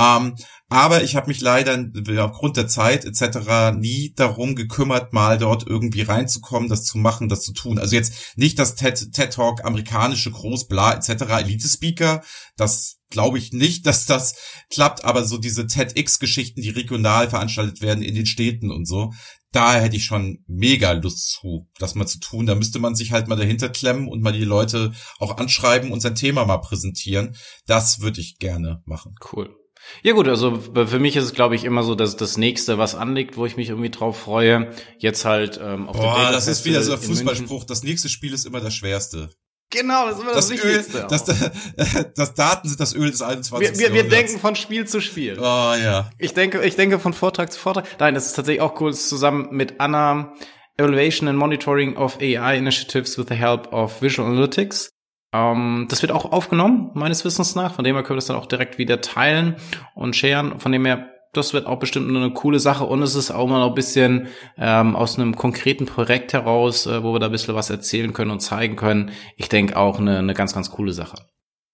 Ähm, 0.00 0.34
aber 0.72 1.02
ich 1.02 1.16
habe 1.16 1.26
mich 1.26 1.40
leider 1.40 1.84
aufgrund 2.24 2.56
der 2.56 2.68
Zeit 2.68 3.04
etc. 3.04 3.76
nie 3.76 4.12
darum 4.14 4.54
gekümmert, 4.54 5.12
mal 5.12 5.36
dort 5.36 5.66
irgendwie 5.66 6.02
reinzukommen, 6.02 6.68
das 6.68 6.84
zu 6.84 6.96
machen, 6.96 7.28
das 7.28 7.42
zu 7.42 7.52
tun. 7.52 7.78
Also 7.78 7.96
jetzt 7.96 8.36
nicht 8.36 8.58
das 8.58 8.76
TED, 8.76 9.12
TED 9.12 9.32
Talk, 9.32 9.64
amerikanische 9.64 10.30
Großbla 10.30 10.94
etc. 10.94 11.24
Elite-Speaker, 11.40 12.22
das 12.56 12.98
glaube 13.10 13.38
ich 13.38 13.52
nicht, 13.52 13.84
dass 13.86 14.06
das 14.06 14.36
klappt, 14.70 15.04
aber 15.04 15.24
so 15.24 15.38
diese 15.38 15.66
TEDx-Geschichten, 15.66 16.62
die 16.62 16.70
regional 16.70 17.28
veranstaltet 17.28 17.82
werden 17.82 18.02
in 18.02 18.14
den 18.14 18.26
Städten 18.26 18.70
und 18.70 18.86
so, 18.86 19.12
da 19.52 19.74
hätte 19.74 19.96
ich 19.96 20.04
schon 20.04 20.44
mega 20.46 20.92
Lust 20.92 21.32
zu, 21.32 21.68
das 21.80 21.96
mal 21.96 22.06
zu 22.06 22.20
tun. 22.20 22.46
Da 22.46 22.54
müsste 22.54 22.78
man 22.78 22.94
sich 22.94 23.10
halt 23.10 23.26
mal 23.26 23.34
dahinter 23.34 23.68
klemmen 23.68 24.06
und 24.06 24.22
mal 24.22 24.32
die 24.32 24.44
Leute 24.44 24.92
auch 25.18 25.36
anschreiben 25.38 25.90
und 25.90 26.00
sein 26.00 26.14
Thema 26.14 26.44
mal 26.44 26.58
präsentieren. 26.58 27.34
Das 27.66 27.98
würde 28.00 28.20
ich 28.20 28.38
gerne 28.38 28.80
machen. 28.86 29.16
Cool. 29.32 29.59
Ja 30.02 30.12
gut, 30.12 30.28
also 30.28 30.58
für 30.58 30.98
mich 30.98 31.16
ist 31.16 31.24
es, 31.24 31.34
glaube 31.34 31.54
ich, 31.56 31.64
immer 31.64 31.82
so, 31.82 31.94
dass 31.94 32.16
das 32.16 32.36
nächste, 32.36 32.78
was 32.78 32.94
anliegt, 32.94 33.36
wo 33.36 33.46
ich 33.46 33.56
mich 33.56 33.68
irgendwie 33.68 33.90
drauf 33.90 34.18
freue, 34.18 34.70
jetzt 34.98 35.24
halt 35.24 35.60
ähm, 35.62 35.88
auf 35.88 35.96
Boah, 35.96 36.30
das 36.32 36.48
ist 36.48 36.64
wieder 36.64 36.82
so 36.82 36.92
ein 36.92 37.00
Fußballspruch. 37.00 37.64
Das 37.64 37.82
nächste 37.82 38.08
Spiel 38.08 38.32
ist 38.32 38.46
immer 38.46 38.60
das 38.60 38.74
schwerste. 38.74 39.30
Genau, 39.70 40.06
das 40.06 40.16
ist 40.16 40.22
immer 40.22 40.32
das, 40.32 40.48
das 40.48 40.64
Wichtigste. 40.64 40.98
Öl, 40.98 41.06
das, 41.08 41.24
das, 42.16 42.34
Daten 42.34 42.68
sind 42.68 42.80
das 42.80 42.94
Öl 42.94 43.10
des 43.10 43.22
21. 43.22 43.78
Wir, 43.78 43.88
wir, 43.88 43.94
wir 43.94 44.08
denken 44.08 44.40
von 44.40 44.56
Spiel 44.56 44.86
zu 44.86 45.00
Spiel. 45.00 45.38
Oh 45.38 45.42
ja. 45.42 46.10
Ich 46.18 46.34
denke, 46.34 46.62
ich 46.62 46.74
denke 46.74 46.98
von 46.98 47.12
Vortrag 47.12 47.52
zu 47.52 47.60
Vortrag. 47.60 47.86
Nein, 48.00 48.14
das 48.14 48.26
ist 48.26 48.32
tatsächlich 48.32 48.62
auch 48.62 48.80
cool, 48.80 48.92
zusammen 48.92 49.48
mit 49.52 49.78
Anna 49.78 50.32
Evaluation 50.76 51.28
and 51.28 51.38
Monitoring 51.38 51.96
of 51.96 52.18
AI 52.20 52.56
Initiatives 52.56 53.16
with 53.16 53.26
the 53.28 53.36
help 53.36 53.72
of 53.72 54.02
Visual 54.02 54.28
Analytics. 54.28 54.90
Ähm, 55.32 55.86
das 55.88 56.02
wird 56.02 56.12
auch 56.12 56.32
aufgenommen, 56.32 56.90
meines 56.94 57.24
Wissens 57.24 57.54
nach. 57.54 57.74
Von 57.74 57.84
dem 57.84 57.94
her 57.94 58.02
können 58.02 58.16
wir 58.16 58.20
das 58.20 58.26
dann 58.26 58.36
auch 58.36 58.46
direkt 58.46 58.78
wieder 58.78 59.00
teilen 59.00 59.56
und 59.94 60.16
sharen. 60.16 60.58
Von 60.58 60.72
dem 60.72 60.84
her, 60.84 61.08
das 61.32 61.52
wird 61.52 61.66
auch 61.66 61.78
bestimmt 61.78 62.08
eine 62.08 62.32
coole 62.32 62.58
Sache. 62.58 62.84
Und 62.84 63.02
es 63.02 63.14
ist 63.14 63.30
auch 63.30 63.46
mal 63.46 63.66
ein 63.66 63.74
bisschen 63.74 64.28
ähm, 64.56 64.96
aus 64.96 65.18
einem 65.18 65.36
konkreten 65.36 65.86
Projekt 65.86 66.32
heraus, 66.32 66.86
äh, 66.86 67.02
wo 67.02 67.12
wir 67.12 67.20
da 67.20 67.26
ein 67.26 67.32
bisschen 67.32 67.54
was 67.54 67.70
erzählen 67.70 68.12
können 68.12 68.30
und 68.30 68.40
zeigen 68.40 68.76
können. 68.76 69.12
Ich 69.36 69.48
denke 69.48 69.76
auch 69.76 69.98
eine, 69.98 70.18
eine 70.18 70.34
ganz, 70.34 70.54
ganz 70.54 70.70
coole 70.70 70.92
Sache. 70.92 71.16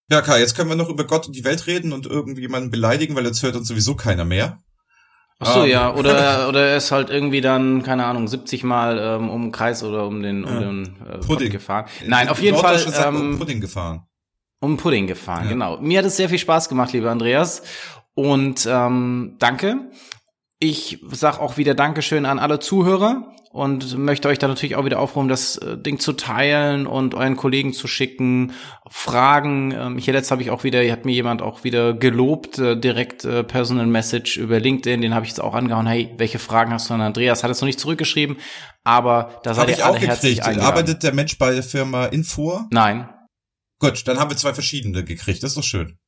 Ja, 0.09 0.23
Kai, 0.23 0.39
jetzt 0.39 0.57
können 0.57 0.69
wir 0.69 0.77
noch 0.77 0.89
über 0.89 1.05
Gott 1.05 1.27
und 1.27 1.35
die 1.35 1.45
Welt 1.45 1.67
reden 1.67 1.93
und 1.93 2.07
irgendwie 2.07 2.43
jemanden 2.43 2.71
beleidigen, 2.71 3.17
weil 3.17 3.25
jetzt 3.25 3.43
hört 3.43 3.57
uns 3.57 3.67
sowieso 3.67 3.97
keiner 3.97 4.25
mehr. 4.25 4.59
Ach 5.39 5.55
so, 5.55 5.61
um. 5.61 5.67
ja, 5.67 5.95
oder, 5.95 6.49
oder 6.49 6.69
er 6.69 6.77
ist 6.77 6.93
halt 6.93 7.11
irgendwie 7.11 7.41
dann, 7.41 7.83
keine 7.83 8.07
Ahnung, 8.07 8.29
70 8.29 8.65
Mal 8.65 8.99
ähm, 8.99 9.29
um 9.29 9.43
den 9.43 9.53
Kreis 9.53 9.83
oder 9.83 10.07
um 10.07 10.23
den, 10.23 10.45
um 10.45 10.55
ja. 10.55 10.61
den 10.61 10.97
äh, 11.07 11.19
Pudding 11.19 11.51
gefahren. 11.51 11.87
Nein, 12.07 12.29
auf 12.29 12.41
jeden 12.41 12.59
Fall. 12.59 12.81
Ähm, 13.05 13.33
um 13.33 13.39
Pudding 13.39 13.61
gefahren. 13.61 14.07
Um 14.61 14.77
Pudding 14.77 15.07
gefahren, 15.07 15.45
ja. 15.45 15.51
genau. 15.51 15.79
Mir 15.79 15.99
hat 15.99 16.07
es 16.07 16.17
sehr 16.17 16.29
viel 16.29 16.39
Spaß 16.39 16.69
gemacht, 16.69 16.93
lieber 16.93 17.11
Andreas. 17.11 17.63
Und 18.15 18.67
ähm, 18.69 19.37
danke. 19.39 19.91
Ich 20.59 21.01
sag 21.11 21.39
auch 21.39 21.59
wieder 21.59 21.75
Dankeschön 21.75 22.25
an 22.25 22.39
alle 22.39 22.59
Zuhörer 22.59 23.35
und 23.51 23.99
möchte 23.99 24.29
euch 24.29 24.39
da 24.39 24.49
natürlich 24.49 24.77
auch 24.77 24.87
wieder 24.87 25.01
aufrufen, 25.01 25.29
das 25.29 25.57
äh, 25.59 25.77
Ding 25.77 25.99
zu 25.99 26.15
teilen 26.15 26.87
und 26.87 27.15
euren 27.15 27.37
Kollegen 27.37 27.75
zu 27.75 27.87
schicken, 27.87 28.53
Fragen. 28.89 29.73
Ähm, 29.73 29.99
hier 29.99 30.15
letzt 30.15 30.31
habe 30.31 30.41
ich 30.41 30.51
auch 30.51 30.65
wieder, 30.65 30.81
hat 30.91 31.05
mir 31.05 31.13
jemand 31.13 31.43
auch 31.43 31.63
wieder 31.63 31.93
gelobt, 31.93 32.59
äh, 32.59 32.79
direkt 32.79 33.27
äh, 33.27 33.45
Personal 33.45 33.87
Message 33.87 34.39
über 34.39 34.59
LinkedIn, 34.59 35.03
den 35.03 35.15
habe 35.15 35.27
ich 35.27 35.31
jetzt 35.31 35.41
auch 35.41 35.55
angehauen. 35.55 35.87
Hey, 35.87 36.15
welche 36.17 36.39
Fragen 36.39 36.73
hast 36.73 36.89
du 36.89 36.95
an 36.95 37.03
Andreas? 37.03 37.45
Hat 37.45 37.51
es 37.51 37.61
noch 37.61 37.67
nicht 37.67 37.81
zurückgeschrieben, 37.81 38.39
aber 38.83 39.41
da 39.43 39.53
seid 39.53 39.69
ihr 39.69 39.85
alle 39.85 39.99
herzlich 39.99 40.43
eingeladen. 40.43 40.71
Arbeitet 40.71 41.03
der 41.03 41.13
Mensch 41.13 41.37
bei 41.37 41.53
der 41.53 41.63
Firma 41.63 42.07
Info? 42.07 42.63
Nein. 42.71 43.11
Gut, 43.79 44.09
dann 44.09 44.19
haben 44.19 44.31
wir 44.31 44.39
zwei 44.39 44.55
verschiedene 44.55 45.05
gekriegt. 45.05 45.43
Das 45.43 45.51
ist 45.51 45.59
doch 45.59 45.65
schön. 45.65 45.99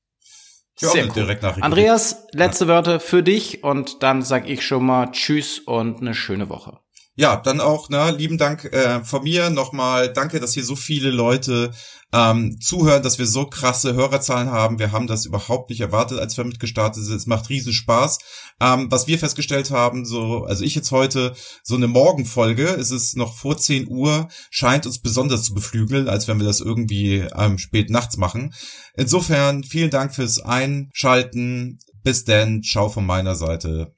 Sehr 0.79 1.09
cool. 1.17 1.39
Andreas, 1.61 2.27
letzte 2.33 2.65
ja. 2.65 2.69
Wörter 2.69 3.01
für 3.01 3.23
dich 3.23 3.65
und 3.65 4.03
dann 4.03 4.23
sag 4.23 4.49
ich 4.49 4.65
schon 4.65 4.87
mal 4.87 5.11
Tschüss 5.11 5.59
und 5.59 6.01
eine 6.01 6.15
schöne 6.15 6.49
Woche. 6.49 6.79
Ja, 7.21 7.35
dann 7.35 7.61
auch, 7.61 7.89
ne, 7.89 8.13
lieben 8.13 8.39
Dank 8.39 8.67
äh, 8.67 9.03
von 9.05 9.25
mir 9.25 9.51
nochmal. 9.51 10.13
Danke, 10.13 10.39
dass 10.39 10.55
hier 10.55 10.63
so 10.63 10.77
viele 10.77 11.11
Leute 11.11 11.73
ähm, 12.13 12.61
zuhören, 12.61 13.03
dass 13.03 13.19
wir 13.19 13.27
so 13.27 13.47
krasse 13.47 13.95
Hörerzahlen 13.95 14.53
haben. 14.53 14.79
Wir 14.79 14.93
haben 14.93 15.09
das 15.09 15.27
überhaupt 15.27 15.69
nicht 15.69 15.81
erwartet, 15.81 16.21
als 16.21 16.37
wir 16.37 16.45
mitgestartet 16.45 17.03
sind. 17.03 17.17
Es 17.17 17.27
macht 17.27 17.49
riesen 17.49 17.73
Spaß. 17.73 18.19
Ähm, 18.61 18.87
was 18.93 19.09
wir 19.09 19.19
festgestellt 19.19 19.73
haben, 19.73 20.05
so, 20.05 20.45
also 20.45 20.63
ich 20.63 20.77
jetzt 20.77 20.93
heute, 20.93 21.35
so 21.65 21.75
eine 21.75 21.89
Morgenfolge, 21.89 22.69
es 22.69 22.93
ist 22.93 23.17
noch 23.17 23.35
vor 23.35 23.59
10 23.59 23.89
Uhr, 23.89 24.29
scheint 24.53 24.87
uns 24.87 25.01
besonders 25.01 25.43
zu 25.43 25.55
beflügeln, 25.55 26.09
als 26.09 26.29
wenn 26.29 26.39
wir 26.39 26.47
das 26.47 26.61
irgendwie 26.61 27.27
ähm, 27.37 27.59
spät 27.59 27.91
nachts 27.91 28.17
machen. 28.17 28.55
Insofern 28.95 29.65
vielen 29.65 29.91
Dank 29.91 30.15
fürs 30.15 30.39
Einschalten. 30.39 31.81
Bis 32.05 32.23
denn, 32.23 32.63
ciao 32.63 32.89
von 32.89 33.05
meiner 33.05 33.35
Seite. 33.35 33.98